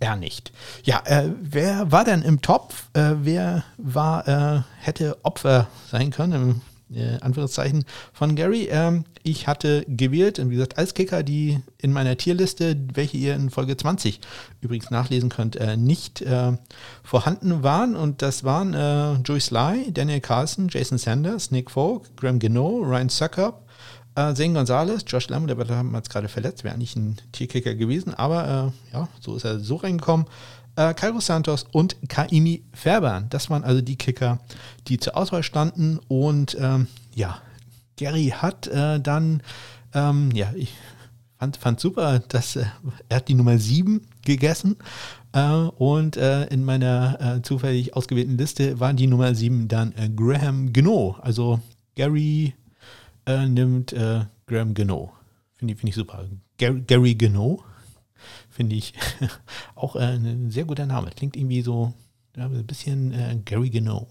er 0.00 0.16
nicht. 0.16 0.52
Ja, 0.84 1.02
äh, 1.04 1.30
wer 1.40 1.92
war 1.92 2.04
denn 2.04 2.22
im 2.22 2.40
Topf? 2.40 2.88
Äh, 2.94 3.14
wer 3.22 3.64
war, 3.76 4.28
äh, 4.28 4.62
hätte 4.80 5.18
Opfer 5.24 5.68
sein 5.90 6.10
können? 6.10 6.62
Äh, 6.92 7.18
Anführungszeichen 7.20 7.84
von 8.12 8.36
Gary. 8.36 8.68
Ähm, 8.70 9.04
ich 9.22 9.46
hatte 9.46 9.84
gewählt, 9.88 10.40
wie 10.44 10.54
gesagt, 10.54 10.78
als 10.78 10.94
Kicker, 10.94 11.22
die 11.22 11.60
in 11.78 11.92
meiner 11.92 12.16
Tierliste, 12.16 12.76
welche 12.92 13.16
ihr 13.16 13.34
in 13.34 13.50
Folge 13.50 13.76
20 13.76 14.20
übrigens 14.60 14.90
nachlesen 14.90 15.28
könnt, 15.28 15.56
äh, 15.56 15.76
nicht 15.76 16.20
äh, 16.22 16.52
vorhanden 17.02 17.62
waren. 17.62 17.96
Und 17.96 18.22
das 18.22 18.44
waren 18.44 18.74
äh, 18.74 19.14
Joey 19.22 19.40
Sly, 19.40 19.92
Daniel 19.92 20.20
Carlson, 20.20 20.68
Jason 20.68 20.98
Sanders, 20.98 21.50
Nick 21.50 21.70
Folk, 21.70 22.16
Graham 22.16 22.40
Gino, 22.40 22.82
Ryan 22.82 23.08
Suckup, 23.08 23.64
äh, 24.16 24.34
Zane 24.34 24.52
Gonzalez, 24.52 25.04
Josh 25.06 25.28
Lamb, 25.28 25.48
der 25.48 25.58
war 25.58 25.66
gerade 26.02 26.28
verletzt, 26.28 26.64
wäre 26.64 26.74
eigentlich 26.74 26.94
ein 26.96 27.16
Tierkicker 27.32 27.74
gewesen, 27.74 28.14
aber 28.14 28.72
äh, 28.92 28.94
ja, 28.94 29.08
so 29.20 29.34
ist 29.34 29.44
er 29.44 29.58
so 29.58 29.76
reingekommen 29.76 30.26
äh, 30.76 30.94
Cairo 30.94 31.20
Santos 31.20 31.66
und 31.72 31.96
Kaimi 32.08 32.64
Fairbairn. 32.72 33.28
Das 33.30 33.50
waren 33.50 33.64
also 33.64 33.80
die 33.80 33.96
Kicker, 33.96 34.40
die 34.88 34.98
zur 34.98 35.16
Auswahl 35.16 35.42
standen. 35.42 35.98
Und 36.08 36.56
ähm, 36.60 36.88
ja, 37.14 37.40
Gary 37.96 38.34
hat 38.36 38.66
äh, 38.66 39.00
dann, 39.00 39.42
ähm, 39.92 40.30
ja, 40.32 40.52
ich 40.54 40.72
fand, 41.38 41.56
fand 41.56 41.80
super, 41.80 42.18
dass 42.18 42.56
äh, 42.56 42.64
er 43.08 43.18
hat 43.18 43.28
die 43.28 43.34
Nummer 43.34 43.58
7 43.58 44.00
gegessen. 44.24 44.76
Äh, 45.32 45.50
und 45.50 46.16
äh, 46.16 46.46
in 46.46 46.64
meiner 46.64 47.18
äh, 47.20 47.42
zufällig 47.42 47.94
ausgewählten 47.94 48.38
Liste 48.38 48.80
war 48.80 48.92
die 48.92 49.06
Nummer 49.06 49.34
7 49.34 49.68
dann 49.68 49.94
Graham 50.16 50.72
Gino. 50.72 51.16
Also 51.20 51.60
Gary 51.96 52.54
nimmt 53.26 53.94
Graham 54.46 54.74
Gino. 54.74 55.12
Finde 55.56 55.72
ich, 55.72 55.80
find 55.80 55.88
ich 55.88 55.94
super. 55.94 56.26
Gary, 56.58 56.82
Gary 56.82 57.16
Gino 57.18 57.64
finde 58.54 58.76
ich 58.76 58.94
auch 59.74 59.96
äh, 59.96 60.14
ein 60.14 60.50
sehr 60.50 60.64
guter 60.64 60.86
Name. 60.86 61.10
Klingt 61.10 61.36
irgendwie 61.36 61.62
so 61.62 61.92
ja, 62.36 62.46
ein 62.46 62.66
bisschen 62.66 63.12
äh, 63.12 63.36
Gary 63.44 63.68
Gano, 63.68 64.06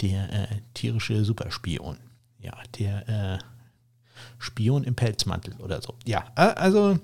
der 0.00 0.32
äh, 0.32 0.46
tierische 0.74 1.24
Superspion. 1.24 1.96
Ja, 2.38 2.54
der 2.78 3.08
äh, 3.08 3.38
Spion 4.38 4.84
im 4.84 4.94
Pelzmantel 4.94 5.54
oder 5.58 5.82
so. 5.82 5.94
Ja, 6.06 6.24
äh, 6.36 6.54
also 6.54 6.98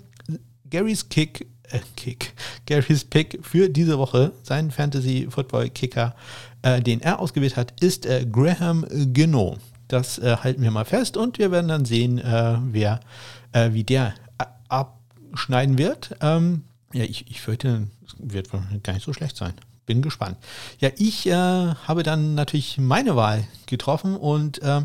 Garys 0.70 1.08
Kick, 1.08 1.48
äh, 1.64 1.80
Kick, 1.96 2.34
Garys 2.66 3.04
Pick 3.04 3.40
für 3.42 3.68
diese 3.68 3.98
Woche, 3.98 4.32
sein 4.44 4.70
Fantasy 4.70 5.26
Football 5.28 5.68
Kicker, 5.70 6.14
den 6.86 7.00
er 7.00 7.18
ausgewählt 7.18 7.56
hat, 7.56 7.82
ist 7.82 8.06
Graham 8.30 8.86
Gino. 9.12 9.58
Das 9.88 10.20
halten 10.22 10.62
wir 10.62 10.70
mal 10.70 10.84
fest 10.84 11.16
und 11.16 11.40
wir 11.40 11.50
werden 11.50 11.66
dann 11.66 11.84
sehen, 11.84 12.20
wer, 12.22 13.00
wie 13.52 13.82
der 13.82 14.14
ab 14.68 15.01
schneiden 15.34 15.78
wird. 15.78 16.16
Ähm, 16.20 16.64
ja, 16.92 17.04
ich, 17.04 17.30
ich 17.30 17.40
fürchte, 17.40 17.88
es 18.06 18.14
wird 18.18 18.50
gar 18.82 18.92
nicht 18.92 19.04
so 19.04 19.12
schlecht 19.12 19.36
sein. 19.36 19.54
bin 19.86 20.02
gespannt. 20.02 20.36
Ja, 20.78 20.90
ich 20.96 21.26
äh, 21.26 21.32
habe 21.32 22.02
dann 22.02 22.34
natürlich 22.34 22.78
meine 22.78 23.16
Wahl 23.16 23.44
getroffen 23.66 24.16
und 24.16 24.62
äh, 24.62 24.82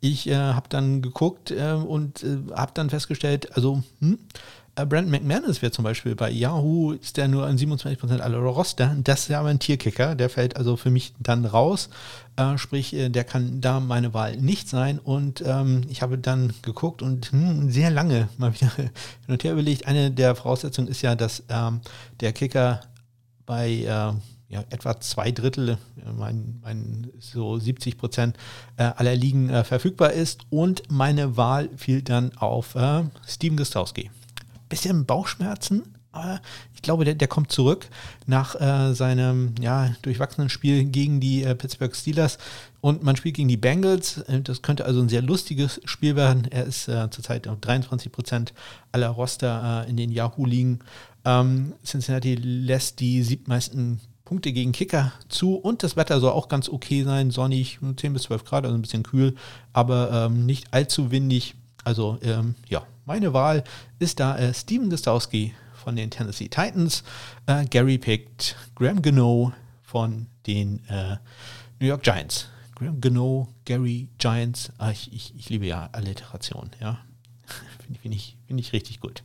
ich 0.00 0.26
äh, 0.28 0.34
habe 0.34 0.68
dann 0.68 1.00
geguckt 1.00 1.50
äh, 1.50 1.72
und 1.72 2.24
äh, 2.24 2.38
habe 2.54 2.72
dann 2.74 2.90
festgestellt, 2.90 3.54
also 3.54 3.82
hm, 4.00 4.18
äh, 4.74 4.86
Brandon 4.86 5.10
McManus 5.10 5.60
wäre 5.60 5.70
zum 5.70 5.84
Beispiel 5.84 6.14
bei 6.14 6.30
Yahoo, 6.30 6.92
ist 6.92 7.16
der 7.16 7.28
nur 7.28 7.46
an 7.46 7.56
27% 7.56 8.20
aller 8.20 8.38
Roster. 8.38 8.96
Das 9.02 9.22
ist 9.22 9.28
ja 9.28 9.40
aber 9.40 9.48
ein 9.48 9.58
Tierkicker, 9.58 10.14
der 10.14 10.30
fällt 10.30 10.56
also 10.56 10.76
für 10.76 10.90
mich 10.90 11.12
dann 11.18 11.44
raus. 11.44 11.90
Äh, 12.36 12.56
sprich, 12.56 12.94
äh, 12.94 13.10
der 13.10 13.24
kann 13.24 13.60
da 13.60 13.80
meine 13.80 14.14
Wahl 14.14 14.36
nicht 14.38 14.68
sein. 14.68 14.98
Und 14.98 15.42
ähm, 15.46 15.82
ich 15.90 16.00
habe 16.00 16.16
dann 16.16 16.54
geguckt 16.62 17.02
und 17.02 17.32
hm, 17.32 17.70
sehr 17.70 17.90
lange 17.90 18.28
mal 18.38 18.54
wieder 18.54 18.74
hin 18.74 18.90
und 19.28 19.44
her 19.44 19.52
überlegt. 19.52 19.86
Eine 19.86 20.10
der 20.10 20.34
Voraussetzungen 20.34 20.88
ist 20.88 21.02
ja, 21.02 21.14
dass 21.14 21.42
ähm, 21.50 21.80
der 22.20 22.32
Kicker 22.32 22.80
bei 23.44 23.70
äh, 23.70 23.84
ja, 23.86 24.64
etwa 24.68 25.00
zwei 25.00 25.32
Drittel, 25.32 25.78
mein, 26.18 26.60
mein 26.62 27.10
so 27.18 27.58
70 27.58 27.96
Prozent 27.96 28.36
äh, 28.76 28.82
aller 28.82 29.16
Ligen 29.16 29.48
äh, 29.48 29.64
verfügbar 29.64 30.12
ist. 30.12 30.42
Und 30.50 30.82
meine 30.90 31.38
Wahl 31.38 31.70
fiel 31.76 32.02
dann 32.02 32.36
auf 32.36 32.74
äh, 32.74 33.04
Steven 33.26 33.56
Gostowski 33.56 34.10
bisschen 34.72 35.04
Bauchschmerzen, 35.04 35.82
aber 36.12 36.40
ich 36.74 36.82
glaube, 36.82 37.04
der, 37.04 37.14
der 37.14 37.28
kommt 37.28 37.52
zurück 37.52 37.88
nach 38.26 38.58
äh, 38.60 38.94
seinem 38.94 39.54
ja, 39.60 39.94
durchwachsenen 40.02 40.48
Spiel 40.48 40.84
gegen 40.84 41.20
die 41.20 41.42
äh, 41.42 41.54
Pittsburgh 41.54 41.94
Steelers 41.94 42.38
und 42.80 43.02
man 43.02 43.16
spielt 43.16 43.36
gegen 43.36 43.48
die 43.48 43.56
Bengals. 43.56 44.18
Äh, 44.18 44.40
das 44.40 44.62
könnte 44.62 44.84
also 44.84 45.00
ein 45.00 45.08
sehr 45.08 45.22
lustiges 45.22 45.80
Spiel 45.84 46.16
werden. 46.16 46.46
Er 46.50 46.64
ist 46.64 46.88
äh, 46.88 47.08
zurzeit 47.10 47.48
auf 47.48 47.60
23 47.60 48.12
Prozent 48.12 48.52
aller 48.92 49.08
Roster 49.08 49.84
äh, 49.86 49.90
in 49.90 49.96
den 49.96 50.10
Yahoo-Ligen. 50.10 50.80
Ähm, 51.24 51.72
Cincinnati 51.84 52.34
lässt 52.34 53.00
die 53.00 53.22
siebtmeisten 53.22 54.00
Punkte 54.24 54.52
gegen 54.52 54.72
Kicker 54.72 55.12
zu 55.28 55.56
und 55.56 55.82
das 55.82 55.96
Wetter 55.96 56.20
soll 56.20 56.32
auch 56.32 56.48
ganz 56.48 56.68
okay 56.68 57.04
sein, 57.04 57.30
sonnig, 57.30 57.78
10 57.96 58.12
bis 58.12 58.22
12 58.22 58.44
Grad, 58.44 58.64
also 58.64 58.76
ein 58.76 58.82
bisschen 58.82 59.02
kühl, 59.02 59.34
aber 59.72 60.26
ähm, 60.26 60.46
nicht 60.46 60.72
allzu 60.72 61.10
windig. 61.10 61.54
Also 61.84 62.18
ähm, 62.22 62.54
ja, 62.68 62.82
meine 63.04 63.32
Wahl 63.32 63.64
ist 63.98 64.20
da 64.20 64.38
äh, 64.38 64.54
Steven 64.54 64.90
Gostowski 64.90 65.54
von 65.72 65.96
den 65.96 66.10
Tennessee 66.10 66.48
Titans, 66.48 67.02
äh, 67.46 67.64
Gary 67.66 67.98
pickt 67.98 68.56
Graham 68.74 69.02
Gano 69.02 69.52
von 69.82 70.26
den 70.46 70.86
äh, 70.88 71.16
New 71.80 71.86
York 71.86 72.02
Giants. 72.02 72.48
Graham 72.74 73.00
Gano, 73.00 73.48
Gary 73.64 74.08
Giants, 74.18 74.72
ah, 74.78 74.90
ich, 74.90 75.12
ich, 75.12 75.34
ich, 75.36 75.50
liebe 75.50 75.66
ja 75.66 75.88
Alliteration, 75.92 76.70
ja. 76.80 76.98
Finde 77.84 77.98
find 78.00 78.14
ich, 78.14 78.36
find 78.46 78.60
ich 78.60 78.72
richtig 78.72 79.00
gut. 79.00 79.22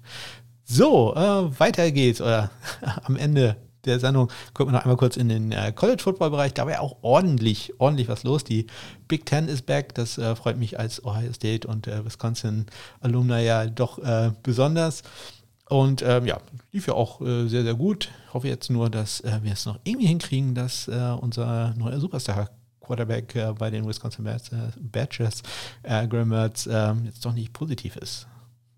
So, 0.64 1.16
äh, 1.16 1.60
weiter 1.60 1.92
geht's. 1.92 2.20
Oder 2.20 2.52
am 3.04 3.16
Ende 3.16 3.56
der 3.88 4.00
Sendung 4.00 4.30
gucken 4.54 4.74
wir 4.74 4.78
noch 4.78 4.86
einmal 4.86 4.98
kurz 4.98 5.18
in 5.18 5.30
den 5.30 5.52
äh, 5.52 5.72
College-Football-Bereich. 5.76 6.54
Da 6.54 6.66
war 6.66 6.74
ja 6.74 6.80
auch 6.80 6.98
ordentlich, 7.02 7.74
ordentlich 7.80 8.08
was 8.08 8.24
los. 8.24 8.44
Die 8.44 8.68
Big 9.08 9.26
Ten 9.26 9.48
ist 9.48 9.66
back. 9.66 9.96
Das 9.96 10.18
äh, 10.18 10.36
freut 10.36 10.58
mich 10.58 10.80
als 10.80 11.04
Ohio 11.04 11.34
State 11.34 11.68
und 11.68 11.88
äh, 11.88 12.06
Wisconsin-Alumni 12.06 13.44
ja 13.44 13.66
doch 13.68 14.00
äh, 14.00 14.32
besonders. 14.44 15.04
Und 15.70 16.02
ähm, 16.02 16.26
ja, 16.26 16.40
lief 16.72 16.88
ja 16.88 16.94
auch 16.94 17.22
äh, 17.22 17.48
sehr, 17.48 17.64
sehr 17.64 17.76
gut. 17.76 18.10
Ich 18.28 18.34
hoffe 18.34 18.48
jetzt 18.48 18.70
nur, 18.70 18.90
dass 18.90 19.22
äh, 19.22 19.40
wir 19.42 19.54
es 19.54 19.66
noch 19.66 19.80
irgendwie 19.84 20.08
hinkriegen, 20.08 20.56
dass 20.56 20.88
unser 20.88 21.74
neuer 21.76 22.00
Superstar 22.00 22.50
Quarterback 22.80 23.56
bei 23.60 23.70
den 23.70 23.86
Wisconsin 23.86 24.26
Badgers, 24.80 25.44
Graham 25.84 26.30
Mertz, 26.30 26.70
jetzt 27.04 27.26
doch 27.26 27.34
nicht 27.34 27.52
positiv 27.52 27.98
ist 27.98 28.28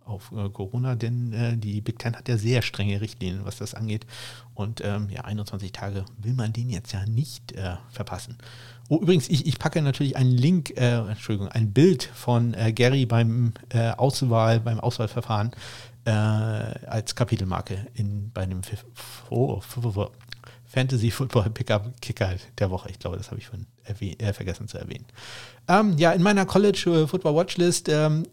auf 0.09 0.31
äh, 0.31 0.49
Corona, 0.49 0.95
denn 0.95 1.33
äh, 1.33 1.57
die 1.57 1.81
Big 1.81 1.99
Ten 1.99 2.15
hat 2.15 2.27
ja 2.27 2.37
sehr 2.37 2.61
strenge 2.61 2.99
Richtlinien, 2.99 3.45
was 3.45 3.57
das 3.57 3.75
angeht. 3.75 4.05
Und 4.53 4.81
ähm, 4.83 5.09
ja, 5.09 5.21
21 5.21 5.71
Tage 5.71 6.05
will 6.17 6.33
man 6.33 6.51
den 6.51 6.69
jetzt 6.69 6.91
ja 6.91 7.05
nicht 7.05 7.53
äh, 7.53 7.75
verpassen. 7.89 8.37
Oh, 8.89 8.99
übrigens, 8.99 9.29
ich, 9.29 9.45
ich 9.45 9.59
packe 9.59 9.81
natürlich 9.81 10.17
einen 10.17 10.31
Link, 10.31 10.71
äh, 10.75 10.97
Entschuldigung, 10.97 11.47
ein 11.47 11.71
Bild 11.71 12.03
von 12.03 12.55
äh, 12.55 12.73
Gary 12.73 13.05
beim 13.05 13.53
äh, 13.69 13.91
Auswahl, 13.91 14.59
beim 14.59 14.79
Auswahlverfahren 14.79 15.51
als 16.05 17.13
Kapitelmarke 17.13 17.85
in, 17.93 18.31
bei 18.31 18.41
einem 18.41 18.61
oh, 19.29 19.61
Fantasy 20.65 21.11
Football 21.11 21.51
Pickup 21.51 22.01
Kicker 22.01 22.33
der 22.57 22.71
Woche. 22.71 22.89
Ich 22.89 22.97
glaube, 22.97 23.15
das 23.17 23.29
habe 23.29 23.39
ich 23.39 23.45
von 23.45 23.67
vergessen 24.33 24.67
zu 24.67 24.79
erwähnen. 24.79 25.05
Ähm, 25.67 25.95
ja, 25.99 26.11
in 26.13 26.23
meiner 26.23 26.47
College 26.47 27.05
Football 27.07 27.35
Watchlist 27.35 27.89
ähm, 27.89 28.23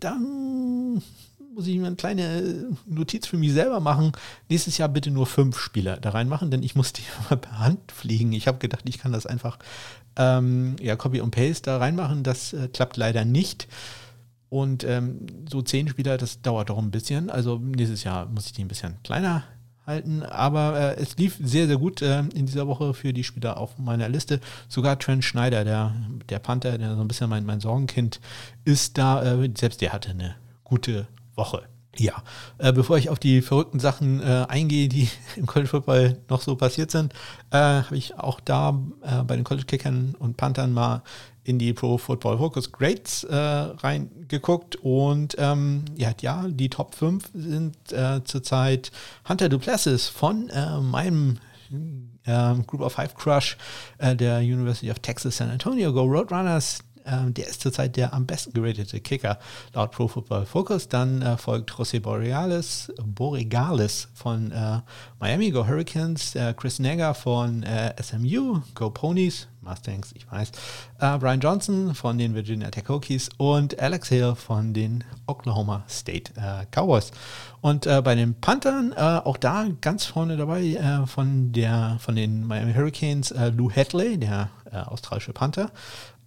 dann 0.00 1.02
muss 1.54 1.66
ich 1.66 1.76
mir 1.78 1.86
eine 1.86 1.96
kleine 1.96 2.76
Notiz 2.86 3.26
für 3.26 3.36
mich 3.36 3.52
selber 3.52 3.80
machen. 3.80 4.12
Nächstes 4.48 4.78
Jahr 4.78 4.88
bitte 4.88 5.10
nur 5.10 5.26
fünf 5.26 5.58
Spieler 5.58 5.96
da 5.96 6.10
reinmachen, 6.10 6.50
denn 6.50 6.62
ich 6.62 6.74
muss 6.74 6.92
die 6.92 7.02
per 7.28 7.58
Hand 7.58 7.92
fliegen. 7.92 8.32
Ich 8.32 8.46
habe 8.46 8.58
gedacht, 8.58 8.88
ich 8.88 8.98
kann 8.98 9.12
das 9.12 9.26
einfach 9.26 9.58
ähm, 10.16 10.76
ja, 10.80 10.96
Copy 10.96 11.20
und 11.20 11.32
Paste 11.32 11.62
da 11.70 11.78
reinmachen. 11.78 12.22
Das 12.22 12.52
äh, 12.52 12.68
klappt 12.68 12.96
leider 12.96 13.24
nicht. 13.24 13.68
Und 14.48 14.84
ähm, 14.84 15.26
so 15.48 15.62
zehn 15.62 15.88
Spieler, 15.88 16.18
das 16.18 16.42
dauert 16.42 16.70
doch 16.70 16.78
ein 16.78 16.90
bisschen. 16.90 17.30
Also 17.30 17.58
nächstes 17.58 18.04
Jahr 18.04 18.26
muss 18.26 18.46
ich 18.46 18.52
die 18.52 18.64
ein 18.64 18.68
bisschen 18.68 18.96
kleiner 19.04 19.44
halten. 19.86 20.22
Aber 20.22 20.78
äh, 20.78 21.00
es 21.00 21.16
lief 21.16 21.38
sehr, 21.42 21.66
sehr 21.66 21.78
gut 21.78 22.02
äh, 22.02 22.20
in 22.34 22.46
dieser 22.46 22.66
Woche 22.66 22.94
für 22.94 23.12
die 23.12 23.24
Spieler 23.24 23.56
auf 23.58 23.78
meiner 23.78 24.08
Liste. 24.08 24.40
Sogar 24.68 24.98
Trent 24.98 25.24
Schneider, 25.24 25.64
der, 25.64 25.94
der 26.28 26.38
Panther, 26.38 26.78
der 26.78 26.94
so 26.94 27.00
ein 27.00 27.08
bisschen 27.08 27.30
mein, 27.30 27.44
mein 27.44 27.60
Sorgenkind 27.60 28.20
ist, 28.64 28.98
da, 28.98 29.22
äh, 29.22 29.50
selbst 29.56 29.80
der 29.80 29.92
hatte 29.92 30.10
eine 30.10 30.36
gute 30.64 31.08
Woche. 31.34 31.62
Ja, 31.96 32.22
äh, 32.58 32.72
bevor 32.72 32.98
ich 32.98 33.10
auf 33.10 33.18
die 33.18 33.42
verrückten 33.42 33.80
Sachen 33.80 34.22
äh, 34.22 34.46
eingehe, 34.48 34.88
die 34.88 35.08
im 35.36 35.46
College 35.46 35.68
Football 35.68 36.18
noch 36.28 36.40
so 36.40 36.54
passiert 36.54 36.90
sind, 36.90 37.12
äh, 37.50 37.58
habe 37.58 37.96
ich 37.96 38.16
auch 38.16 38.40
da 38.40 38.78
bei 39.26 39.34
den 39.34 39.44
College 39.44 39.66
Kickern 39.66 40.14
und 40.18 40.36
Panthern 40.36 40.72
mal 40.72 41.02
in 41.44 41.58
die 41.58 41.72
Pro 41.72 41.98
Football 41.98 42.38
Focus 42.38 42.72
Grades 42.72 43.24
äh, 43.24 43.34
reingeguckt. 43.36 44.76
Und 44.76 45.36
ähm, 45.38 45.84
ja, 45.96 46.12
ja, 46.20 46.46
die 46.48 46.68
Top 46.68 46.94
5 46.94 47.30
sind 47.34 47.92
äh, 47.92 48.22
zurzeit 48.24 48.90
Hunter 49.28 49.48
Duplessis 49.48 50.08
von 50.08 50.50
meinem 50.82 51.38
Group 52.66 52.80
of 52.80 52.92
Five 52.92 53.14
Crush 53.14 53.56
der 54.00 54.40
University 54.40 54.90
of 54.90 54.98
Texas 54.98 55.36
San 55.36 55.50
Antonio. 55.50 55.92
Go 55.92 56.02
Roadrunners, 56.02 56.80
ähm, 57.10 57.34
der 57.34 57.48
ist 57.48 57.60
zurzeit 57.60 57.96
der 57.96 58.14
am 58.14 58.26
besten 58.26 58.52
geratete 58.52 59.00
Kicker 59.00 59.38
laut 59.74 59.90
Pro 59.90 60.08
Football 60.08 60.46
Focus. 60.46 60.88
Dann 60.88 61.22
äh, 61.22 61.36
folgt 61.36 61.70
José 61.70 62.00
Boreales, 62.00 62.92
Borregales 63.02 64.08
von 64.14 64.52
äh, 64.52 64.80
Miami. 65.18 65.50
Go 65.50 65.66
Hurricanes, 65.66 66.34
äh, 66.34 66.54
Chris 66.56 66.78
Negger 66.78 67.14
von 67.14 67.62
äh, 67.62 67.94
SMU, 68.02 68.60
Go 68.74 68.90
Ponies, 68.90 69.48
Mustangs, 69.62 70.12
ich 70.14 70.30
weiß, 70.30 70.52
äh, 71.00 71.18
Brian 71.18 71.40
Johnson 71.40 71.94
von 71.94 72.18
den 72.18 72.34
Virginia 72.34 72.70
Tech 72.70 72.84
Hokies 72.88 73.30
und 73.36 73.78
Alex 73.78 74.08
Hill 74.08 74.34
von 74.34 74.72
den 74.72 75.04
Oklahoma 75.26 75.84
State 75.88 76.32
äh, 76.36 76.66
Cowboys. 76.70 77.10
Und 77.62 77.84
bei 77.84 78.14
den 78.14 78.40
Panthern, 78.40 78.94
auch 78.94 79.36
da 79.36 79.66
ganz 79.82 80.06
vorne 80.06 80.38
dabei 80.38 81.04
von, 81.04 81.52
der, 81.52 81.98
von 82.00 82.16
den 82.16 82.46
Miami 82.46 82.72
Hurricanes, 82.72 83.34
Lou 83.54 83.70
Hadley, 83.70 84.16
der 84.16 84.48
australische 84.86 85.34
Panther, 85.34 85.70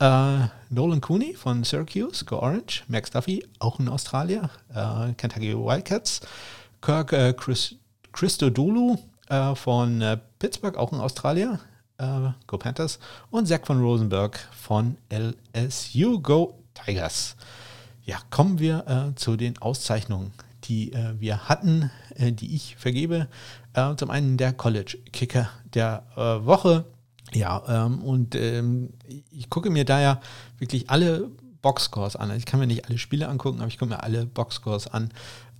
Uh, 0.02 0.48
Nolan 0.70 1.02
Cooney 1.02 1.34
von 1.34 1.64
Syracuse, 1.64 2.26
Go 2.26 2.40
Orange. 2.40 2.84
Max 2.88 3.12
Duffy, 3.12 3.46
auch 3.60 3.80
ein 3.80 3.88
Australier. 3.88 4.50
Uh, 4.76 5.14
Kentucky 5.16 5.56
Wildcats. 5.56 6.22
Kirk 6.82 7.14
uh, 7.14 7.34
Chris, 7.34 7.76
Christodoulou 8.12 8.98
von 9.56 10.20
Pittsburgh, 10.38 10.78
auch 10.78 10.92
ein 10.92 11.00
Australier. 11.00 11.60
Go 12.46 12.58
Panthers. 12.58 13.00
Und 13.32 13.48
Zach 13.48 13.62
von 13.66 13.82
Rosenberg 13.82 14.38
von 14.52 14.98
LSU, 15.10 16.20
Go 16.20 16.60
Tigers. 16.76 17.36
Ja, 18.06 18.18
kommen 18.30 18.60
wir 18.60 19.14
zu 19.16 19.36
den 19.36 19.58
Auszeichnungen, 19.58 20.34
die 20.66 20.94
wir 21.18 21.50
hatten, 21.50 21.90
die 22.16 22.54
ich 22.54 22.76
vergebe. 22.76 23.28
zum 23.98 24.12
einen 24.12 24.38
der 24.38 24.54
College 24.54 25.00
Kicker 25.12 25.50
der 25.74 26.04
Woche 26.16 26.86
ja, 27.36 27.86
ähm, 27.86 28.02
und 28.04 28.36
ähm, 28.36 28.90
ich 29.32 29.50
gucke 29.50 29.70
mir 29.70 29.86
da 29.86 30.02
ja 30.02 30.22
wirklich 30.58 30.90
alle 30.90 31.30
Boxscores 31.62 32.16
an. 32.16 32.30
Also 32.30 32.40
ich 32.40 32.46
kann 32.46 32.60
mir 32.60 32.68
nicht 32.68 32.88
alle 32.88 32.98
Spiele 32.98 33.28
angucken, 33.28 33.60
aber 33.60 33.68
ich 33.68 33.78
gucke 33.78 33.90
mir 33.92 34.04
alle 34.04 34.26
Boxscores 34.26 34.88
an, 34.88 35.10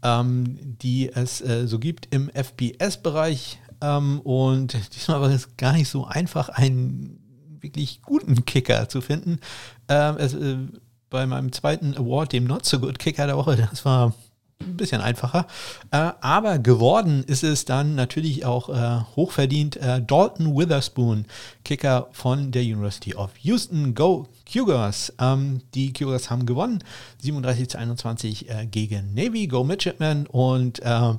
ähm, 0.04 0.78
die 0.82 1.10
es 1.12 1.42
äh, 1.42 1.68
so 1.68 1.80
gibt 1.80 2.14
im 2.14 2.30
FBS-Bereich. 2.30 3.60
Ähm, 3.82 4.20
und 4.22 4.78
diesmal 4.96 5.22
war 5.22 5.30
es 5.30 5.58
gar 5.58 5.74
nicht 5.74 5.90
so 5.90 6.06
einfach, 6.06 6.50
einen 6.50 7.20
wirklich 7.62 8.02
guten 8.02 8.46
Kicker 8.46 8.90
zu 8.90 9.02
finden. 9.02 9.40
Ähm, 9.88 10.18
es, 10.18 10.34
äh, 10.34 10.58
bei 11.10 11.26
meinem 11.26 11.52
zweiten 11.52 11.96
Award, 11.96 12.34
dem 12.34 12.46
Not 12.46 12.66
So 12.66 12.80
Good 12.80 13.00
Kicker 13.00 13.28
der 13.28 13.38
Woche, 13.38 13.56
das 13.56 13.86
war 13.86 14.14
ein 14.66 14.78
bisschen 14.78 15.02
einfacher. 15.02 15.48
Äh, 15.92 16.12
aber 16.22 16.60
geworden 16.60 17.24
ist 17.26 17.44
es 17.44 17.66
dann 17.66 17.96
natürlich 17.96 18.46
auch 18.46 18.70
äh, 18.70 19.02
hochverdient 19.16 19.78
äh, 19.78 20.02
Dalton 20.02 20.58
Witherspoon, 20.58 21.26
Kicker 21.64 22.08
von 22.12 22.52
der 22.52 22.64
University 22.64 23.16
of 23.16 23.32
Houston. 23.42 23.96
Go 23.96 24.28
Cougars. 24.52 25.14
Ähm, 25.20 25.62
die 25.74 25.94
Cougars 25.94 26.30
haben 26.30 26.46
gewonnen, 26.46 26.84
37 27.20 27.70
zu 27.70 27.78
21 27.78 28.50
äh, 28.50 28.66
gegen 28.66 29.14
Navy. 29.14 29.48
Go 29.48 29.64
Midshipman 29.64 30.28
und 30.28 30.82
äh, 30.82 31.14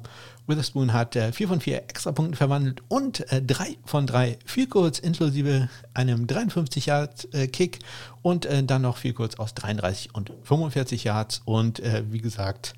Witherspoon 0.47 0.93
hat 0.93 1.17
äh, 1.17 1.33
4 1.33 1.49
von 1.49 1.61
4 1.61 1.79
Extrapunkten 1.85 2.37
verwandelt 2.37 2.83
und 2.89 3.31
äh, 3.33 3.41
3 3.41 3.79
von 3.85 4.07
3 4.07 4.39
Field 4.45 4.71
Goals 4.71 4.99
inklusive 4.99 5.69
einem 5.95 6.27
53 6.27 6.87
Yard 6.87 7.29
äh, 7.33 7.47
Kick 7.47 7.79
und 8.23 8.45
äh, 8.45 8.63
dann 8.63 8.83
noch 8.83 8.99
Field 8.99 9.17
Goals 9.17 9.39
aus 9.39 9.55
33 9.55 10.15
und 10.15 10.33
45 10.43 11.05
Yards 11.05 11.41
und 11.45 11.81
äh, 11.81 12.05
wie 12.11 12.21
gesagt 12.21 12.75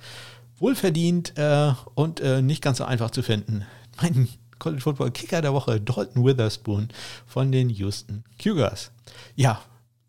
wohlverdient 0.58 1.36
äh, 1.36 1.72
und 1.94 2.20
äh, 2.20 2.42
nicht 2.42 2.62
ganz 2.62 2.78
so 2.78 2.84
einfach 2.84 3.10
zu 3.10 3.22
finden. 3.22 3.64
Mein 4.02 4.28
College 4.58 4.82
Football 4.82 5.10
Kicker 5.10 5.42
der 5.42 5.52
Woche, 5.52 5.80
Dalton 5.80 6.24
Witherspoon 6.24 6.88
von 7.26 7.52
den 7.52 7.68
Houston 7.70 8.24
Cougars. 8.42 8.90
Ja, 9.34 9.60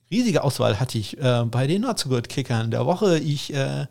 riesige 0.10 0.44
Auswahl 0.44 0.80
hatte 0.80 0.98
ich 0.98 1.18
äh, 1.20 1.44
bei 1.46 1.68
den 1.68 1.82
Not 1.82 2.00
So 2.00 2.10
Good 2.10 2.30
Kickern 2.30 2.72
der 2.72 2.86
Woche. 2.86 3.20
Ich 3.20 3.54
äh, 3.54 3.88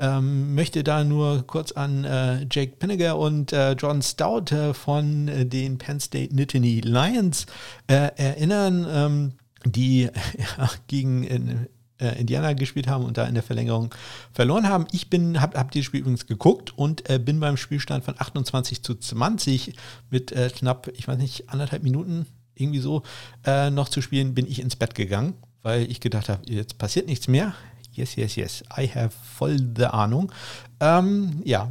ähm, 0.00 0.54
möchte 0.54 0.82
da 0.82 1.04
nur 1.04 1.46
kurz 1.46 1.72
an 1.72 2.04
äh, 2.04 2.46
Jake 2.50 2.76
Pinnegar 2.78 3.18
und 3.18 3.52
äh, 3.52 3.72
John 3.72 4.02
Stout 4.02 4.54
äh, 4.54 4.74
von 4.74 5.28
äh, 5.28 5.46
den 5.46 5.78
Penn 5.78 6.00
State 6.00 6.34
Nittany 6.34 6.80
Lions 6.80 7.46
erinnern, 7.86 8.86
ähm, 8.90 9.32
die 9.64 10.08
gegen 10.86 11.68
äh, 12.00 12.18
Indiana 12.20 12.52
gespielt 12.52 12.88
haben 12.88 13.04
und 13.04 13.16
da 13.16 13.26
in 13.26 13.34
der 13.34 13.42
Verlängerung 13.42 13.94
verloren 14.32 14.68
haben. 14.68 14.86
Ich 14.92 15.10
bin, 15.10 15.40
habe 15.40 15.58
hab 15.58 15.70
dieses 15.70 15.86
Spiel 15.86 16.00
übrigens 16.00 16.26
geguckt 16.26 16.76
und 16.76 17.08
äh, 17.08 17.18
bin 17.18 17.40
beim 17.40 17.56
Spielstand 17.56 18.04
von 18.04 18.14
28 18.18 18.82
zu 18.82 18.94
20 18.94 19.74
mit 20.10 20.32
äh, 20.32 20.50
knapp, 20.54 20.88
ich 20.94 21.08
weiß 21.08 21.18
nicht, 21.18 21.50
anderthalb 21.50 21.82
Minuten 21.82 22.26
irgendwie 22.54 22.80
so 22.80 23.02
äh, 23.44 23.70
noch 23.70 23.88
zu 23.88 24.02
spielen, 24.02 24.34
bin 24.34 24.46
ich 24.46 24.60
ins 24.60 24.76
Bett 24.76 24.94
gegangen, 24.94 25.34
weil 25.62 25.90
ich 25.90 26.00
gedacht 26.00 26.28
habe, 26.28 26.42
jetzt 26.46 26.78
passiert 26.78 27.06
nichts 27.06 27.28
mehr. 27.28 27.54
Yes, 27.92 28.16
yes, 28.16 28.36
yes. 28.36 28.64
I 28.76 28.86
have 28.88 29.10
voll 29.10 29.58
the 29.76 29.86
Ahnung. 29.86 30.32
Ähm, 30.78 31.40
ja, 31.44 31.70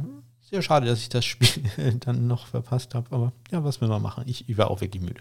sehr 0.50 0.62
schade, 0.62 0.86
dass 0.86 1.00
ich 1.00 1.08
das 1.08 1.24
Spiel 1.24 1.48
dann 2.00 2.26
noch 2.26 2.46
verpasst 2.46 2.94
habe, 2.94 3.06
aber 3.14 3.32
ja, 3.52 3.62
was 3.62 3.80
will 3.80 3.88
man 3.88 4.02
machen? 4.02 4.24
Ich, 4.26 4.48
ich 4.48 4.58
war 4.58 4.70
auch 4.70 4.80
wirklich 4.80 5.02
müde. 5.02 5.20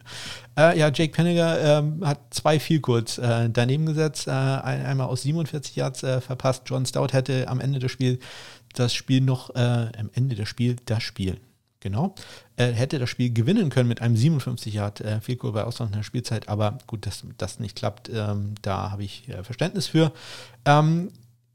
Äh, 0.57 0.77
ja, 0.77 0.89
Jake 0.91 1.13
Penninger 1.13 1.59
ähm, 1.59 2.05
hat 2.05 2.19
zwei 2.33 2.59
viel 2.59 2.81
kurz 2.81 3.19
äh, 3.19 3.49
daneben 3.49 3.85
gesetzt, 3.85 4.27
äh, 4.27 4.31
einmal 4.31 5.07
aus 5.07 5.21
47 5.21 5.75
Yards 5.75 6.03
äh, 6.03 6.19
verpasst. 6.19 6.63
John 6.65 6.85
Stout 6.85 7.09
hätte 7.11 7.47
am 7.47 7.59
Ende 7.59 7.79
des 7.79 7.91
Spiels 7.91 8.19
das 8.73 8.93
Spiel 8.93 9.21
noch, 9.21 9.55
äh, 9.55 9.59
am 9.97 10.09
Ende 10.13 10.35
des 10.35 10.49
Spiels, 10.49 10.81
das 10.85 11.03
Spiel, 11.03 11.39
genau, 11.79 12.15
äh, 12.55 12.71
hätte 12.71 12.97
das 12.97 13.09
Spiel 13.09 13.31
gewinnen 13.31 13.69
können 13.69 13.87
mit 13.87 14.01
einem 14.01 14.17
57 14.17 14.73
Yard 14.73 15.01
äh, 15.01 15.21
Field 15.21 15.39
Goal 15.39 15.53
bei 15.53 15.63
auslaufender 15.63 16.03
Spielzeit, 16.03 16.49
aber 16.49 16.79
gut, 16.87 17.05
dass 17.05 17.23
das 17.37 17.59
nicht 17.59 17.75
klappt, 17.75 18.09
ähm, 18.09 18.55
da 18.63 18.91
habe 18.91 19.03
ich 19.03 19.29
Verständnis 19.43 19.87
für. 19.87 20.11
Ähm, 20.65 21.11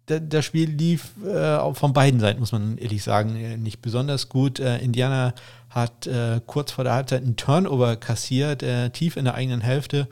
das 0.07 0.45
Spiel 0.45 0.71
lief 0.71 1.13
äh, 1.25 1.75
von 1.75 1.93
beiden 1.93 2.21
Seiten, 2.21 2.41
muss 2.41 2.53
man 2.53 2.77
ehrlich 2.79 3.03
sagen, 3.03 3.37
äh, 3.37 3.57
nicht 3.57 3.81
besonders 3.81 4.29
gut. 4.29 4.61
Äh, 4.61 4.79
Indiana 4.79 5.35
hat 5.71 6.07
äh, 6.07 6.41
kurz 6.47 6.73
vor 6.73 6.85
der 6.85 6.93
Halbzeit 6.93 7.23
einen 7.23 7.37
Turnover 7.37 7.97
kassiert, 7.97 8.63
äh, 8.63 8.91
tief 8.91 9.17
in 9.17 9.25
der 9.25 9.35
eigenen 9.35 9.63
Hälfte, 9.63 10.09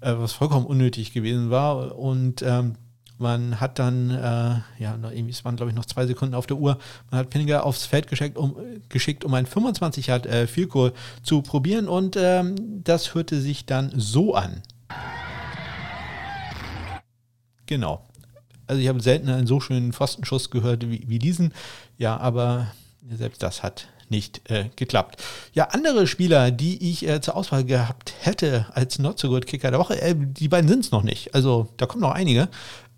äh, 0.00 0.12
was 0.16 0.32
vollkommen 0.32 0.66
unnötig 0.66 1.12
gewesen 1.12 1.50
war. 1.50 1.96
Und 1.96 2.42
ähm, 2.42 2.74
man 3.18 3.60
hat 3.60 3.78
dann, 3.78 4.10
ja, 4.10 4.98
irgendwie, 5.02 5.30
es 5.30 5.42
waren 5.42 5.56
glaube 5.56 5.70
ich 5.70 5.74
noch 5.74 5.86
zwei 5.86 6.06
Sekunden 6.06 6.34
auf 6.34 6.46
der 6.46 6.58
Uhr, 6.58 6.76
man 7.10 7.20
hat 7.20 7.30
Pinninger 7.30 7.64
aufs 7.64 7.86
Feld 7.86 8.08
geschickt, 8.08 8.36
um, 8.36 8.56
geschickt, 8.90 9.24
um 9.24 9.32
ein 9.32 9.46
25 9.46 10.08
Yard 10.08 10.26
äh, 10.26 10.46
Field 10.46 10.70
zu 11.22 11.40
probieren. 11.40 11.88
Und 11.88 12.16
ähm, 12.18 12.56
das 12.84 13.14
hörte 13.14 13.40
sich 13.40 13.64
dann 13.64 13.90
so 13.96 14.34
an. 14.34 14.60
Genau 17.64 18.06
also 18.66 18.80
ich 18.80 18.88
habe 18.88 19.00
selten 19.00 19.28
einen 19.28 19.46
so 19.46 19.60
schönen 19.60 19.92
Pfostenschuss 19.92 20.50
gehört 20.50 20.88
wie, 20.88 21.04
wie 21.06 21.18
diesen. 21.18 21.52
Ja, 21.98 22.16
aber 22.16 22.68
selbst 23.08 23.42
das 23.42 23.62
hat 23.62 23.88
nicht 24.08 24.48
äh, 24.50 24.70
geklappt. 24.76 25.22
Ja, 25.52 25.68
andere 25.70 26.06
Spieler, 26.06 26.50
die 26.50 26.90
ich 26.90 27.06
äh, 27.06 27.20
zur 27.20 27.36
Auswahl 27.36 27.64
gehabt 27.64 28.14
hätte 28.20 28.66
als 28.72 28.98
Not 28.98 29.18
So 29.18 29.28
Good 29.28 29.46
Kicker 29.46 29.70
der 29.70 29.80
Woche, 29.80 30.00
äh, 30.00 30.14
die 30.16 30.48
beiden 30.48 30.68
sind 30.68 30.84
es 30.84 30.90
noch 30.90 31.02
nicht. 31.02 31.34
Also 31.34 31.68
da 31.76 31.86
kommen 31.86 32.02
noch 32.02 32.12
einige. 32.12 32.48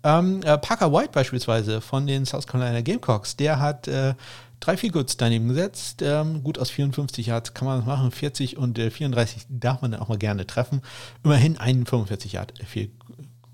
Ähm, 0.03 0.41
äh, 0.43 0.57
Parker 0.57 0.93
White 0.93 1.11
beispielsweise 1.11 1.81
von 1.81 2.07
den 2.07 2.25
South 2.25 2.47
Carolina 2.47 2.81
Gamecocks, 2.81 3.35
der 3.35 3.59
hat 3.59 3.87
äh, 3.87 4.13
drei 4.59 4.77
Feelgoods 4.77 5.17
daneben 5.17 5.49
gesetzt. 5.49 6.01
Ähm, 6.01 6.43
gut 6.43 6.59
aus 6.59 6.69
54 6.69 7.27
Yards 7.27 7.53
kann 7.53 7.67
man 7.67 7.79
das 7.79 7.87
machen, 7.87 8.11
40 8.11 8.57
und 8.57 8.79
34 8.79 9.41
äh, 9.41 9.45
darf 9.49 9.81
man 9.81 9.91
dann 9.91 9.99
auch 9.99 10.07
mal 10.07 10.17
gerne 10.17 10.47
treffen. 10.47 10.81
Immerhin 11.23 11.57
einen 11.57 11.85
45 11.85 12.33
Yard 12.33 12.53
Field 12.65 12.91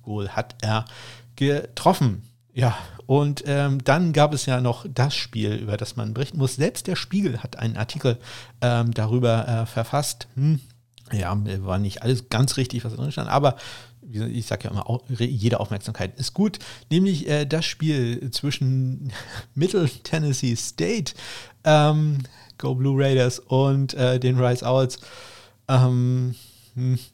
Goal 0.03 0.30
hat 0.30 0.55
er 0.61 0.86
getroffen. 1.36 2.24
Ja, 2.54 2.78
und 3.06 3.44
ähm, 3.46 3.84
dann 3.84 4.14
gab 4.14 4.34
es 4.34 4.46
ja 4.46 4.62
noch 4.62 4.86
das 4.90 5.14
Spiel, 5.14 5.54
über 5.54 5.78
das 5.78 5.96
man 5.96 6.14
berichten 6.14 6.38
muss. 6.38 6.56
Selbst 6.56 6.88
der 6.88 6.96
Spiegel 6.96 7.44
hat 7.44 7.60
einen 7.60 7.78
Artikel 7.78 8.18
ähm, 8.62 8.94
darüber 8.94 9.48
äh, 9.48 9.66
verfasst. 9.66 10.28
Hm, 10.36 10.60
ja, 11.12 11.38
war 11.66 11.78
nicht 11.78 12.02
alles 12.02 12.30
ganz 12.30 12.58
richtig, 12.58 12.84
was 12.84 12.96
drin 12.96 13.12
stand, 13.12 13.30
aber 13.30 13.58
ich 14.10 14.46
sage 14.46 14.66
ja 14.66 14.72
immer, 14.72 15.02
jede 15.20 15.60
Aufmerksamkeit 15.60 16.18
ist 16.20 16.34
gut. 16.34 16.60
Nämlich 16.90 17.28
äh, 17.28 17.46
das 17.46 17.66
Spiel 17.66 18.30
zwischen 18.32 19.12
Middle 19.56 19.90
Tennessee 19.90 20.56
State, 20.56 21.14
ähm, 21.64 22.20
Go 22.58 22.76
Blue 22.76 23.02
Raiders 23.04 23.40
und 23.40 23.94
äh, 23.96 24.20
den 24.20 24.40
Rice 24.40 24.64
Owls. 24.64 25.00
Ähm, 25.68 25.82
hm, 25.82 26.36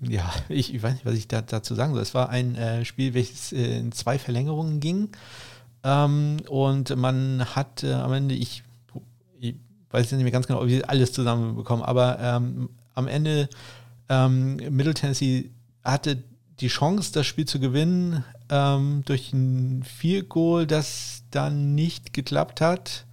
ja, 0.01 0.31
ich, 0.49 0.73
ich, 0.73 0.83
weiß 0.83 0.93
nicht, 0.93 1.05
was 1.05 1.15
ich 1.15 1.27
da, 1.27 1.41
dazu 1.41 1.75
sagen 1.75 1.93
soll. 1.93 2.01
Es 2.01 2.13
war 2.13 2.29
ein 2.29 2.55
äh, 2.55 2.85
Spiel, 2.85 3.13
welches 3.13 3.53
äh, 3.53 3.79
in 3.79 3.91
zwei 3.91 4.17
Verlängerungen 4.17 4.79
ging. 4.79 5.09
Ähm, 5.83 6.37
und 6.47 6.95
man 6.95 7.45
hat 7.55 7.83
äh, 7.83 7.93
am 7.93 8.13
Ende, 8.13 8.35
ich, 8.35 8.63
ich, 9.39 9.55
weiß 9.89 10.11
nicht 10.11 10.23
mehr 10.23 10.31
ganz 10.31 10.47
genau, 10.47 10.61
ob 10.61 10.67
wir 10.67 10.89
alles 10.89 11.11
zusammenbekommen, 11.11 11.83
aber 11.83 12.19
ähm, 12.19 12.69
am 12.93 13.07
Ende 13.07 13.49
ähm, 14.09 14.55
Middle 14.55 14.93
Tennessee 14.93 15.49
hatte 15.83 16.23
die 16.59 16.67
Chance, 16.67 17.11
das 17.13 17.25
Spiel 17.25 17.45
zu 17.45 17.59
gewinnen 17.59 18.23
ähm, 18.49 19.01
durch 19.05 19.33
ein 19.33 19.83
Field 19.83 20.29
Goal, 20.29 20.67
das 20.67 21.23
dann 21.31 21.73
nicht 21.73 22.13
geklappt 22.13 22.61
hat. 22.61 23.05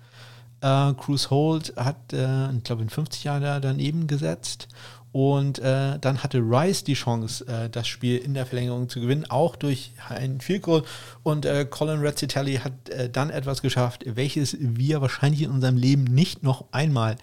Äh, 0.61 0.93
Cruz 0.95 1.31
Holt 1.31 1.75
hat, 1.77 2.13
äh, 2.13 2.53
ich 2.53 2.65
glaube, 2.65 2.83
in 2.83 2.91
50 2.91 3.25
Jahren 3.25 3.63
daneben 3.63 4.07
gesetzt 4.07 4.69
und 5.13 5.59
äh, 5.59 5.99
dann 5.99 6.23
hatte 6.23 6.39
Rice 6.39 6.85
die 6.85 6.95
Chance, 6.95 7.47
äh, 7.47 7.71
das 7.71 7.89
Spiel 7.89 8.19
in 8.19 8.35
der 8.35 8.47
Verlängerung 8.47 8.89
zu 8.89 9.01
gewinnen, 9.01 9.25
auch 9.29 9.57
durch 9.57 9.93
ein 10.09 10.41
Field 10.41 10.63
Goal. 10.63 10.83
Und 11.23 11.47
äh, 11.47 11.67
Colin 11.69 12.01
Rezzitelli 12.01 12.57
hat 12.57 12.89
äh, 12.91 13.09
dann 13.09 13.31
etwas 13.31 13.63
geschafft, 13.63 14.05
welches 14.07 14.57
wir 14.61 15.01
wahrscheinlich 15.01 15.43
in 15.43 15.51
unserem 15.51 15.77
Leben 15.77 16.05
nicht 16.05 16.43
noch 16.43 16.67
einmal 16.73 17.17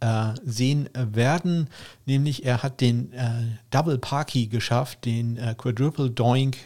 äh, 0.00 0.34
sehen 0.44 0.88
werden. 0.94 1.68
Nämlich 2.06 2.44
er 2.44 2.62
hat 2.62 2.80
den 2.80 3.12
äh, 3.12 3.30
Double 3.70 3.98
Parky 3.98 4.46
geschafft, 4.46 5.04
den 5.04 5.38
Quadruple 5.58 6.10
Doink 6.10 6.56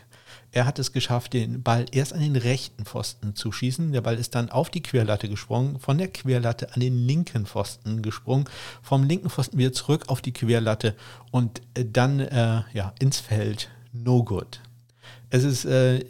er 0.52 0.66
hat 0.66 0.78
es 0.78 0.92
geschafft, 0.92 1.32
den 1.32 1.62
Ball 1.62 1.86
erst 1.92 2.12
an 2.12 2.20
den 2.20 2.36
rechten 2.36 2.84
Pfosten 2.84 3.34
zu 3.34 3.52
schießen. 3.52 3.92
Der 3.92 4.00
Ball 4.00 4.16
ist 4.16 4.34
dann 4.34 4.50
auf 4.50 4.70
die 4.70 4.82
Querlatte 4.82 5.28
gesprungen, 5.28 5.78
von 5.78 5.98
der 5.98 6.08
Querlatte 6.08 6.74
an 6.74 6.80
den 6.80 7.06
linken 7.06 7.46
Pfosten 7.46 8.02
gesprungen, 8.02 8.46
vom 8.82 9.04
linken 9.04 9.30
Pfosten 9.30 9.58
wieder 9.58 9.72
zurück 9.72 10.04
auf 10.08 10.22
die 10.22 10.32
Querlatte 10.32 10.94
und 11.30 11.60
äh, 11.74 11.84
dann 11.84 12.20
äh, 12.20 12.62
ja, 12.72 12.94
ins 12.98 13.20
Feld. 13.20 13.68
No 13.92 14.24
good. 14.24 14.60
Es 15.30 15.44
ist, 15.44 15.64
äh, 15.64 16.04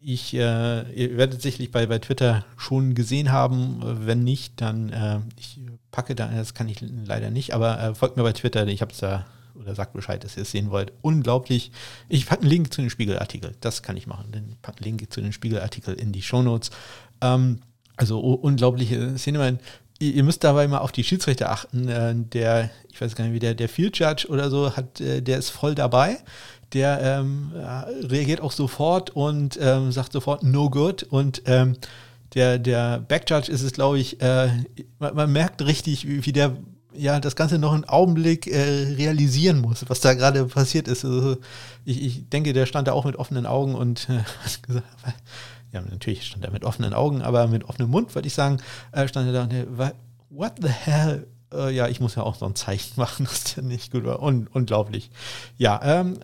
ich, 0.00 0.34
äh, 0.34 0.92
ihr 0.92 1.16
werdet 1.16 1.42
sicherlich 1.42 1.70
bei, 1.70 1.86
bei 1.86 1.98
Twitter 1.98 2.44
schon 2.56 2.94
gesehen 2.94 3.32
haben. 3.32 3.80
Wenn 4.06 4.24
nicht, 4.24 4.60
dann 4.60 4.90
äh, 4.90 5.20
ich 5.38 5.60
packe 5.90 6.14
da, 6.14 6.28
das 6.28 6.54
kann 6.54 6.68
ich 6.68 6.80
leider 6.80 7.30
nicht, 7.30 7.54
aber 7.54 7.80
äh, 7.80 7.94
folgt 7.94 8.16
mir 8.16 8.22
bei 8.22 8.32
Twitter, 8.32 8.66
ich 8.66 8.80
habe 8.80 8.92
es 8.92 8.98
da 8.98 9.26
oder 9.60 9.74
sagt 9.74 9.92
Bescheid, 9.92 10.22
dass 10.24 10.36
ihr 10.36 10.42
es 10.42 10.50
sehen 10.50 10.70
wollt. 10.70 10.92
Unglaublich. 11.02 11.70
Ich 12.08 12.26
packe 12.26 12.42
einen 12.42 12.50
Link 12.50 12.72
zu 12.72 12.80
den 12.80 12.90
Spiegelartikel. 12.90 13.54
Das 13.60 13.82
kann 13.82 13.96
ich 13.96 14.06
machen. 14.06 14.26
Ich 14.50 14.62
packe 14.62 14.78
einen 14.78 14.98
Link 14.98 15.12
zu 15.12 15.20
den 15.20 15.32
Spiegelartikel 15.32 15.94
in 15.94 16.12
die 16.12 16.22
Shownotes. 16.22 16.70
Ähm, 17.20 17.60
also 17.96 18.20
unglaubliche 18.20 19.18
Szene. 19.18 19.58
Ihr 19.98 20.24
müsst 20.24 20.42
dabei 20.42 20.66
mal 20.66 20.78
auf 20.78 20.92
die 20.92 21.04
Schiedsrichter 21.04 21.50
achten. 21.50 21.88
Äh, 21.88 22.14
der, 22.16 22.70
ich 22.90 23.00
weiß 23.00 23.14
gar 23.14 23.24
nicht, 23.24 23.34
wie 23.34 23.38
der, 23.38 23.54
der 23.54 23.68
Field 23.68 23.98
Judge 23.98 24.26
oder 24.28 24.50
so 24.50 24.76
hat, 24.76 25.00
äh, 25.00 25.22
der 25.22 25.38
ist 25.38 25.50
voll 25.50 25.74
dabei. 25.74 26.18
Der 26.72 27.00
ähm, 27.02 27.52
reagiert 27.54 28.40
auch 28.40 28.52
sofort 28.52 29.10
und 29.10 29.58
ähm, 29.60 29.92
sagt 29.92 30.12
sofort 30.12 30.42
no 30.42 30.70
good. 30.70 31.02
Und 31.02 31.42
ähm, 31.44 31.76
der, 32.34 32.58
der 32.58 33.00
Backjudge 33.00 33.52
ist 33.52 33.62
es, 33.62 33.72
glaube 33.72 33.98
ich, 33.98 34.20
äh, 34.22 34.48
man, 34.98 35.14
man, 35.14 35.32
merkt 35.32 35.62
richtig, 35.62 36.08
wie, 36.08 36.24
wie 36.24 36.32
der 36.32 36.56
ja, 36.94 37.20
das 37.20 37.36
Ganze 37.36 37.58
noch 37.58 37.72
einen 37.72 37.84
Augenblick 37.84 38.46
äh, 38.46 38.94
realisieren 38.96 39.60
muss, 39.60 39.84
was 39.88 40.00
da 40.00 40.14
gerade 40.14 40.44
passiert 40.44 40.88
ist. 40.88 41.04
Also 41.04 41.36
ich, 41.84 42.02
ich, 42.02 42.28
denke, 42.28 42.52
der 42.52 42.66
stand 42.66 42.88
da 42.88 42.92
auch 42.92 43.04
mit 43.04 43.16
offenen 43.16 43.46
Augen 43.46 43.74
und 43.74 44.08
äh, 44.08 44.22
gesagt, 44.66 44.86
ja, 45.72 45.80
natürlich 45.80 46.26
stand 46.26 46.44
er 46.44 46.50
mit 46.50 46.64
offenen 46.64 46.92
Augen, 46.92 47.22
aber 47.22 47.46
mit 47.46 47.64
offenem 47.64 47.90
Mund, 47.90 48.14
würde 48.14 48.28
ich 48.28 48.34
sagen, 48.34 48.58
äh, 48.92 49.08
stand 49.08 49.26
er 49.26 49.32
da 49.32 49.42
und 49.44 49.94
what 50.30 50.52
the 50.60 50.68
hell? 50.68 51.26
Äh, 51.52 51.74
ja, 51.74 51.88
ich 51.88 52.00
muss 52.00 52.14
ja 52.14 52.22
auch 52.22 52.34
so 52.34 52.46
ein 52.46 52.54
Zeichen 52.54 52.94
machen, 52.96 53.24
dass 53.24 53.54
der 53.54 53.62
nicht 53.62 53.92
gut 53.92 54.04
war. 54.04 54.22
Un 54.22 54.48
unglaublich. 54.52 55.10
Ja, 55.58 55.80
ähm, 55.82 56.18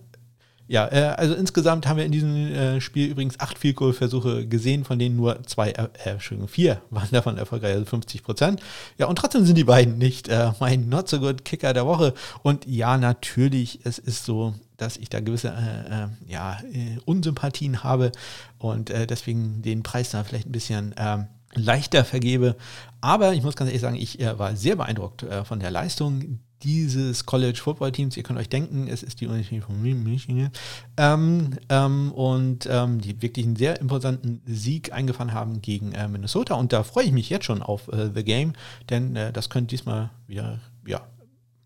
ja, 0.69 0.87
äh, 0.93 1.15
also 1.17 1.35
insgesamt 1.35 1.87
haben 1.87 1.97
wir 1.97 2.05
in 2.05 2.13
diesem 2.13 2.37
äh, 2.37 2.81
Spiel 2.83 3.09
übrigens 3.09 3.41
acht 3.41 3.59
Field 3.59 3.77
Goal 3.77 3.95
Versuche 3.95 4.47
gesehen, 4.47 4.85
von 4.85 4.99
denen 4.99 5.17
nur 5.17 5.43
zwei, 5.45 5.71
äh, 5.71 5.89
äh 6.05 6.11
Entschuldigung, 6.11 6.49
vier 6.49 6.83
waren 6.91 7.09
davon 7.11 7.39
erfolgreich, 7.39 7.73
also 7.73 7.87
50 7.87 8.23
Prozent. 8.23 8.61
Ja, 8.99 9.07
und 9.07 9.17
trotzdem 9.17 9.47
sind 9.47 9.57
die 9.57 9.65
beiden 9.65 9.97
nicht 9.97 10.29
äh, 10.29 10.53
mein 10.61 10.91
Not 10.91 11.09
so 11.09 11.21
good 11.21 11.47
Kicker 11.47 11.73
der 11.73 11.87
Woche. 11.87 12.13
Und 12.43 12.67
ja, 12.67 12.99
natürlich, 12.99 13.81
es 13.85 13.99
ist 13.99 14.27
so, 14.27 14.55
dass 14.77 14.99
ich 14.99 15.09
da 15.09 15.21
gewisse 15.21 15.49
äh, 15.49 16.05
äh, 16.05 16.09
ja, 16.31 16.59
äh, 16.71 16.99
Unsympathien 17.07 17.83
habe 17.83 18.13
und 18.59 18.91
äh, 18.91 19.07
deswegen 19.07 19.63
den 19.63 19.83
Preis 19.83 20.11
da 20.11 20.23
vielleicht 20.23 20.49
ein 20.49 20.53
bisschen 20.53 20.95
ähm, 20.99 21.29
leichter 21.55 22.05
vergebe. 22.05 22.57
Aber 23.01 23.33
ich 23.33 23.43
muss 23.43 23.57
ganz 23.57 23.71
ehrlich 23.71 23.81
sagen, 23.81 23.97
ich 23.97 24.19
war 24.19 24.55
sehr 24.55 24.77
beeindruckt 24.77 25.25
von 25.45 25.61
der 25.61 25.71
Leistung 25.71 26.41
dieses 26.63 27.27
College 27.27 27.59
Football 27.63 27.93
Teams. 27.93 28.17
Ihr 28.17 28.23
könnt 28.23 28.39
euch 28.39 28.49
denken, 28.49 28.89
es 28.89 29.03
ist 29.03 29.21
die 29.21 29.27
Universität 29.27 29.65
von 29.65 29.81
Michigan. 29.83 30.51
Ähm, 30.97 31.51
ähm, 31.69 32.13
und 32.13 32.69
ähm, 32.71 33.01
die 33.01 33.21
wirklich 33.23 33.47
einen 33.47 33.57
sehr 33.57 33.81
imposanten 33.81 34.41
Sieg 34.47 34.93
eingefahren 34.93 35.33
haben 35.33 35.63
gegen 35.63 35.93
äh, 35.93 36.09
Minnesota. 36.09 36.55
Und 36.55 36.73
da 36.73 36.83
freue 36.83 37.05
ich 37.05 37.13
mich 37.13 37.31
jetzt 37.31 37.45
schon 37.45 37.63
auf 37.63 37.89
äh, 37.89 38.11
The 38.15 38.25
Game, 38.25 38.55
denn 38.91 39.17
äh, 39.17 39.33
das 39.33 39.51
könnte 39.51 39.69
diesmal 39.69 40.11
wieder, 40.27 40.61
ja, 40.87 41.07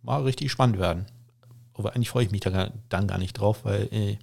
mal 0.02 0.22
richtig 0.22 0.50
spannend 0.50 0.78
werden. 0.78 1.06
Aber 1.74 1.94
eigentlich 1.94 2.10
freue 2.10 2.24
ich 2.24 2.30
mich 2.30 2.42
da 2.42 2.70
dann 2.88 3.06
gar 3.06 3.18
nicht 3.18 3.34
drauf, 3.34 3.64
weil 3.64 3.88
äh, 3.92 4.18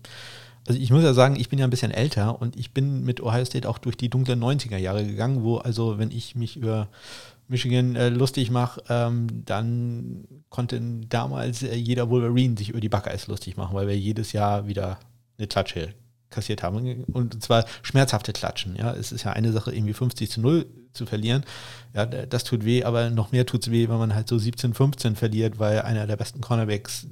also 0.68 0.80
ich 0.80 0.92
muss 0.92 1.04
ja 1.04 1.14
sagen, 1.14 1.36
ich 1.36 1.50
bin 1.50 1.58
ja 1.58 1.66
ein 1.66 1.72
bisschen 1.72 1.90
älter 1.90 2.40
und 2.40 2.56
ich 2.56 2.74
bin 2.74 3.04
mit 3.04 3.22
Ohio 3.22 3.44
State 3.44 3.68
auch 3.68 3.80
durch 3.80 3.98
die 3.98 4.10
dunklen 4.10 4.40
90er 4.40 4.78
Jahre 4.78 5.04
gegangen, 5.04 5.44
wo 5.44 5.58
also, 5.58 5.98
wenn 5.98 6.12
ich 6.12 6.36
mich 6.36 6.58
über 6.58 6.90
Michigan 7.50 7.96
äh, 7.96 8.10
lustig 8.10 8.52
mache, 8.52 8.82
ähm, 8.90 9.28
dann 9.46 10.24
konnte 10.50 10.80
damals 11.10 11.64
äh, 11.64 11.76
jeder 11.76 12.10
Wolverine 12.10 12.56
sich 12.58 12.70
über 12.70 12.80
die 12.80 12.90
Buckeyes 12.90 13.28
lustig 13.28 13.58
machen, 13.58 13.76
weil 13.76 13.88
wir 13.88 13.98
jedes 13.98 14.32
Jahr 14.32 14.68
wieder 14.68 15.00
eine 15.38 15.48
Klatsche 15.48 15.94
kassiert 16.30 16.62
haben. 16.62 17.04
Und 17.06 17.42
zwar 17.44 17.66
schmerzhafte 17.82 18.34
Klatschen. 18.34 18.76
Ja, 18.76 18.94
es 18.94 19.12
ist 19.12 19.24
ja 19.24 19.34
eine 19.34 19.52
Sache, 19.52 19.74
irgendwie 19.74 19.94
50 19.94 20.30
zu 20.30 20.42
0 20.42 20.68
zu 20.94 21.08
verlieren. 21.08 21.44
Ja, 21.96 22.06
das 22.06 22.44
tut 22.44 22.66
weh, 22.66 22.84
aber 22.84 23.10
noch 23.10 23.32
mehr 23.32 23.48
tut 23.48 23.64
es 23.64 23.72
weh, 23.72 23.90
wenn 23.90 23.98
man 23.98 24.14
halt 24.14 24.28
so 24.30 24.38
17, 24.38 24.76
15 24.76 25.16
verliert, 25.16 25.58
weil 25.58 25.82
einer 25.82 26.06
der 26.06 26.18
besten 26.18 26.42
Cornerbacks 26.42 27.08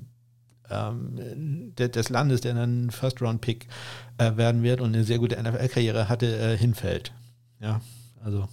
ähm, 0.69 1.73
des 1.75 2.09
Landes, 2.09 2.41
der 2.41 2.53
dann 2.53 2.91
First-Round-Pick 2.91 3.67
äh, 4.19 4.35
werden 4.35 4.61
wird 4.61 4.81
und 4.81 4.93
eine 4.93 5.03
sehr 5.03 5.17
gute 5.17 5.41
NFL-Karriere 5.41 6.09
hatte, 6.09 6.37
äh, 6.37 6.57
hinfällt. 6.57 7.11
Ja, 7.59 7.81
also 8.23 8.47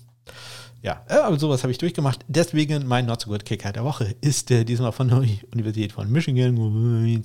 ja, 0.84 1.02
äh, 1.08 1.14
aber 1.14 1.38
sowas 1.38 1.62
habe 1.62 1.70
ich 1.70 1.78
durchgemacht. 1.78 2.20
Deswegen 2.28 2.86
mein 2.86 3.06
Not 3.06 3.22
So 3.22 3.30
Good 3.30 3.46
Kicker 3.46 3.72
der 3.72 3.84
Woche 3.84 4.14
ist 4.20 4.50
äh, 4.50 4.64
diesmal 4.64 4.92
von 4.92 5.08
der 5.08 5.16
Universität 5.52 5.92
von 5.92 6.12
Michigan. 6.12 7.22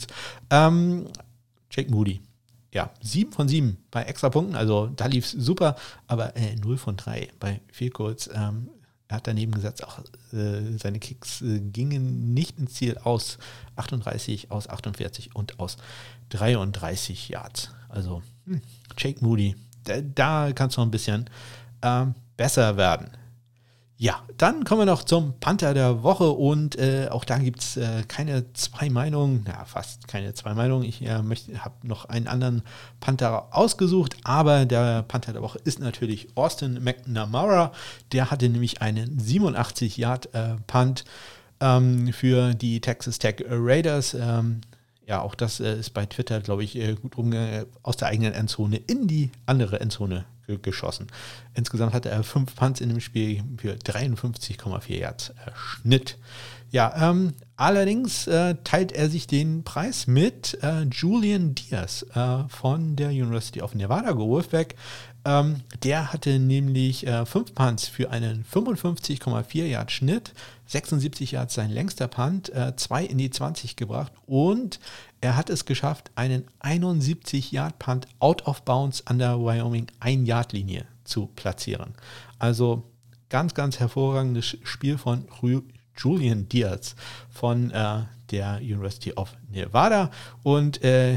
Ähm, 0.50 1.08
Jake 1.70 1.92
Moody. 1.92 2.22
Ja, 2.72 2.90
7 3.02 3.34
von 3.34 3.50
7 3.50 3.78
bei 3.92 4.04
extra 4.04 4.30
Punkten, 4.30 4.56
also 4.56 4.88
da 4.96 5.08
lief 5.08 5.26
es 5.26 5.32
super, 5.32 5.76
aber 6.08 6.38
äh, 6.38 6.56
0 6.56 6.78
von 6.78 6.96
3 6.96 7.30
bei 7.40 7.60
viel 7.70 7.90
kurz. 7.90 8.30
Ähm, 8.34 8.70
er 9.10 9.18
hat 9.18 9.28
daneben 9.28 9.52
gesagt, 9.52 9.84
auch 9.84 10.00
äh, 10.32 10.78
seine 10.78 11.00
Kicks 11.00 11.42
äh, 11.42 11.60
gingen 11.60 12.34
nicht 12.34 12.60
ins 12.60 12.76
Ziel 12.76 12.98
aus 13.00 13.40
38, 13.76 14.52
aus 14.52 14.70
48 14.70 15.36
und 15.36 15.60
aus 15.60 15.76
33 16.30 17.28
Yards. 17.28 17.72
Also 17.90 18.22
hm, 18.46 18.62
Jake 18.98 19.26
Moody, 19.26 19.56
da, 19.84 20.00
da 20.00 20.54
kann 20.54 20.70
es 20.70 20.78
noch 20.78 20.86
ein 20.86 20.92
bisschen 20.92 21.30
ähm, 21.82 22.14
besser 22.38 22.78
werden. 22.78 23.10
Ja, 24.02 24.24
dann 24.38 24.64
kommen 24.64 24.80
wir 24.80 24.86
noch 24.86 25.04
zum 25.04 25.42
Panther 25.42 25.74
der 25.74 26.04
Woche 26.04 26.30
und 26.30 26.78
äh, 26.78 27.10
auch 27.12 27.26
da 27.26 27.38
gibt 27.38 27.60
es 27.60 27.76
äh, 27.76 28.04
keine 28.08 28.54
zwei 28.54 28.90
Meinungen, 28.90 29.44
ja, 29.46 29.66
fast 29.66 30.08
keine 30.08 30.34
zwei 30.34 30.54
Meinungen. 30.54 30.86
Ich 30.86 31.02
äh, 31.02 31.10
habe 31.10 31.76
noch 31.84 32.06
einen 32.06 32.30
anderen 32.30 32.62
Panther 33.02 33.50
ausgesucht, 33.52 34.16
aber 34.24 34.66
der 34.66 35.04
Panther 35.04 35.34
der 35.34 35.42
Woche 35.42 35.60
ist 35.66 35.80
natürlich 35.80 36.30
Austin 36.36 36.82
McNamara. 36.82 37.74
Der 38.14 38.32
hatte 38.32 38.48
nämlich 38.48 38.82
einen 38.82 39.20
87-Yard-Punt 39.20 41.04
ähm, 41.60 42.14
für 42.14 42.54
die 42.54 42.80
Texas 42.80 43.20
Tech 43.20 43.44
Raiders. 43.50 44.14
Ähm, 44.14 44.62
ja, 45.08 45.22
auch 45.22 45.36
das 45.36 45.60
äh, 45.60 45.78
ist 45.78 45.90
bei 45.94 46.06
Twitter, 46.06 46.40
glaube 46.40 46.64
ich, 46.64 46.78
äh, 46.78 46.96
gut 46.96 47.18
rumgegangen, 47.18 47.66
aus 47.84 47.98
der 47.98 48.08
eigenen 48.08 48.32
Endzone 48.32 48.78
in 48.78 49.08
die 49.08 49.30
andere 49.46 49.82
Endzone 49.82 50.24
geschossen. 50.58 51.08
Insgesamt 51.54 51.94
hatte 51.94 52.10
er 52.10 52.24
fünf 52.24 52.56
Punts 52.56 52.82
in 52.82 52.90
dem 52.90 53.00
Spiel 53.00 53.44
für 53.58 53.74
53,4 53.74 54.98
Yards 54.98 55.30
äh, 55.30 55.34
Schnitt. 55.56 56.18
Ja, 56.72 57.10
ähm, 57.10 57.34
allerdings 57.56 58.28
äh, 58.28 58.56
teilt 58.64 58.92
er 58.92 59.10
sich 59.10 59.26
den 59.26 59.64
Preis 59.64 60.06
mit 60.06 60.58
äh, 60.62 60.84
Julian 60.84 61.56
Diaz 61.56 62.06
äh, 62.14 62.48
von 62.48 62.96
der 62.96 63.10
University 63.10 63.62
of 63.62 63.74
Nevada, 63.74 64.16
Wolfpack. 64.16 64.76
Ähm, 65.26 65.62
der 65.84 66.14
hatte 66.14 66.38
nämlich 66.40 67.08
äh, 67.08 67.26
fünf 67.26 67.56
Punts 67.56 67.88
für 67.88 68.12
einen 68.12 68.46
55,4 68.46 69.66
Yard 69.66 69.92
Schnitt, 69.92 70.34
76 70.70 71.32
Yards 71.32 71.56
sein 71.56 71.72
längster 71.72 72.08
Punt, 72.08 72.54
äh, 72.54 72.76
zwei 72.76 73.04
in 73.04 73.18
die 73.18 73.32
20 73.32 73.76
gebracht 73.76 74.14
und 74.28 74.80
er 75.20 75.36
hat 75.36 75.50
es 75.50 75.66
geschafft, 75.66 76.12
einen 76.16 76.46
71 76.60 77.52
Yard 77.52 77.80
Punt 77.80 78.08
out 78.20 78.46
of 78.46 78.62
bounds 78.62 79.06
an 79.08 79.18
der 79.18 79.40
Wyoming 79.40 79.88
1 80.00 80.28
Yard 80.28 80.54
Linie 80.54 80.86
zu 81.04 81.26
platzieren. 81.26 81.96
Also 82.38 82.84
ganz, 83.30 83.56
ganz 83.56 83.80
hervorragendes 83.80 84.58
Spiel 84.64 84.98
von 84.98 85.26
Julian 85.98 86.48
Diaz 86.48 86.96
von 87.30 87.72
äh, 87.72 88.04
der 88.30 88.60
University 88.62 89.14
of 89.14 89.34
Nevada. 89.50 90.12
Und 90.44 90.84
äh, 90.84 91.16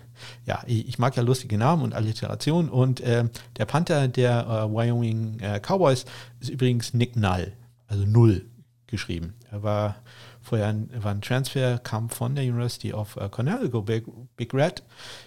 ja, 0.46 0.62
ich, 0.66 0.98
mag 0.98 1.14
ja 1.16 1.22
lustige 1.22 1.58
Namen 1.58 1.82
und 1.82 1.94
Alliterationen. 1.94 2.70
Und 2.70 3.00
äh, 3.00 3.28
der 3.58 3.66
Panther 3.66 4.08
der 4.08 4.40
äh, 4.40 4.74
Wyoming 4.74 5.38
äh, 5.40 5.60
Cowboys 5.60 6.06
ist 6.40 6.48
übrigens 6.48 6.94
Nick 6.94 7.16
Null, 7.16 7.52
also 7.86 8.04
Null 8.06 8.46
geschrieben. 8.86 9.34
Er 9.50 9.62
war 9.62 9.96
vorher 10.40 10.68
ein, 10.68 10.90
war 11.02 11.12
ein 11.12 11.22
Transfer, 11.22 11.78
kam 11.78 12.10
von 12.10 12.34
der 12.34 12.44
University 12.44 12.92
of 12.92 13.16
uh, 13.16 13.28
Cornell, 13.28 13.68
go 13.68 13.82
Big, 13.82 14.04
Big 14.36 14.52
Red. 14.54 14.82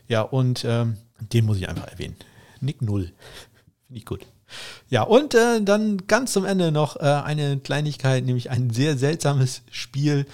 Ja, 0.07 0.21
und 0.21 0.65
ähm, 0.67 0.97
den 1.19 1.45
muss 1.45 1.57
ich 1.57 1.67
einfach 1.67 1.87
erwähnen. 1.87 2.15
Nick 2.61 2.81
Null. 2.81 3.11
Finde 3.87 3.99
ich 3.99 4.05
gut. 4.05 4.25
Ja, 4.89 5.03
und 5.03 5.33
äh, 5.33 5.61
dann 5.61 6.07
ganz 6.07 6.33
zum 6.33 6.45
Ende 6.45 6.71
noch 6.71 6.95
äh, 6.95 6.99
eine 7.01 7.57
Kleinigkeit, 7.57 8.25
nämlich 8.25 8.49
ein 8.49 8.69
sehr 8.69 8.97
seltsames 8.97 9.63
Spiel, 9.71 10.25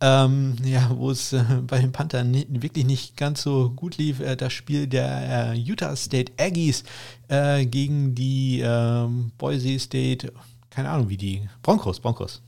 ähm, 0.00 0.56
ja, 0.64 0.90
wo 0.94 1.10
es 1.10 1.32
äh, 1.32 1.44
bei 1.66 1.78
den 1.78 1.92
Panthern 1.92 2.34
wirklich 2.34 2.84
nicht 2.84 3.16
ganz 3.16 3.42
so 3.42 3.70
gut 3.70 3.96
lief. 3.96 4.20
Äh, 4.20 4.36
das 4.36 4.52
Spiel 4.52 4.86
der 4.86 5.52
äh, 5.52 5.54
Utah 5.54 5.96
State 5.96 6.32
Aggies 6.38 6.84
äh, 7.28 7.64
gegen 7.64 8.14
die 8.14 8.60
ähm, 8.64 9.30
Boise 9.38 9.78
State, 9.78 10.32
keine 10.70 10.90
Ahnung 10.90 11.08
wie 11.08 11.16
die, 11.16 11.48
Broncos, 11.62 12.00
Broncos. 12.00 12.42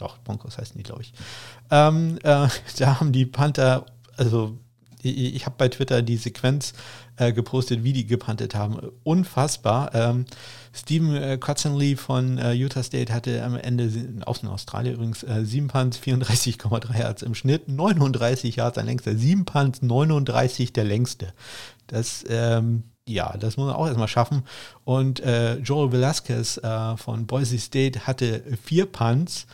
Doch, 0.00 0.18
Broncos 0.24 0.58
heißen 0.58 0.76
die, 0.76 0.82
glaube 0.82 1.02
ich. 1.02 1.12
Ähm, 1.70 2.18
äh, 2.22 2.48
da 2.78 3.00
haben 3.00 3.12
die 3.12 3.26
Panther, 3.26 3.86
also 4.16 4.58
ich, 5.02 5.34
ich 5.34 5.46
habe 5.46 5.56
bei 5.58 5.68
Twitter 5.68 6.02
die 6.02 6.16
Sequenz 6.16 6.72
äh, 7.16 7.32
gepostet, 7.32 7.84
wie 7.84 7.92
die 7.92 8.06
gepantet 8.06 8.54
haben. 8.54 8.78
Unfassbar. 9.04 9.94
Ähm, 9.94 10.24
Steven 10.72 11.16
äh, 11.16 11.38
Cotzenley 11.38 11.96
von 11.96 12.38
äh, 12.38 12.52
Utah 12.52 12.82
State 12.82 13.12
hatte 13.12 13.42
am 13.42 13.56
Ende, 13.56 13.90
aus 14.24 14.44
Australien 14.44 14.94
übrigens, 14.94 15.22
äh, 15.22 15.44
7 15.44 15.68
Punts, 15.68 15.98
34,3 15.98 16.98
Yards 16.98 17.22
im 17.22 17.34
Schnitt, 17.34 17.68
39 17.68 18.56
Yards 18.56 18.76
sein 18.76 18.86
längster, 18.86 19.16
7 19.16 19.44
Punts, 19.44 19.82
39 19.82 20.72
der 20.72 20.84
längste. 20.84 21.32
Das, 21.86 22.24
ähm, 22.28 22.84
ja, 23.08 23.36
das 23.36 23.56
muss 23.56 23.66
man 23.66 23.74
auch 23.74 23.86
erstmal 23.86 24.08
schaffen. 24.08 24.44
Und 24.84 25.20
äh, 25.20 25.56
Joel 25.58 25.90
Velasquez 25.90 26.58
äh, 26.58 26.96
von 26.96 27.26
Boise 27.26 27.58
State 27.58 28.06
hatte 28.06 28.42
4 28.64 28.86
Punts 28.86 29.46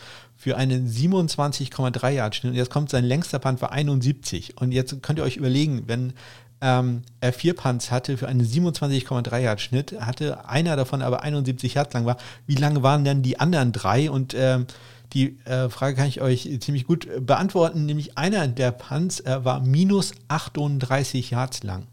für 0.47 0.57
einen 0.57 0.89
27,3 0.89 2.09
Yard 2.11 2.37
Schnitt. 2.37 2.53
Und 2.53 2.57
jetzt 2.57 2.71
kommt 2.71 2.89
sein 2.89 3.03
längster 3.05 3.41
Punt 3.41 3.59
für 3.59 3.73
71. 3.73 4.61
Und 4.61 4.71
jetzt 4.71 5.03
könnt 5.03 5.19
ihr 5.19 5.25
euch 5.25 5.37
überlegen, 5.37 5.89
wenn 5.89 6.13
ähm, 6.61 7.03
er 7.19 7.33
vier 7.33 7.55
Punts 7.55 7.91
hatte 7.91 8.17
für 8.17 8.29
einen 8.29 8.47
27,3 8.47 9.39
Yard 9.41 9.61
Schnitt, 9.61 10.01
hatte 10.01 10.49
einer 10.49 10.77
davon 10.77 11.03
aber 11.03 11.25
71 11.25 11.75
Yards 11.75 11.93
lang 11.95 12.07
war. 12.07 12.17
Wie 12.47 12.55
lange 12.55 12.85
waren 12.85 13.05
denn 13.05 13.23
die 13.23 13.41
anderen 13.41 13.73
drei? 13.73 14.09
Und 14.09 14.35
ähm, 14.39 14.67
die 15.13 15.37
äh, 15.47 15.69
Frage 15.69 15.97
kann 15.97 16.07
ich 16.07 16.21
euch 16.21 16.49
ziemlich 16.61 16.87
gut 16.87 17.09
beantworten, 17.27 17.85
nämlich 17.85 18.17
einer 18.17 18.47
der 18.47 18.71
Punts 18.71 19.19
äh, 19.19 19.45
war 19.45 19.59
minus 19.59 20.13
38 20.29 21.33
Yards 21.33 21.65
lang. 21.65 21.89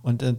Und 0.00 0.22
äh, 0.22 0.36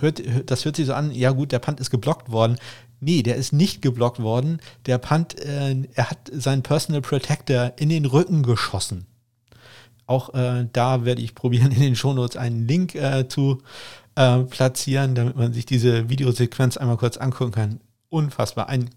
hört, 0.00 0.22
das 0.46 0.64
hört 0.64 0.76
sich 0.76 0.86
so 0.86 0.94
an, 0.94 1.12
ja 1.12 1.32
gut, 1.32 1.52
der 1.52 1.58
Punt 1.58 1.80
ist 1.80 1.90
geblockt 1.90 2.30
worden. 2.32 2.56
Nee, 3.00 3.22
der 3.22 3.36
ist 3.36 3.52
nicht 3.52 3.80
geblockt 3.82 4.20
worden. 4.20 4.60
Der 4.86 4.98
Punt, 4.98 5.38
äh, 5.40 5.74
er 5.94 6.10
hat 6.10 6.30
seinen 6.32 6.62
Personal 6.62 7.00
Protector 7.00 7.72
in 7.76 7.88
den 7.88 8.04
Rücken 8.04 8.42
geschossen. 8.42 9.06
Auch 10.06 10.34
äh, 10.34 10.66
da 10.72 11.04
werde 11.04 11.22
ich 11.22 11.34
probieren, 11.34 11.72
in 11.72 11.80
den 11.80 11.96
Shownotes 11.96 12.36
einen 12.36 12.66
Link 12.68 12.94
äh, 12.94 13.26
zu 13.28 13.62
äh, 14.16 14.38
platzieren, 14.40 15.14
damit 15.14 15.36
man 15.36 15.52
sich 15.52 15.66
diese 15.66 16.08
Videosequenz 16.10 16.76
einmal 16.76 16.98
kurz 16.98 17.16
angucken 17.16 17.52
kann. 17.52 17.80
Unfassbar. 18.10 18.68
Ein, 18.68 18.90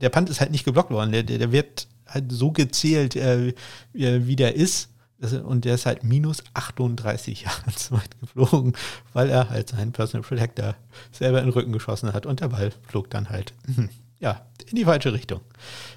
der 0.00 0.10
Punt 0.10 0.28
ist 0.28 0.40
halt 0.40 0.50
nicht 0.50 0.64
geblockt 0.64 0.90
worden. 0.90 1.12
Der, 1.12 1.22
der, 1.22 1.38
der 1.38 1.52
wird 1.52 1.88
halt 2.06 2.30
so 2.30 2.52
gezählt, 2.52 3.16
äh, 3.16 3.54
wie, 3.92 4.26
wie 4.26 4.36
der 4.36 4.54
ist. 4.54 4.90
Und 5.44 5.64
der 5.64 5.76
ist 5.76 5.86
halt 5.86 6.04
minus 6.04 6.42
38 6.54 7.42
Jahre 7.44 7.74
zu 7.74 7.94
weit 7.94 8.20
geflogen, 8.20 8.74
weil 9.12 9.30
er 9.30 9.48
halt 9.48 9.70
seinen 9.70 9.92
Personal 9.92 10.26
Protector 10.26 10.76
selber 11.10 11.38
in 11.38 11.46
den 11.46 11.52
Rücken 11.52 11.72
geschossen 11.72 12.12
hat 12.12 12.26
und 12.26 12.40
der 12.40 12.48
Ball 12.48 12.72
flog 12.86 13.10
dann 13.10 13.30
halt 13.30 13.54
ja, 14.18 14.46
in 14.70 14.76
die 14.76 14.84
falsche 14.84 15.12
Richtung. 15.12 15.40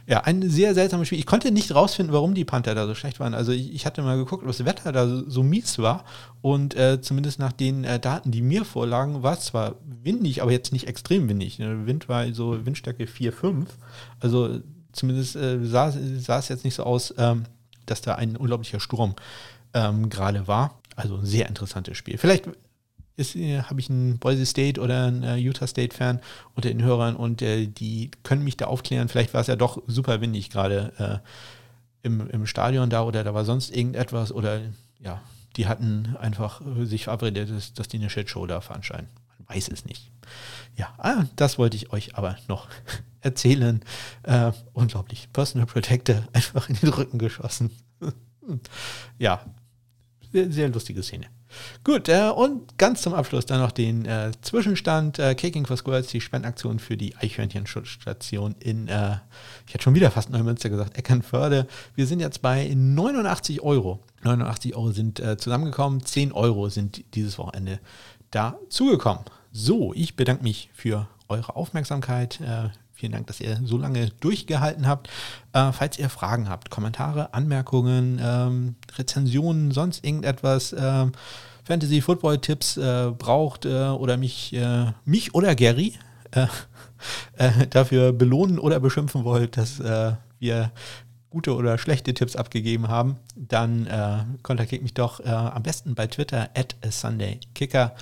Ja, 0.05 0.21
ein 0.21 0.49
sehr 0.49 0.73
seltsames 0.73 1.07
Spiel. 1.07 1.19
Ich 1.19 1.25
konnte 1.25 1.51
nicht 1.51 1.73
rausfinden, 1.73 2.13
warum 2.13 2.33
die 2.33 2.43
Panther 2.43 2.75
da 2.75 2.85
so 2.85 2.93
schlecht 2.93 3.19
waren. 3.19 3.33
Also 3.33 3.53
ich, 3.53 3.73
ich 3.73 3.85
hatte 3.85 4.01
mal 4.01 4.17
geguckt, 4.17 4.43
ob 4.43 4.49
das 4.49 4.65
Wetter 4.65 4.91
da 4.91 5.07
so, 5.07 5.29
so 5.29 5.41
mies 5.41 5.79
war. 5.79 6.03
Und 6.41 6.75
äh, 6.75 6.99
zumindest 7.01 7.39
nach 7.39 7.53
den 7.53 7.85
äh, 7.85 7.99
Daten, 7.99 8.31
die 8.31 8.41
mir 8.41 8.65
vorlagen, 8.65 9.23
war 9.23 9.33
es 9.33 9.45
zwar 9.45 9.75
windig, 9.85 10.41
aber 10.41 10.51
jetzt 10.51 10.73
nicht 10.73 10.87
extrem 10.87 11.29
windig. 11.29 11.57
Der 11.57 11.85
Wind 11.85 12.09
war 12.09 12.31
so 12.33 12.65
Windstärke 12.65 13.07
4, 13.07 13.31
5. 13.31 13.69
Also 14.19 14.59
zumindest 14.91 15.37
äh, 15.37 15.63
sah, 15.63 15.91
sah, 15.91 16.39
es 16.39 16.49
jetzt 16.49 16.65
nicht 16.65 16.75
so 16.75 16.83
aus, 16.83 17.13
ähm, 17.17 17.45
dass 17.89 18.01
da 18.01 18.15
ein 18.15 18.37
unglaublicher 18.37 18.79
Sturm 18.79 19.15
ähm, 19.73 20.09
gerade 20.09 20.47
war. 20.47 20.79
Also 20.95 21.17
ein 21.17 21.25
sehr 21.25 21.47
interessantes 21.47 21.97
Spiel. 21.97 22.17
Vielleicht 22.17 22.45
äh, 23.17 23.61
habe 23.61 23.79
ich 23.79 23.89
einen 23.89 24.17
Boise 24.17 24.45
State 24.45 24.79
oder 24.79 25.05
einen 25.05 25.23
äh, 25.23 25.35
Utah 25.35 25.67
State 25.67 25.95
Fan 25.95 26.19
unter 26.55 26.69
den 26.69 26.83
Hörern 26.83 27.15
und 27.15 27.41
äh, 27.41 27.67
die 27.67 28.11
können 28.23 28.43
mich 28.43 28.57
da 28.57 28.67
aufklären. 28.67 29.09
Vielleicht 29.09 29.33
war 29.33 29.41
es 29.41 29.47
ja 29.47 29.55
doch 29.55 29.81
super 29.87 30.21
windig 30.21 30.49
gerade 30.49 31.21
äh, 31.23 32.07
im, 32.07 32.29
im 32.29 32.45
Stadion 32.45 32.89
da 32.89 33.03
oder 33.03 33.23
da 33.23 33.33
war 33.33 33.45
sonst 33.45 33.75
irgendetwas 33.75 34.31
oder 34.31 34.61
ja, 34.99 35.21
die 35.57 35.67
hatten 35.67 36.15
einfach 36.19 36.61
sich 36.83 37.05
verabredet, 37.05 37.49
dass, 37.49 37.73
dass 37.73 37.87
die 37.87 37.97
eine 37.97 38.09
Shitshow 38.09 38.45
da 38.45 38.61
veranstalten. 38.61 39.09
Weiß 39.49 39.67
es 39.69 39.83
nicht. 39.83 40.11
Ja, 40.75 40.93
ah, 40.99 41.25
das 41.35 41.57
wollte 41.57 41.75
ich 41.75 41.91
euch 41.91 42.15
aber 42.15 42.37
noch 42.47 42.67
erzählen. 43.21 43.81
Äh, 44.23 44.51
unglaublich. 44.73 45.27
Personal 45.33 45.65
Protector 45.65 46.23
einfach 46.33 46.69
in 46.69 46.75
den 46.75 46.89
Rücken 46.89 47.17
geschossen. 47.17 47.71
ja, 49.17 49.41
sehr, 50.31 50.51
sehr 50.51 50.69
lustige 50.69 51.01
Szene. 51.01 51.25
Gut, 51.83 52.07
äh, 52.09 52.29
und 52.29 52.77
ganz 52.77 53.01
zum 53.01 53.15
Abschluss 53.15 53.47
dann 53.47 53.59
noch 53.59 53.71
den 53.71 54.05
äh, 54.05 54.31
Zwischenstand. 54.41 55.17
Äh, 55.17 55.33
Caking 55.33 55.65
for 55.65 55.77
Squirrels, 55.77 56.07
die 56.07 56.21
Spendenaktion 56.21 56.77
für 56.77 56.95
die 56.95 57.15
Eichhörnchenschutzstation 57.15 58.55
in, 58.59 58.87
äh, 58.87 59.17
ich 59.65 59.73
hätte 59.73 59.83
schon 59.83 59.95
wieder 59.95 60.11
fast 60.11 60.29
Neumünster 60.29 60.69
gesagt, 60.69 60.95
Eckernförde. 60.95 61.67
Wir 61.95 62.05
sind 62.05 62.19
jetzt 62.19 62.43
bei 62.43 62.71
89 62.71 63.61
Euro. 63.61 64.03
89 64.21 64.75
Euro 64.75 64.91
sind 64.91 65.19
äh, 65.19 65.37
zusammengekommen, 65.37 66.05
10 66.05 66.31
Euro 66.33 66.69
sind 66.69 67.03
dieses 67.15 67.39
Wochenende 67.39 67.79
dazugekommen. 68.29 69.25
So, 69.61 69.91
ich 69.93 70.15
bedanke 70.15 70.41
mich 70.41 70.69
für 70.73 71.07
eure 71.27 71.57
Aufmerksamkeit. 71.57 72.39
Äh, 72.39 72.69
Vielen 72.93 73.11
Dank, 73.11 73.27
dass 73.27 73.39
ihr 73.39 73.59
so 73.63 73.77
lange 73.77 74.09
durchgehalten 74.19 74.87
habt. 74.87 75.09
Äh, 75.53 75.71
falls 75.71 75.97
ihr 75.99 76.09
Fragen 76.09 76.49
habt, 76.49 76.69
Kommentare, 76.69 77.33
Anmerkungen, 77.33 78.19
ähm, 78.21 78.75
Rezensionen, 78.97 79.71
sonst 79.71 80.03
irgendetwas, 80.05 80.73
äh, 80.73 81.05
Fantasy 81.63 82.01
Football 82.01 82.39
Tipps 82.39 82.77
äh, 82.77 83.11
braucht 83.17 83.65
äh, 83.65 83.87
oder 83.87 84.17
mich, 84.17 84.53
äh, 84.53 84.91
mich 85.05 85.33
oder 85.33 85.55
Gary 85.55 85.93
dafür 87.69 88.13
belohnen 88.13 88.59
oder 88.59 88.79
beschimpfen 88.79 89.23
wollt, 89.23 89.57
dass 89.57 89.79
wir 90.39 90.71
gute 91.31 91.55
oder 91.55 91.79
schlechte 91.79 92.13
Tipps 92.13 92.35
abgegeben 92.35 92.87
haben, 92.87 93.15
dann 93.35 94.37
kontaktiert 94.43 94.83
mich 94.83 94.93
doch 94.93 95.25
am 95.25 95.63
besten 95.63 95.95
bei 95.95 96.05
Twitter 96.05 96.49
at 96.53 96.75
SundayKicker 96.87 97.95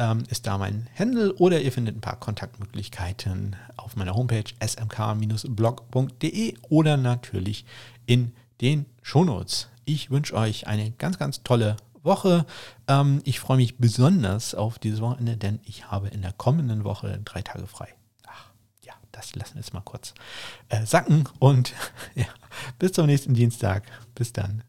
ähm, 0.00 0.24
ist 0.28 0.46
da 0.46 0.58
mein 0.58 0.88
Handle 0.98 1.34
oder 1.34 1.60
ihr 1.60 1.70
findet 1.70 1.94
ein 1.96 2.00
paar 2.00 2.18
Kontaktmöglichkeiten 2.18 3.54
auf 3.76 3.96
meiner 3.96 4.14
Homepage 4.14 4.44
smk-blog.de 4.58 6.54
oder 6.70 6.96
natürlich 6.96 7.66
in 8.06 8.32
den 8.62 8.86
Shownotes. 9.02 9.68
Ich 9.84 10.10
wünsche 10.10 10.34
euch 10.34 10.66
eine 10.66 10.90
ganz, 10.92 11.18
ganz 11.18 11.42
tolle 11.42 11.76
Woche. 12.02 12.46
Ähm, 12.88 13.20
ich 13.24 13.40
freue 13.40 13.58
mich 13.58 13.76
besonders 13.76 14.54
auf 14.54 14.78
dieses 14.78 15.02
Wochenende, 15.02 15.36
denn 15.36 15.60
ich 15.64 15.90
habe 15.90 16.08
in 16.08 16.22
der 16.22 16.32
kommenden 16.32 16.84
Woche 16.84 17.20
drei 17.24 17.42
Tage 17.42 17.66
frei. 17.66 17.88
Ach, 18.26 18.46
ja, 18.82 18.94
das 19.12 19.34
lassen 19.34 19.56
wir 19.56 19.60
jetzt 19.60 19.74
mal 19.74 19.82
kurz 19.82 20.14
äh, 20.70 20.86
sacken 20.86 21.28
und 21.38 21.74
ja, 22.14 22.24
bis 22.78 22.92
zum 22.92 23.04
nächsten 23.04 23.34
Dienstag. 23.34 23.82
Bis 24.14 24.32
dann. 24.32 24.62